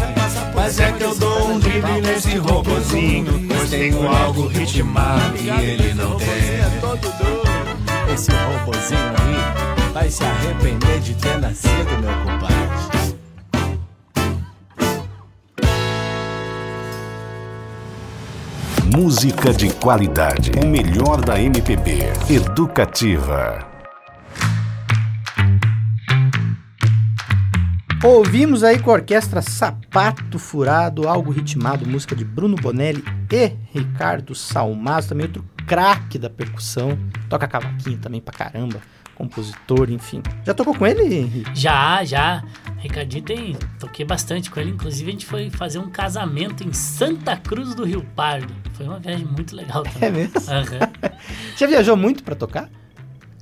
Mas 0.53 0.77
é 0.79 0.91
que 0.91 1.03
eu 1.03 1.15
dou 1.15 1.51
um 1.51 1.59
drible 1.59 2.01
nesse 2.01 2.35
robozinho, 2.37 3.47
pois 3.47 3.69
tenho 3.69 4.05
algo 4.05 4.47
ritmado 4.47 5.37
que 5.37 5.47
ele 5.47 5.93
não 5.93 6.17
tem. 6.17 6.27
Esse 8.13 8.31
robozinho 8.31 8.99
aí 8.99 9.91
vai 9.93 10.09
se 10.09 10.23
arrepender 10.25 10.99
de 10.99 11.13
ter 11.13 11.39
nascido, 11.39 12.01
meu 12.01 12.13
compadre. 12.25 12.94
Música 18.95 19.51
de 19.51 19.73
qualidade. 19.73 20.51
O 20.63 20.65
melhor 20.65 21.19
da 21.19 21.37
MPB. 21.37 21.99
Educativa. 22.29 23.67
Ouvimos 28.01 28.63
aí 28.63 28.79
com 28.79 28.91
a 28.91 28.93
orquestra 28.93 29.41
Sapato 29.41 30.39
Furado, 30.39 31.09
algo 31.09 31.29
ritmado, 31.29 31.85
música 31.85 32.15
de 32.15 32.23
Bruno 32.23 32.55
Bonelli 32.55 33.03
e 33.29 33.51
Ricardo 33.77 34.33
Salmazo, 34.33 35.09
também 35.09 35.25
outro 35.25 35.43
craque 35.67 36.17
da 36.17 36.29
percussão, 36.29 36.97
toca 37.27 37.49
cavaquinho 37.49 37.97
também 37.97 38.21
pra 38.21 38.33
caramba, 38.33 38.79
compositor, 39.15 39.89
enfim. 39.89 40.21
Já 40.45 40.53
tocou 40.53 40.75
com 40.75 40.85
ele, 40.85 41.01
Henrique? 41.03 41.49
Já, 41.55 42.03
já. 42.03 42.43
Ricardinho 42.77 43.23
tem. 43.23 43.55
Toquei 43.79 44.05
bastante 44.05 44.51
com 44.51 44.59
ele. 44.59 44.71
Inclusive, 44.71 45.09
a 45.09 45.11
gente 45.13 45.25
foi 45.25 45.49
fazer 45.49 45.79
um 45.79 45.89
casamento 45.89 46.63
em 46.63 46.71
Santa 46.73 47.35
Cruz 47.37 47.73
do 47.73 47.83
Rio 47.83 48.05
Pardo. 48.15 48.53
Foi 48.73 48.85
uma 48.85 48.99
viagem 48.99 49.25
muito 49.25 49.55
legal 49.55 49.83
também. 49.83 50.09
É 50.09 50.11
mesmo? 50.11 50.39
Aham. 50.49 50.91
Já 51.57 51.65
viajou 51.67 51.95
muito 51.97 52.23
pra 52.23 52.35
tocar? 52.35 52.69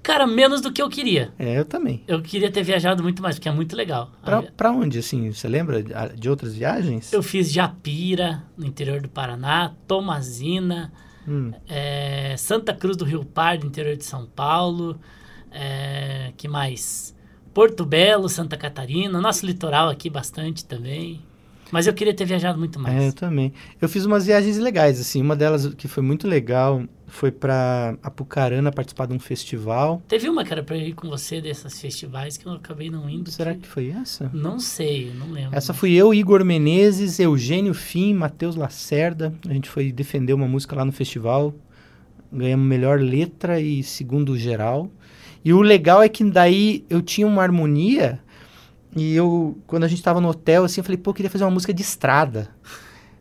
Cara, 0.01 0.27
menos 0.27 0.59
do 0.59 0.69
que 0.71 0.81
eu 0.81 0.89
queria. 0.89 1.31
É, 1.39 1.57
eu 1.59 1.63
também. 1.65 2.03
Eu 2.07 2.21
queria 2.21 2.51
ter 2.51 2.61
viajado 2.61 3.01
muito 3.01 3.21
mais, 3.21 3.35
porque 3.35 3.47
é 3.47 3.51
muito 3.53 3.73
legal. 3.73 4.11
Pra, 4.23 4.41
pra 4.43 4.69
onde, 4.71 4.99
assim, 4.99 5.31
você 5.31 5.47
lembra 5.47 5.81
de- 5.81 5.93
de 6.19 6.29
outras 6.29 6.53
viagens? 6.53 7.13
Eu 7.13 7.23
fiz 7.23 7.49
Japira, 7.49 8.43
no 8.57 8.65
interior 8.65 9.01
do 9.01 9.07
Paraná, 9.07 9.71
Tomazina, 9.87 10.91
Hum. 11.25 11.53
é, 11.69 12.35
Santa 12.37 12.73
Cruz 12.73 12.97
do 12.97 13.05
Rio 13.05 13.23
Pardo, 13.23 13.65
interior 13.65 13.95
de 13.95 14.03
São 14.03 14.25
Paulo. 14.25 14.99
É, 15.53 16.31
que 16.35 16.47
mais? 16.47 17.15
Porto 17.53 17.85
Belo, 17.85 18.27
Santa 18.27 18.57
Catarina. 18.57 19.21
Nosso 19.21 19.45
litoral 19.45 19.89
aqui 19.89 20.09
bastante 20.09 20.65
também. 20.65 21.21
Mas 21.71 21.87
eu 21.87 21.93
queria 21.93 22.13
ter 22.13 22.25
viajado 22.25 22.59
muito 22.59 22.77
É, 22.79 22.81
mais. 22.81 23.05
eu 23.05 23.13
também. 23.13 23.51
Eu 23.81 23.89
fiz 23.89 24.05
umas 24.05 24.25
viagens 24.27 24.57
legais, 24.57 24.99
assim. 24.99 25.21
Uma 25.21 25.35
delas 25.35 25.73
que 25.73 25.87
foi 25.87 26.03
muito 26.03 26.27
legal 26.27 26.83
foi 27.07 27.31
pra 27.31 27.95
Apucarana 28.03 28.71
participar 28.71 29.07
de 29.07 29.13
um 29.13 29.19
festival. 29.19 30.01
Teve 30.07 30.29
uma 30.29 30.43
que 30.43 30.51
era 30.53 30.61
pra 30.63 30.77
eu 30.77 30.81
ir 30.87 30.93
com 30.93 31.07
você 31.09 31.41
desses 31.41 31.79
festivais 31.81 32.37
que 32.37 32.45
eu 32.45 32.51
acabei 32.53 32.91
não 32.91 33.09
indo. 33.09 33.31
Será 33.31 33.53
que... 33.55 33.61
que 33.61 33.67
foi 33.67 33.89
essa? 33.89 34.29
Não 34.33 34.59
sei, 34.59 35.11
não 35.17 35.31
lembro. 35.31 35.55
Essa 35.57 35.73
fui 35.73 35.93
eu, 35.93 36.13
Igor 36.13 36.43
Menezes, 36.45 37.19
Eugênio 37.19 37.73
Fim, 37.73 38.13
Matheus 38.13 38.55
Lacerda. 38.55 39.33
A 39.47 39.53
gente 39.53 39.67
foi 39.69 39.91
defender 39.91 40.33
uma 40.33 40.47
música 40.47 40.75
lá 40.75 40.85
no 40.85 40.91
festival. 40.91 41.55
Ganhamos 42.31 42.67
melhor 42.67 42.99
letra 42.99 43.59
e 43.59 43.81
segundo 43.83 44.37
geral. 44.37 44.91
E 45.43 45.51
o 45.53 45.61
legal 45.61 46.01
é 46.01 46.09
que 46.09 46.23
daí 46.23 46.85
eu 46.89 47.01
tinha 47.01 47.27
uma 47.27 47.41
harmonia. 47.41 48.19
E 48.95 49.13
eu, 49.15 49.57
quando 49.67 49.83
a 49.83 49.87
gente 49.87 50.01
tava 50.03 50.21
no 50.21 50.29
hotel, 50.29 50.63
assim, 50.63 50.79
eu 50.79 50.83
falei, 50.85 50.97
pô, 50.97 51.09
eu 51.09 51.13
queria 51.15 51.29
fazer 51.29 51.43
uma 51.43 51.51
música 51.51 51.73
de 51.73 51.81
estrada. 51.81 52.49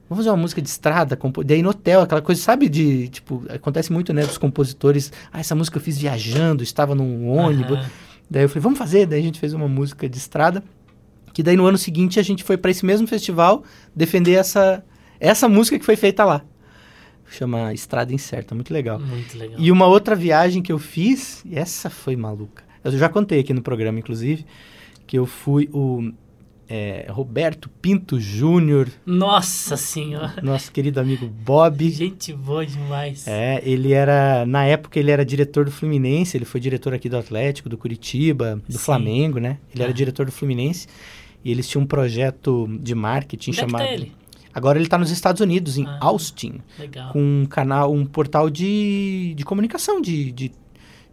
Vamos 0.09 0.25
fazer 0.25 0.31
uma 0.31 0.37
música 0.43 0.61
de 0.61 0.69
estrada? 0.69 1.17
compo- 1.17 1.43
Daí 1.43 1.63
no 1.63 1.71
hotel, 1.71 2.03
aquela 2.03 2.21
coisa, 2.21 2.41
sabe, 2.41 2.69
de, 2.69 3.09
tipo, 3.09 3.45
acontece 3.49 3.91
muito, 3.91 4.13
né, 4.13 4.27
dos 4.27 4.37
compositores. 4.37 5.11
Ah, 5.33 5.41
essa 5.41 5.55
música 5.55 5.79
eu 5.79 5.83
fiz 5.83 5.97
viajando, 5.99 6.63
estava 6.63 6.95
num 6.95 7.27
ônibus. 7.29 7.79
Aham. 7.79 7.91
Daí 8.31 8.43
eu 8.45 8.49
falei, 8.49 8.63
vamos 8.63 8.79
fazer? 8.79 9.07
Daí 9.07 9.21
a 9.21 9.23
gente 9.23 9.41
fez 9.41 9.53
uma 9.55 9.67
música 9.69 10.09
de 10.09 10.17
estrada. 10.19 10.63
Que 11.33 11.43
daí 11.43 11.57
no 11.57 11.67
ano 11.67 11.79
seguinte 11.79 12.21
a 12.21 12.23
gente 12.23 12.45
foi 12.45 12.59
para 12.59 12.71
esse 12.71 12.85
mesmo 12.85 13.07
festival 13.07 13.65
defender 13.97 14.33
essa, 14.35 14.85
essa 15.19 15.49
música 15.49 15.79
que 15.79 15.85
foi 15.85 15.97
feita 15.97 16.25
lá. 16.25 16.43
Chama 17.33 17.73
Estrada 17.73 18.13
Incerta, 18.13 18.55
muito 18.55 18.73
legal. 18.73 18.99
Muito 18.99 19.37
legal. 19.37 19.57
E 19.59 19.71
uma 19.71 19.87
outra 19.87 20.15
viagem 20.15 20.63
que 20.63 20.73
eu 20.73 20.79
fiz, 20.79 21.43
e 21.45 21.57
essa 21.57 21.89
foi 21.89 22.17
maluca. 22.17 22.63
Eu 22.85 22.93
já 22.93 23.09
contei 23.09 23.41
aqui 23.41 23.53
no 23.55 23.63
programa, 23.63 23.99
inclusive, 23.99 24.45
que 25.07 25.19
eu 25.19 25.25
fui 25.25 25.69
o 25.73 26.13
é, 26.69 27.07
Roberto 27.11 27.69
Pinto 27.69 28.19
Júnior, 28.19 28.89
Nossa 29.05 29.77
senhora. 29.77 30.35
nosso 30.43 30.73
querido 30.73 31.01
amigo 31.01 31.27
Bob. 31.27 31.91
Gente 31.91 32.33
boa 32.33 32.65
demais. 32.65 33.27
É, 33.29 33.61
ele 33.63 33.93
era, 33.93 34.47
na 34.47 34.65
época 34.65 34.99
ele 34.99 35.11
era 35.11 35.25
diretor 35.25 35.67
do 35.67 35.71
Fluminense, 35.71 36.37
ele 36.37 36.45
foi 36.45 36.61
diretor 36.61 36.95
aqui 36.95 37.09
do 37.09 37.17
Atlético, 37.19 37.69
do 37.69 37.77
Curitiba, 37.77 38.61
do 38.67 38.79
Sim. 38.79 38.79
Flamengo, 38.79 39.39
né? 39.39 39.59
Ele 39.75 39.83
era 39.83 39.93
diretor 39.93 40.27
do 40.27 40.33
Fluminense 40.33 40.87
e 41.45 41.51
eles 41.51 41.69
tinham 41.69 41.83
um 41.83 41.87
projeto 41.87 42.67
de 42.81 42.95
marketing 42.95 43.51
Onde 43.51 43.61
é 43.61 43.65
que 43.65 43.71
chamado... 43.71 43.87
tá 43.87 43.93
ele? 43.93 44.13
Agora 44.55 44.79
ele 44.79 44.85
está 44.87 44.99
nos 44.99 45.11
Estados 45.11 45.41
Unidos, 45.41 45.79
em 45.79 45.87
Ah. 45.87 45.99
Austin, 46.01 46.61
Legal. 46.79 47.13
com 47.13 47.21
um 47.43 47.47
canal, 47.47 47.93
um 47.93 48.05
portal 48.05 48.51
de, 48.51 49.35
de 49.37 49.45
comunicação 49.45 50.01
de, 50.01 50.31
de, 50.33 50.53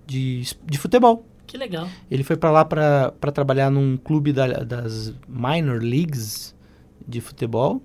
de, 0.06 0.42
de 0.66 0.78
futebol. 0.78 1.26
Que 1.48 1.58
legal. 1.58 1.88
Ele 2.12 2.24
foi 2.24 2.36
para 2.38 2.52
lá 2.52 2.66
para 2.66 3.12
trabalhar 3.34 3.70
num 3.72 3.98
clube 3.98 4.32
da- 4.34 4.64
das 4.64 5.14
minor 5.28 5.82
leagues 5.82 6.54
de 7.08 7.20
futebol 7.22 7.82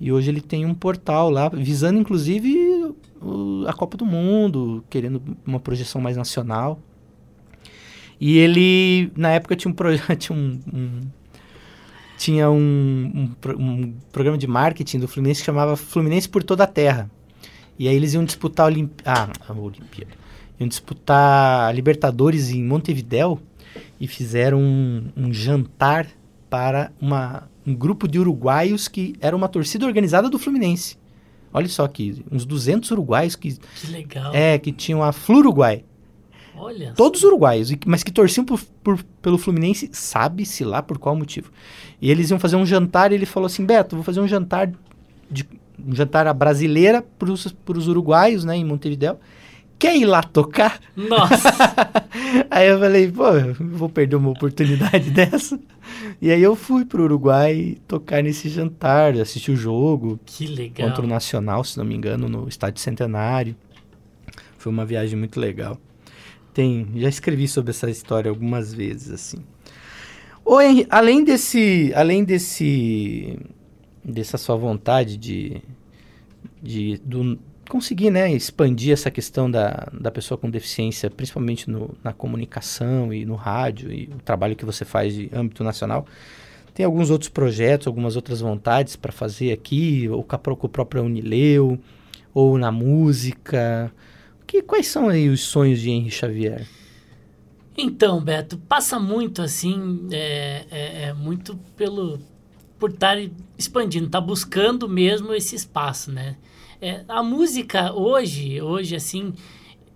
e 0.00 0.10
hoje 0.10 0.30
ele 0.30 0.40
tem 0.40 0.66
um 0.66 0.74
portal 0.74 1.30
lá 1.30 1.48
visando 1.48 1.98
inclusive 2.00 2.92
o- 3.22 3.64
a 3.68 3.72
Copa 3.72 3.96
do 3.96 4.04
Mundo, 4.04 4.84
querendo 4.90 5.22
uma 5.46 5.60
projeção 5.60 6.00
mais 6.00 6.16
nacional. 6.16 6.80
E 8.20 8.38
ele 8.38 9.12
na 9.16 9.30
época 9.30 9.54
tinha 9.56 9.70
um 9.70 9.74
projeto, 9.74 10.14
tinha 10.16 10.36
um, 10.38 10.58
um- 10.72 11.00
tinha 12.24 12.50
um, 12.50 12.56
um 13.14 13.52
um 13.58 13.94
programa 14.10 14.38
de 14.38 14.46
marketing 14.46 14.98
do 14.98 15.06
Fluminense 15.06 15.40
que 15.40 15.46
chamava 15.46 15.76
Fluminense 15.76 16.26
por 16.26 16.42
toda 16.42 16.64
a 16.64 16.66
Terra. 16.66 17.10
E 17.78 17.86
aí 17.86 17.94
eles 17.94 18.14
iam 18.14 18.24
disputar 18.24 18.64
a 18.64 18.68
Olimp... 18.68 18.92
ah, 19.04 19.28
a 19.46 19.52
Olimpíada. 19.52 20.12
Iam 20.58 20.66
disputar 20.68 21.68
a 21.68 21.72
Libertadores 21.72 22.50
em 22.50 22.64
Montevidéu 22.64 23.38
e 24.00 24.06
fizeram 24.06 24.58
um, 24.58 25.04
um 25.14 25.32
jantar 25.34 26.08
para 26.48 26.90
uma, 26.98 27.46
um 27.66 27.74
grupo 27.74 28.08
de 28.08 28.18
uruguaios 28.18 28.88
que 28.88 29.14
era 29.20 29.36
uma 29.36 29.48
torcida 29.48 29.84
organizada 29.84 30.30
do 30.30 30.38
Fluminense. 30.38 30.96
Olha 31.52 31.68
só 31.68 31.84
aqui, 31.84 32.24
uns 32.32 32.46
200 32.46 32.90
uruguaios 32.90 33.36
que, 33.36 33.52
Que 33.52 33.86
legal. 33.88 34.32
é, 34.34 34.58
que 34.58 34.72
tinham 34.72 35.02
a 35.02 35.12
Fluruguai. 35.12 35.84
Olha. 36.56 36.92
Todos 36.96 37.22
uruguaios, 37.22 37.72
mas 37.86 38.02
que 38.02 38.12
torciam 38.12 38.44
por- 38.44 38.60
por- 38.82 39.02
pelo 39.20 39.38
Fluminense, 39.38 39.88
sabe-se 39.92 40.64
lá 40.64 40.82
por 40.82 40.98
qual 40.98 41.16
motivo. 41.16 41.50
E 42.00 42.10
eles 42.10 42.30
iam 42.30 42.38
fazer 42.38 42.56
um 42.56 42.66
jantar 42.66 43.12
e 43.12 43.14
ele 43.14 43.26
falou 43.26 43.46
assim, 43.46 43.64
Beto, 43.64 43.96
vou 43.96 44.04
fazer 44.04 44.20
um 44.20 44.28
jantar 44.28 44.70
de 45.30 45.46
um 45.84 45.94
jantar 45.94 46.26
à 46.26 46.32
brasileira 46.32 47.02
para 47.18 47.30
os 47.32 47.88
uruguaios, 47.88 48.44
né, 48.44 48.56
em 48.56 48.64
Montevidéu. 48.64 49.18
Quer 49.76 49.96
ir 49.96 50.04
lá 50.06 50.22
tocar? 50.22 50.80
Nossa. 50.96 51.50
Aí 52.50 52.68
eu 52.68 52.78
falei, 52.78 53.10
pô, 53.10 53.26
eu 53.28 53.54
vou 53.58 53.88
perder 53.88 54.16
uma 54.16 54.30
oportunidade 54.30 55.10
dessa. 55.12 55.58
E 56.22 56.30
aí 56.30 56.42
eu 56.42 56.54
fui 56.54 56.84
pro 56.84 57.02
Uruguai 57.02 57.76
tocar 57.86 58.22
nesse 58.22 58.48
jantar, 58.48 59.14
assistir 59.18 59.50
o 59.50 59.56
jogo 59.56 60.18
que 60.24 60.46
legal. 60.46 60.88
contra 60.88 61.04
o 61.04 61.08
Nacional, 61.08 61.62
se 61.64 61.76
não 61.76 61.84
me 61.84 61.94
engano, 61.94 62.28
no 62.28 62.48
Estádio 62.48 62.80
Centenário. 62.80 63.54
Foi 64.56 64.72
uma 64.72 64.86
viagem 64.86 65.18
muito 65.18 65.38
legal. 65.38 65.76
Tem, 66.54 66.86
já 66.94 67.08
escrevi 67.08 67.48
sobre 67.48 67.70
essa 67.72 67.90
história 67.90 68.30
algumas 68.30 68.72
vezes, 68.72 69.10
assim. 69.10 69.38
Henri, 70.62 70.86
além 70.88 71.24
desse, 71.24 71.92
além 71.96 72.22
desse, 72.22 73.38
dessa 74.04 74.38
sua 74.38 74.54
vontade 74.56 75.16
de, 75.16 75.60
de 76.62 77.00
do, 77.04 77.38
conseguir, 77.68 78.10
né, 78.10 78.32
expandir 78.32 78.92
essa 78.92 79.10
questão 79.10 79.50
da, 79.50 79.88
da 79.92 80.10
pessoa 80.10 80.38
com 80.38 80.48
deficiência, 80.48 81.10
principalmente 81.10 81.68
no, 81.68 81.92
na 82.04 82.12
comunicação 82.12 83.12
e 83.12 83.24
no 83.24 83.34
rádio 83.34 83.92
e 83.92 84.04
o 84.14 84.22
trabalho 84.22 84.54
que 84.54 84.64
você 84.64 84.84
faz 84.84 85.12
de 85.12 85.28
âmbito 85.34 85.64
nacional, 85.64 86.06
tem 86.72 86.86
alguns 86.86 87.10
outros 87.10 87.28
projetos, 87.30 87.86
algumas 87.86 88.14
outras 88.14 88.40
vontades 88.40 88.96
para 88.96 89.10
fazer 89.12 89.52
aqui, 89.52 90.08
ou 90.08 90.22
com 90.22 90.36
a, 90.36 90.38
pró- 90.38 90.56
com 90.56 90.66
o 90.66 90.70
próprio 90.70 91.02
Unileu, 91.02 91.78
ou 92.32 92.58
na 92.58 92.70
música. 92.70 93.92
Que, 94.54 94.62
quais 94.62 94.86
são 94.86 95.08
aí 95.08 95.28
os 95.28 95.40
sonhos 95.40 95.80
de 95.80 95.90
Henry 95.90 96.12
Xavier? 96.12 96.64
Então, 97.76 98.20
Beto, 98.22 98.56
passa 98.56 99.00
muito 99.00 99.42
assim, 99.42 100.06
é, 100.12 100.64
é- 100.70 101.02
é 101.08 101.12
muito 101.12 101.56
pelo 101.76 102.20
por 102.78 102.90
estar 102.90 103.16
expandindo, 103.58 104.08
tá 104.08 104.20
buscando 104.20 104.88
mesmo 104.88 105.34
esse 105.34 105.56
espaço, 105.56 106.12
né? 106.12 106.36
É, 106.80 107.02
a 107.08 107.20
música 107.20 107.92
hoje, 107.92 108.62
hoje 108.62 108.94
assim, 108.94 109.32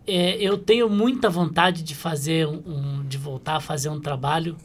é, 0.04 0.36
eu 0.42 0.59
tenho 0.59 0.90
muita 0.90 1.30
vontade 1.30 1.84
de 1.84 1.94
fazer 1.94 2.44
um, 2.48 2.56
um- 2.66 3.04
de 3.06 3.16
voltar 3.16 3.56
a 3.56 3.61
fazer 3.61 3.90
um 3.90 4.00
trabalho 4.00 4.56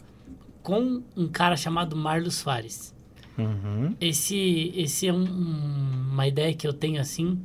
com 0.64 1.04
um 1.16 1.28
cara 1.28 1.56
chamado 1.56 1.96
Marlos 1.96 2.34
Soares. 2.34 2.96
Uhum. 3.38 3.94
Esse, 4.02 4.74
esse 4.76 5.08
é 5.08 5.14
um- 5.14 6.10
uma 6.14 6.26
ideia 6.28 6.52
que 6.56 6.68
eu 6.68 6.74
tenho 6.74 7.00
assim. 7.00 7.40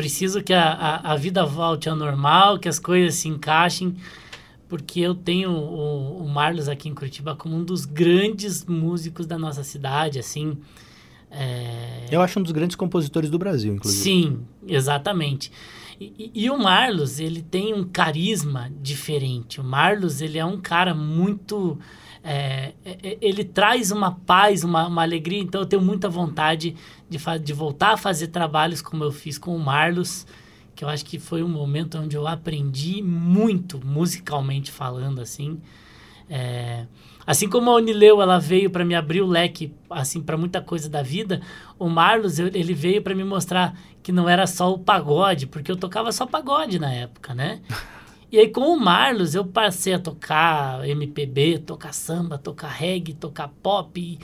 Preciso 0.00 0.42
que 0.42 0.54
a, 0.54 0.72
a, 0.72 1.12
a 1.12 1.16
vida 1.16 1.44
volte 1.44 1.86
ao 1.88 1.94
normal, 1.94 2.58
que 2.58 2.68
as 2.70 2.78
coisas 2.78 3.16
se 3.16 3.28
encaixem, 3.28 3.94
porque 4.66 4.98
eu 5.00 5.14
tenho 5.14 5.50
o, 5.50 6.24
o 6.24 6.28
Marlos 6.28 6.68
aqui 6.68 6.88
em 6.88 6.94
Curitiba 6.94 7.36
como 7.36 7.54
um 7.54 7.62
dos 7.62 7.84
grandes 7.84 8.64
músicos 8.64 9.26
da 9.26 9.38
nossa 9.38 9.62
cidade, 9.62 10.18
assim. 10.18 10.56
É, 11.30 12.06
Eu 12.10 12.22
acho 12.22 12.40
um 12.40 12.42
dos 12.42 12.50
grandes 12.52 12.76
compositores 12.76 13.28
do 13.28 13.38
Brasil, 13.38 13.74
inclusive. 13.74 14.02
Sim, 14.02 14.40
exatamente. 14.66 15.52
E, 16.00 16.30
e- 16.34 16.44
e 16.44 16.50
o 16.50 16.56
Marlos, 16.58 17.20
ele 17.20 17.42
tem 17.42 17.74
um 17.74 17.84
carisma 17.84 18.70
diferente. 18.82 19.60
O 19.60 19.64
Marlos, 19.64 20.22
ele 20.22 20.38
é 20.38 20.44
um 20.46 20.56
cara 20.58 20.94
muito... 20.94 21.78
é, 22.22 22.72
é, 22.84 22.98
é, 23.02 23.18
ele 23.20 23.44
traz 23.44 23.90
uma 23.90 24.12
paz, 24.12 24.62
uma, 24.64 24.86
uma 24.86 25.02
alegria. 25.02 25.40
Então, 25.40 25.60
eu 25.60 25.66
tenho 25.66 25.82
muita 25.82 26.08
vontade 26.08 26.76
de, 27.08 27.18
de 27.42 27.52
voltar 27.52 27.92
a 27.92 27.96
fazer 27.96 28.28
trabalhos 28.28 28.82
como 28.82 29.02
eu 29.04 29.12
fiz 29.12 29.38
com 29.38 29.54
o 29.54 29.58
Marlos, 29.58 30.26
que 30.74 30.84
eu 30.84 30.88
acho 30.88 31.04
que 31.04 31.18
foi 31.18 31.42
um 31.42 31.48
momento 31.48 31.98
onde 31.98 32.16
eu 32.16 32.26
aprendi 32.26 33.02
muito, 33.02 33.80
musicalmente 33.84 34.70
falando, 34.70 35.20
assim. 35.20 35.58
É, 36.28 36.86
assim 37.26 37.48
como 37.48 37.70
a 37.70 37.74
Unileu 37.74 38.22
ela 38.22 38.38
veio 38.38 38.70
para 38.70 38.84
me 38.84 38.94
abrir 38.94 39.20
o 39.20 39.26
leque 39.26 39.74
assim 39.90 40.20
para 40.22 40.36
muita 40.36 40.60
coisa 40.60 40.88
da 40.88 41.02
vida, 41.02 41.40
o 41.76 41.88
Marlos 41.88 42.38
eu- 42.38 42.46
ele 42.54 42.72
veio 42.72 43.02
para 43.02 43.16
me 43.16 43.24
mostrar 43.24 43.76
que 44.00 44.12
não 44.12 44.28
era 44.28 44.46
só 44.46 44.72
o 44.72 44.78
pagode, 44.78 45.48
porque 45.48 45.72
eu 45.72 45.76
tocava 45.76 46.12
só 46.12 46.24
pagode 46.26 46.78
na 46.78 46.92
época, 46.92 47.34
né? 47.34 47.60
E 48.32 48.38
aí 48.38 48.48
com 48.48 48.60
o 48.62 48.78
Marlos 48.80 49.34
eu 49.34 49.44
passei 49.44 49.94
a 49.94 49.98
tocar 49.98 50.86
MPB, 50.88 51.58
tocar 51.58 51.92
samba, 51.92 52.38
tocar 52.38 52.68
reggae, 52.68 53.12
tocar 53.14 53.48
pop 53.62 54.00
e, 54.00 54.18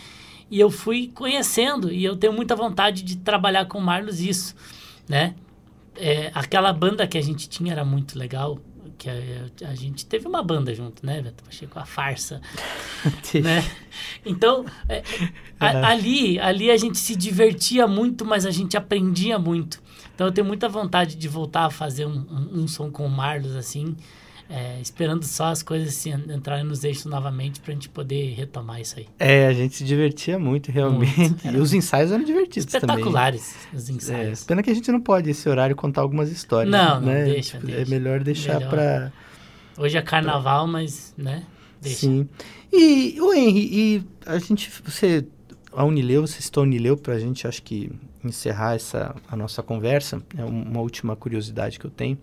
e 0.50 0.60
eu 0.60 0.70
fui 0.70 1.10
conhecendo 1.14 1.92
e 1.92 2.04
eu 2.04 2.16
tenho 2.16 2.32
muita 2.32 2.54
vontade 2.54 3.02
de 3.02 3.16
trabalhar 3.16 3.66
com 3.66 3.78
o 3.78 3.82
Marlos 3.82 4.20
isso, 4.20 4.54
né? 5.08 5.34
É, 5.96 6.30
aquela 6.34 6.72
banda 6.72 7.06
que 7.06 7.16
a 7.18 7.22
gente 7.22 7.48
tinha 7.48 7.72
era 7.72 7.84
muito 7.84 8.18
legal, 8.18 8.58
que 8.98 9.08
a, 9.10 9.68
a 9.70 9.74
gente 9.74 10.04
teve 10.06 10.28
uma 10.28 10.42
banda 10.42 10.74
junto, 10.74 11.04
né, 11.04 11.22
Beto? 11.22 11.42
Chegou 11.50 11.82
a 11.82 11.86
farsa, 11.86 12.40
né? 13.42 13.64
Então, 14.24 14.64
é, 14.88 15.02
a- 15.58 15.88
ali, 15.88 16.38
ali 16.38 16.70
a 16.70 16.76
gente 16.76 16.98
se 16.98 17.16
divertia 17.16 17.86
muito, 17.86 18.24
mas 18.24 18.44
a 18.46 18.50
gente 18.50 18.76
aprendia 18.76 19.38
muito. 19.38 19.82
Então 20.16 20.26
eu 20.26 20.32
tenho 20.32 20.46
muita 20.46 20.68
vontade 20.68 21.14
de 21.14 21.28
voltar 21.28 21.66
a 21.66 21.70
fazer 21.70 22.06
um, 22.06 22.24
um, 22.28 22.62
um 22.62 22.68
som 22.68 22.90
com 22.90 23.06
o 23.06 23.10
Marlos, 23.10 23.54
assim, 23.54 23.94
é, 24.48 24.80
esperando 24.80 25.24
só 25.24 25.46
as 25.48 25.62
coisas 25.62 26.06
en- 26.06 26.32
entrarem 26.34 26.64
nos 26.64 26.84
eixos 26.84 27.04
novamente 27.04 27.60
pra 27.60 27.74
gente 27.74 27.88
poder 27.90 28.32
retomar 28.34 28.80
isso 28.80 28.98
aí. 28.98 29.06
É, 29.18 29.46
a 29.46 29.52
gente 29.52 29.74
se 29.76 29.84
divertia 29.84 30.38
muito, 30.38 30.72
realmente. 30.72 31.18
Muito, 31.18 31.46
e 31.48 31.56
os 31.58 31.74
ensaios 31.74 32.10
eram 32.12 32.24
divertidos 32.24 32.72
também. 32.72 32.96
Espetaculares 32.96 33.54
os 33.74 33.88
É, 33.88 33.92
ensaios. 33.92 34.44
pena 34.44 34.62
que 34.62 34.70
a 34.70 34.74
gente 34.74 34.90
não 34.90 35.00
pode, 35.02 35.28
esse 35.28 35.46
horário, 35.48 35.76
contar 35.76 36.00
algumas 36.00 36.30
histórias. 36.32 36.72
Não, 36.72 36.98
não, 37.00 37.08
né? 37.08 37.24
deixa, 37.24 37.58
Tipo, 37.58 37.66
deixa. 37.66 37.82
É 37.82 37.84
melhor 37.84 38.22
deixar 38.24 38.60
pra... 38.68 39.12
Hoje 39.76 39.98
é 39.98 40.02
carnaval, 40.02 40.66
mas, 40.66 41.12
né? 41.18 41.42
Deixa. 41.82 41.98
Sim. 42.00 42.26
E, 42.72 43.20
o 43.20 43.34
Henry, 43.34 43.68
e 43.70 44.04
a 44.24 44.38
gente, 44.38 44.70
você, 44.82 45.26
a 45.76 45.84
Unileu, 45.84 46.26
você 46.26 46.40
citou 46.40 46.62
a 46.62 46.66
Unileu 46.66 46.96
pra 46.96 47.18
gente, 47.18 47.46
acho 47.46 47.62
que 47.62 47.90
encerrar 48.24 48.74
essa, 48.74 49.14
a 49.28 49.36
nossa 49.36 49.62
conversa, 49.62 50.22
é 50.36 50.44
um- 50.44 50.62
uma 50.62 50.80
última 50.80 51.14
curiosidade 51.14 51.78
que 51.78 51.84
eu 51.84 51.90
tenho. 51.90 52.18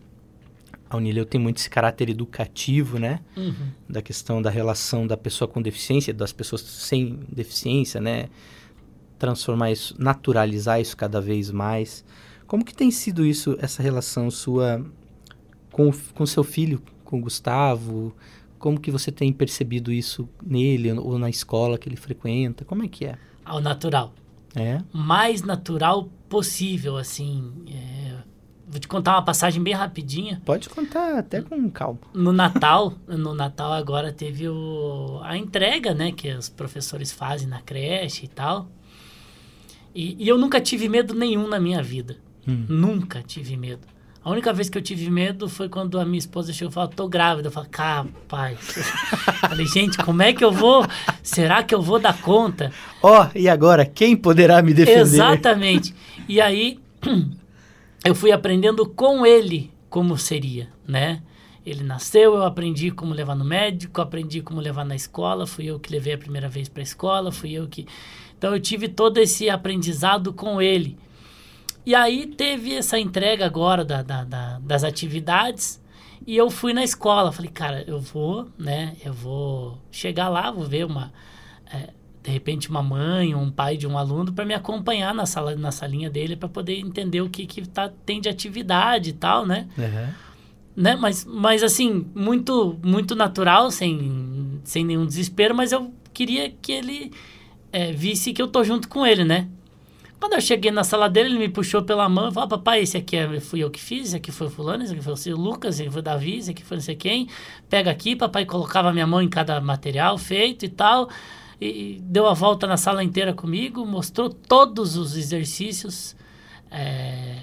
A 0.89 0.97
Unileu 0.97 1.25
tem 1.25 1.39
muito 1.39 1.57
esse 1.57 1.69
caráter 1.69 2.09
educativo, 2.09 2.99
né? 2.99 3.19
Uhum. 3.37 3.53
Da 3.89 4.01
questão 4.01 4.41
da 4.41 4.49
relação 4.49 5.07
da 5.07 5.17
pessoa 5.17 5.47
com 5.47 5.61
deficiência, 5.61 6.13
das 6.13 6.31
pessoas 6.31 6.61
sem 6.61 7.19
deficiência, 7.31 7.99
né? 8.01 8.27
Transformar 9.17 9.71
isso, 9.71 9.95
naturalizar 9.97 10.81
isso 10.81 10.95
cada 10.97 11.21
vez 11.21 11.49
mais. 11.49 12.03
Como 12.45 12.63
que 12.65 12.75
tem 12.75 12.91
sido 12.91 13.25
isso, 13.25 13.57
essa 13.59 13.81
relação 13.81 14.29
sua 14.29 14.85
com, 15.71 15.91
com 16.13 16.25
seu 16.25 16.43
filho, 16.43 16.81
com 17.03 17.17
o 17.17 17.21
Gustavo? 17.21 18.13
Como 18.59 18.79
que 18.79 18.91
você 18.91 19.11
tem 19.11 19.31
percebido 19.33 19.91
isso 19.91 20.27
nele 20.45 20.91
ou 20.93 21.17
na 21.17 21.29
escola 21.29 21.77
que 21.77 21.87
ele 21.89 21.95
frequenta? 21.95 22.63
Como 22.65 22.83
é 22.83 22.87
que 22.87 23.05
é? 23.05 23.17
Ao 23.45 23.59
natural. 23.59 24.13
É? 24.55 24.81
mais 24.93 25.41
natural 25.41 26.09
possível, 26.29 26.95
assim. 26.95 27.51
É, 27.67 28.03
Vou 28.73 28.79
te 28.79 28.87
contar 28.87 29.11
uma 29.11 29.21
passagem 29.21 29.61
bem 29.61 29.73
rapidinha. 29.75 30.41
Pode 30.43 30.67
contar 30.67 31.19
até 31.19 31.43
com 31.43 31.69
calma. 31.69 31.99
No 32.11 32.33
Natal, 32.33 32.93
no 33.07 33.35
Natal 33.35 33.71
agora 33.71 34.11
teve 34.11 34.49
o, 34.49 35.19
a 35.21 35.37
entrega, 35.37 35.93
né, 35.93 36.11
que 36.11 36.31
os 36.33 36.49
professores 36.49 37.11
fazem 37.11 37.47
na 37.47 37.61
creche 37.61 38.25
e 38.25 38.27
tal. 38.27 38.67
E, 39.93 40.15
e 40.23 40.27
eu 40.27 40.39
nunca 40.39 40.59
tive 40.59 40.89
medo 40.89 41.13
nenhum 41.13 41.47
na 41.47 41.59
minha 41.59 41.83
vida. 41.83 42.17
Hum. 42.47 42.65
Nunca 42.67 43.21
tive 43.21 43.55
medo. 43.55 43.87
A 44.23 44.29
única 44.29 44.53
vez 44.53 44.69
que 44.69 44.77
eu 44.77 44.81
tive 44.81 45.09
medo 45.09 45.49
foi 45.49 45.67
quando 45.67 45.99
a 45.99 46.05
minha 46.05 46.17
esposa 46.17 46.53
chegou 46.53 46.71
e 46.71 46.73
falou, 46.73 46.89
tô 46.89 47.09
grávida. 47.09 47.49
Eu 47.49 47.51
falei, 47.51 47.69
capaz. 47.69 48.57
falei, 49.41 49.65
gente, 49.67 49.97
como 49.97 50.21
é 50.21 50.31
que 50.31 50.45
eu 50.45 50.51
vou? 50.51 50.85
Será 51.21 51.61
que 51.61 51.75
eu 51.75 51.81
vou 51.81 51.99
dar 51.99 52.21
conta? 52.21 52.71
Ó, 53.01 53.27
e 53.35 53.49
agora, 53.49 53.85
quem 53.85 54.15
poderá 54.15 54.61
me 54.61 54.73
defender? 54.73 55.01
Exatamente. 55.01 55.93
E 56.29 56.39
aí, 56.39 56.79
eu 58.05 58.15
fui 58.15 58.31
aprendendo 58.31 58.85
com 58.85 59.25
ele 59.25 59.69
como 59.89 60.17
seria, 60.17 60.69
né? 60.87 61.21
Ele 61.65 61.83
nasceu, 61.83 62.35
eu 62.35 62.43
aprendi 62.43 62.91
como 62.91 63.13
levar 63.13 63.35
no 63.35 63.43
médico, 63.43 63.99
aprendi 63.99 64.41
como 64.41 64.61
levar 64.61 64.85
na 64.85 64.95
escola, 64.95 65.45
fui 65.45 65.65
eu 65.65 65.79
que 65.79 65.91
levei 65.91 66.13
a 66.13 66.17
primeira 66.17 66.47
vez 66.47 66.69
para 66.69 66.81
a 66.81 66.83
escola, 66.83 67.29
fui 67.29 67.51
eu 67.51 67.67
que... 67.67 67.85
Então, 68.37 68.53
eu 68.53 68.59
tive 68.59 68.87
todo 68.87 69.17
esse 69.17 69.49
aprendizado 69.49 70.31
com 70.31 70.61
ele. 70.61 70.97
E 71.85 71.93
aí 71.93 72.27
teve 72.27 72.73
essa 72.73 72.97
entrega 72.97 73.45
agora 73.45 73.83
da, 73.83 74.01
da, 74.01 74.23
da, 74.23 74.59
das 74.59 74.83
atividades 74.83 75.81
e 76.25 76.37
eu 76.37 76.49
fui 76.49 76.73
na 76.73 76.83
escola. 76.83 77.31
Falei, 77.31 77.51
cara, 77.51 77.83
eu 77.85 77.99
vou, 77.99 78.47
né? 78.57 78.95
Eu 79.03 79.13
vou 79.13 79.77
chegar 79.91 80.29
lá, 80.29 80.49
vou 80.49 80.65
ver 80.65 80.85
uma. 80.85 81.11
É, 81.71 81.89
de 82.23 82.31
repente, 82.31 82.69
uma 82.69 82.81
mãe 82.81 83.35
ou 83.35 83.41
um 83.41 83.51
pai 83.51 83.75
de 83.75 83.85
um 83.85 83.97
aluno 83.97 84.31
para 84.31 84.45
me 84.45 84.53
acompanhar 84.53 85.13
na, 85.13 85.25
sala, 85.25 85.55
na 85.57 85.71
salinha 85.71 86.09
dele 86.09 86.37
para 86.37 86.47
poder 86.47 86.79
entender 86.79 87.21
o 87.21 87.29
que, 87.29 87.45
que 87.45 87.67
tá, 87.67 87.91
tem 88.05 88.21
de 88.21 88.29
atividade 88.29 89.09
e 89.09 89.13
tal, 89.13 89.45
né? 89.45 89.67
Uhum. 89.77 90.13
né? 90.83 90.95
Mas, 90.95 91.25
mas 91.25 91.61
assim, 91.61 92.05
muito, 92.15 92.79
muito 92.81 93.13
natural, 93.13 93.69
sem, 93.69 94.61
sem 94.63 94.85
nenhum 94.85 95.05
desespero, 95.05 95.53
mas 95.53 95.73
eu 95.73 95.93
queria 96.13 96.49
que 96.49 96.71
ele 96.71 97.11
é, 97.73 97.91
visse 97.91 98.31
que 98.31 98.41
eu 98.41 98.47
tô 98.47 98.63
junto 98.63 98.87
com 98.87 99.05
ele, 99.05 99.25
né? 99.25 99.49
Quando 100.23 100.35
eu 100.35 100.41
cheguei 100.41 100.71
na 100.71 100.85
sala 100.85 101.09
dele, 101.09 101.31
ele 101.31 101.37
me 101.37 101.49
puxou 101.49 101.83
pela 101.83 102.07
mão 102.07 102.29
e 102.29 102.33
falou: 102.33 102.47
Papai, 102.47 102.79
esse 102.79 102.95
aqui 102.95 103.17
é, 103.17 103.41
fui 103.41 103.59
eu 103.59 103.69
que 103.69 103.77
fiz, 103.77 104.07
esse 104.07 104.15
aqui 104.15 104.31
foi 104.31 104.47
o 104.47 104.49
Fulano, 104.49 104.81
esse 104.81 104.93
aqui 104.93 105.03
foi 105.03 105.33
o 105.33 105.37
Lucas, 105.37 105.75
esse 105.75 105.81
aqui 105.81 105.91
foi 105.91 105.99
o 105.99 106.01
Davi, 106.01 106.37
esse 106.37 106.51
aqui 106.51 106.63
foi 106.63 106.77
não 106.77 106.81
sei 106.81 106.95
quem. 106.95 107.27
Pega 107.69 107.91
aqui, 107.91 108.15
papai 108.15 108.45
colocava 108.45 108.93
minha 108.93 109.05
mão 109.05 109.21
em 109.21 109.27
cada 109.27 109.59
material 109.59 110.17
feito 110.17 110.63
e 110.63 110.69
tal. 110.69 111.09
E 111.59 111.99
deu 112.03 112.25
a 112.25 112.33
volta 112.33 112.65
na 112.65 112.77
sala 112.77 113.03
inteira 113.03 113.33
comigo, 113.33 113.85
mostrou 113.85 114.29
todos 114.29 114.95
os 114.95 115.17
exercícios 115.17 116.15
é, 116.71 117.39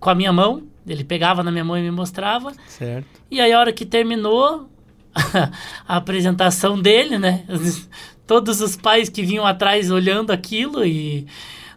com 0.00 0.10
a 0.10 0.14
minha 0.16 0.32
mão. 0.32 0.64
Ele 0.84 1.04
pegava 1.04 1.44
na 1.44 1.52
minha 1.52 1.64
mão 1.64 1.78
e 1.78 1.82
me 1.82 1.92
mostrava. 1.92 2.52
Certo. 2.66 3.06
E 3.30 3.40
aí, 3.40 3.52
a 3.52 3.60
hora 3.60 3.72
que 3.72 3.86
terminou 3.86 4.68
a 5.86 5.96
apresentação 5.96 6.76
dele, 6.82 7.20
né? 7.20 7.44
Todos 8.26 8.60
os 8.60 8.74
pais 8.74 9.08
que 9.08 9.22
vinham 9.22 9.46
atrás 9.46 9.92
olhando 9.92 10.32
aquilo 10.32 10.84
e 10.84 11.28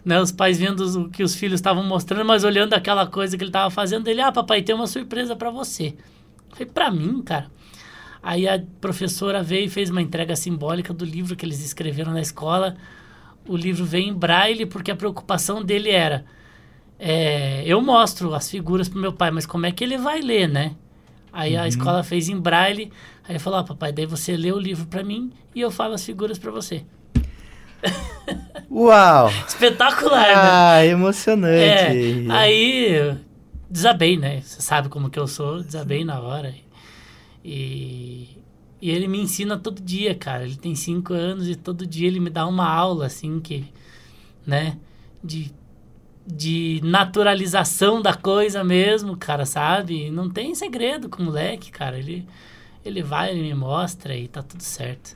né, 0.04 0.20
os 0.20 0.32
pais 0.32 0.58
vendo 0.58 0.82
o 0.82 1.10
que 1.10 1.24
os 1.24 1.36
filhos 1.36 1.56
estavam 1.56 1.84
mostrando, 1.84 2.26
mas 2.26 2.44
olhando 2.44 2.74
aquela 2.74 3.08
coisa 3.08 3.38
que 3.38 3.44
ele 3.44 3.50
estava 3.50 3.70
fazendo, 3.70 4.08
ele, 4.08 4.22
ah, 4.22 4.32
papai, 4.32 4.62
tem 4.62 4.76
uma 4.76 4.88
surpresa 4.88 5.36
para 5.36 5.50
você. 5.50 5.96
Foi 6.54 6.66
para 6.66 6.92
mim, 6.92 7.22
cara. 7.22 7.50
Aí 8.22 8.48
a 8.48 8.62
professora 8.80 9.44
veio 9.44 9.66
e 9.66 9.70
fez 9.70 9.90
uma 9.90 10.02
entrega 10.02 10.36
simbólica 10.36 10.94
do 10.94 11.04
livro 11.04 11.36
que 11.36 11.46
eles 11.46 11.64
escreveram 11.64 12.14
na 12.14 12.22
escola. 12.22 12.76
O 13.48 13.58
livro 13.58 13.84
veio 13.86 14.08
em 14.08 14.14
braille 14.14 14.66
porque 14.66 14.92
a 14.92 14.96
preocupação 14.96 15.64
dele 15.64 15.90
era 15.90 16.26
é, 17.06 17.64
eu 17.66 17.82
mostro 17.82 18.34
as 18.34 18.50
figuras 18.50 18.88
pro 18.88 18.98
meu 18.98 19.12
pai, 19.12 19.30
mas 19.30 19.46
como 19.46 19.66
é 19.66 19.72
que 19.74 19.84
ele 19.84 19.98
vai 19.98 20.22
ler, 20.22 20.48
né? 20.48 20.74
Aí 21.34 21.56
uhum. 21.56 21.62
a 21.62 21.68
escola 21.68 22.02
fez 22.02 22.30
em 22.30 22.40
braille. 22.40 22.94
Aí 23.28 23.38
falou: 23.40 23.60
ah, 23.60 23.64
papai, 23.64 23.92
daí 23.92 24.06
você 24.06 24.38
lê 24.38 24.54
o 24.54 24.60
livro 24.60 24.86
para 24.88 25.04
mim 25.04 25.32
e 25.54 25.60
eu 25.60 25.70
falo 25.70 25.96
as 25.96 26.06
figuras 26.06 26.40
para 26.40 26.52
você. 26.52 26.86
Uau! 28.70 29.30
Espetacular, 29.48 30.28
né? 30.28 30.34
ah, 30.36 30.80
né? 30.80 30.88
emocionante. 30.88 32.28
É, 32.28 32.32
aí 32.32 33.18
desabei, 33.70 34.18
né? 34.18 34.42
Você 34.42 34.62
sabe 34.62 34.88
como 34.88 35.10
que 35.10 35.20
eu 35.20 35.28
sou, 35.28 35.64
desabei 35.64 36.06
na 36.06 36.20
hora. 36.20 36.54
E, 37.44 38.38
e 38.82 38.92
ele 38.92 39.08
me 39.08 39.20
ensina 39.20 39.58
todo 39.58 39.82
dia, 39.82 40.14
cara. 40.14 40.44
Ele 40.44 40.56
tem 40.56 40.76
cinco 40.76 41.14
anos 41.14 41.50
e 41.50 41.56
todo 41.56 41.86
dia 41.86 42.08
ele 42.08 42.20
me 42.20 42.30
dá 42.30 42.46
uma 42.48 42.70
aula, 42.70 43.08
assim, 43.08 43.40
que, 43.40 43.66
né? 44.46 44.78
De, 45.24 45.52
de 46.26 46.82
naturalização 46.84 48.02
da 48.02 48.14
coisa 48.14 48.64
mesmo, 48.64 49.18
cara, 49.18 49.46
sabe? 49.46 50.12
Não 50.12 50.30
tem 50.30 50.54
segredo 50.54 51.10
com 51.10 51.24
o 51.24 51.26
moleque, 51.26 51.72
cara. 51.72 51.98
Ele, 51.98 52.28
ele 52.86 53.02
vai, 53.02 53.32
ele 53.32 53.42
me 53.42 53.54
mostra 53.56 54.16
e 54.16 54.28
tá 54.28 54.44
tudo 54.44 54.62
certo. 54.62 55.16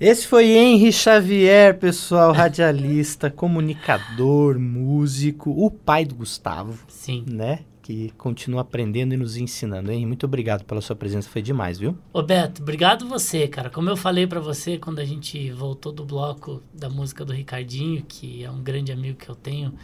Esse 0.00 0.28
foi 0.28 0.52
Henry 0.52 0.92
Xavier, 0.92 1.76
pessoal, 1.76 2.32
radialista, 2.32 3.28
comunicador, 3.32 4.56
músico, 4.56 5.50
o 5.50 5.72
pai 5.72 6.04
do 6.04 6.14
Gustavo. 6.14 6.78
Sim. 6.86 7.24
Né? 7.26 7.64
Que 7.82 8.12
continua 8.16 8.60
aprendendo 8.60 9.12
e 9.12 9.16
nos 9.16 9.36
ensinando. 9.36 9.90
Henry, 9.90 10.06
muito 10.06 10.24
obrigado 10.24 10.62
pela 10.62 10.80
sua 10.80 10.94
presença, 10.94 11.28
foi 11.28 11.42
demais, 11.42 11.80
viu? 11.80 11.98
Ô 12.12 12.22
Beto, 12.22 12.62
obrigado 12.62 13.08
você, 13.08 13.48
cara. 13.48 13.70
Como 13.70 13.90
eu 13.90 13.96
falei 13.96 14.24
para 14.24 14.38
você 14.38 14.78
quando 14.78 15.00
a 15.00 15.04
gente 15.04 15.50
voltou 15.50 15.90
do 15.90 16.04
bloco 16.04 16.62
da 16.72 16.88
música 16.88 17.24
do 17.24 17.32
Ricardinho, 17.32 18.04
que 18.06 18.44
é 18.44 18.50
um 18.52 18.62
grande 18.62 18.92
amigo 18.92 19.18
que 19.18 19.28
eu 19.28 19.34
tenho, 19.34 19.74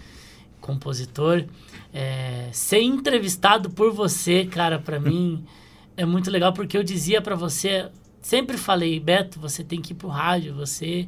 compositor, 0.61 1.45
é, 1.93 2.51
ser 2.53 2.83
entrevistado 2.83 3.69
por 3.69 3.93
você, 3.93 4.45
cara, 4.45 4.79
para 4.79 5.01
mim 5.01 5.45
é 5.97 6.05
muito 6.05 6.31
legal 6.31 6.53
porque 6.53 6.79
eu 6.79 6.85
dizia 6.85 7.21
para 7.21 7.35
você 7.35 7.91
sempre 8.25 8.57
falei, 8.57 8.99
Beto, 8.99 9.39
você 9.39 9.62
tem 9.62 9.81
que 9.81 9.93
ir 9.93 9.97
pro 9.97 10.09
rádio, 10.09 10.55
você 10.55 11.07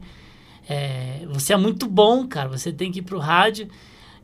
é, 0.69 1.25
você 1.31 1.53
é 1.53 1.57
muito 1.57 1.89
bom, 1.89 2.27
cara, 2.27 2.49
você 2.49 2.73
tem 2.73 2.93
que 2.93 2.99
ir 2.99 3.03
pro 3.03 3.19
rádio. 3.19 3.69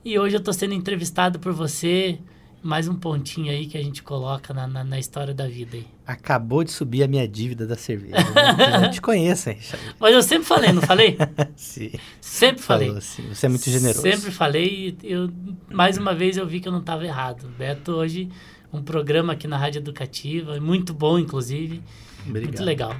E 0.05 0.18
hoje 0.18 0.36
eu 0.36 0.40
tô 0.40 0.53
sendo 0.53 0.74
entrevistado 0.74 1.38
por 1.38 1.53
você, 1.53 2.18
mais 2.61 2.88
um 2.88 2.95
pontinho 2.95 3.51
aí 3.51 3.66
que 3.66 3.78
a 3.78 3.82
gente 3.82 4.03
coloca 4.03 4.53
na, 4.53 4.66
na, 4.66 4.84
na 4.84 4.99
história 4.99 5.32
da 5.32 5.47
vida 5.47 5.76
aí. 5.76 5.86
Acabou 6.05 6.64
de 6.64 6.72
subir 6.72 7.05
a 7.05 7.09
minha 7.09 7.26
dívida 7.26 7.66
da 7.66 7.76
cerveja. 7.76 8.16
Né? 8.16 8.86
eu 8.86 8.90
te 8.90 9.01
conheço, 9.01 9.51
hein, 9.51 9.59
Mas 9.99 10.12
eu 10.12 10.22
sempre 10.22 10.45
falei, 10.45 10.72
não 10.72 10.82
falei? 10.82 11.16
sim. 11.57 11.93
Sempre 12.20 12.62
falei. 12.62 12.88
Falou, 12.88 13.01
sim. 13.01 13.22
Você 13.32 13.47
é 13.47 13.49
muito 13.49 13.70
generoso. 13.70 14.03
Sempre 14.03 14.30
falei 14.32 14.99
e 15.03 15.12
eu, 15.12 15.30
mais 15.70 15.97
uma 15.97 16.12
vez 16.12 16.36
eu 16.36 16.47
vi 16.47 16.61
que 16.61 16.66
eu 16.66 16.72
não 16.72 16.80
estava 16.80 17.07
errado. 17.07 17.49
Beto 17.57 17.93
hoje, 17.93 18.28
um 18.72 18.82
programa 18.82 19.34
aqui 19.34 19.47
na 19.47 19.57
Rádio 19.57 19.78
Educativa, 19.78 20.61
muito 20.61 20.93
bom, 20.93 21.18
inclusive. 21.18 21.80
Obrigado. 22.27 22.49
Muito 22.49 22.64
legal. 22.64 22.95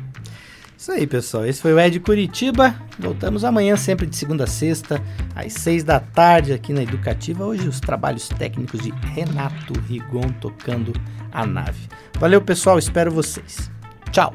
Isso 0.77 0.91
aí, 0.91 1.07
pessoal. 1.07 1.47
Esse 1.47 1.62
foi 1.62 1.73
o 1.73 1.79
Ed 1.79 2.01
Curitiba. 2.01 2.75
Voltamos 2.99 3.45
amanhã, 3.45 3.77
sempre 3.77 4.05
de 4.05 4.16
segunda 4.16 4.45
a 4.45 4.47
sexta, 4.49 5.01
às 5.33 5.53
seis 5.53 5.85
da 5.85 6.01
tarde, 6.01 6.53
aqui 6.53 6.73
na 6.73 6.83
Educativa. 6.83 7.45
Hoje, 7.45 7.68
os 7.68 7.79
trabalhos 7.79 8.29
técnicos 8.29 8.83
de 8.83 8.91
Renato 9.14 9.79
Rigon 9.89 10.29
tocando 10.41 10.93
a 11.33 11.47
nave. 11.47 11.89
Valeu, 12.18 12.43
pessoal. 12.43 12.81
Espero 12.81 13.12
vocês. 13.12 13.70
Tchau. 14.11 14.35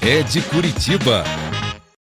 Ed 0.00 0.40
Curitiba 0.42 1.24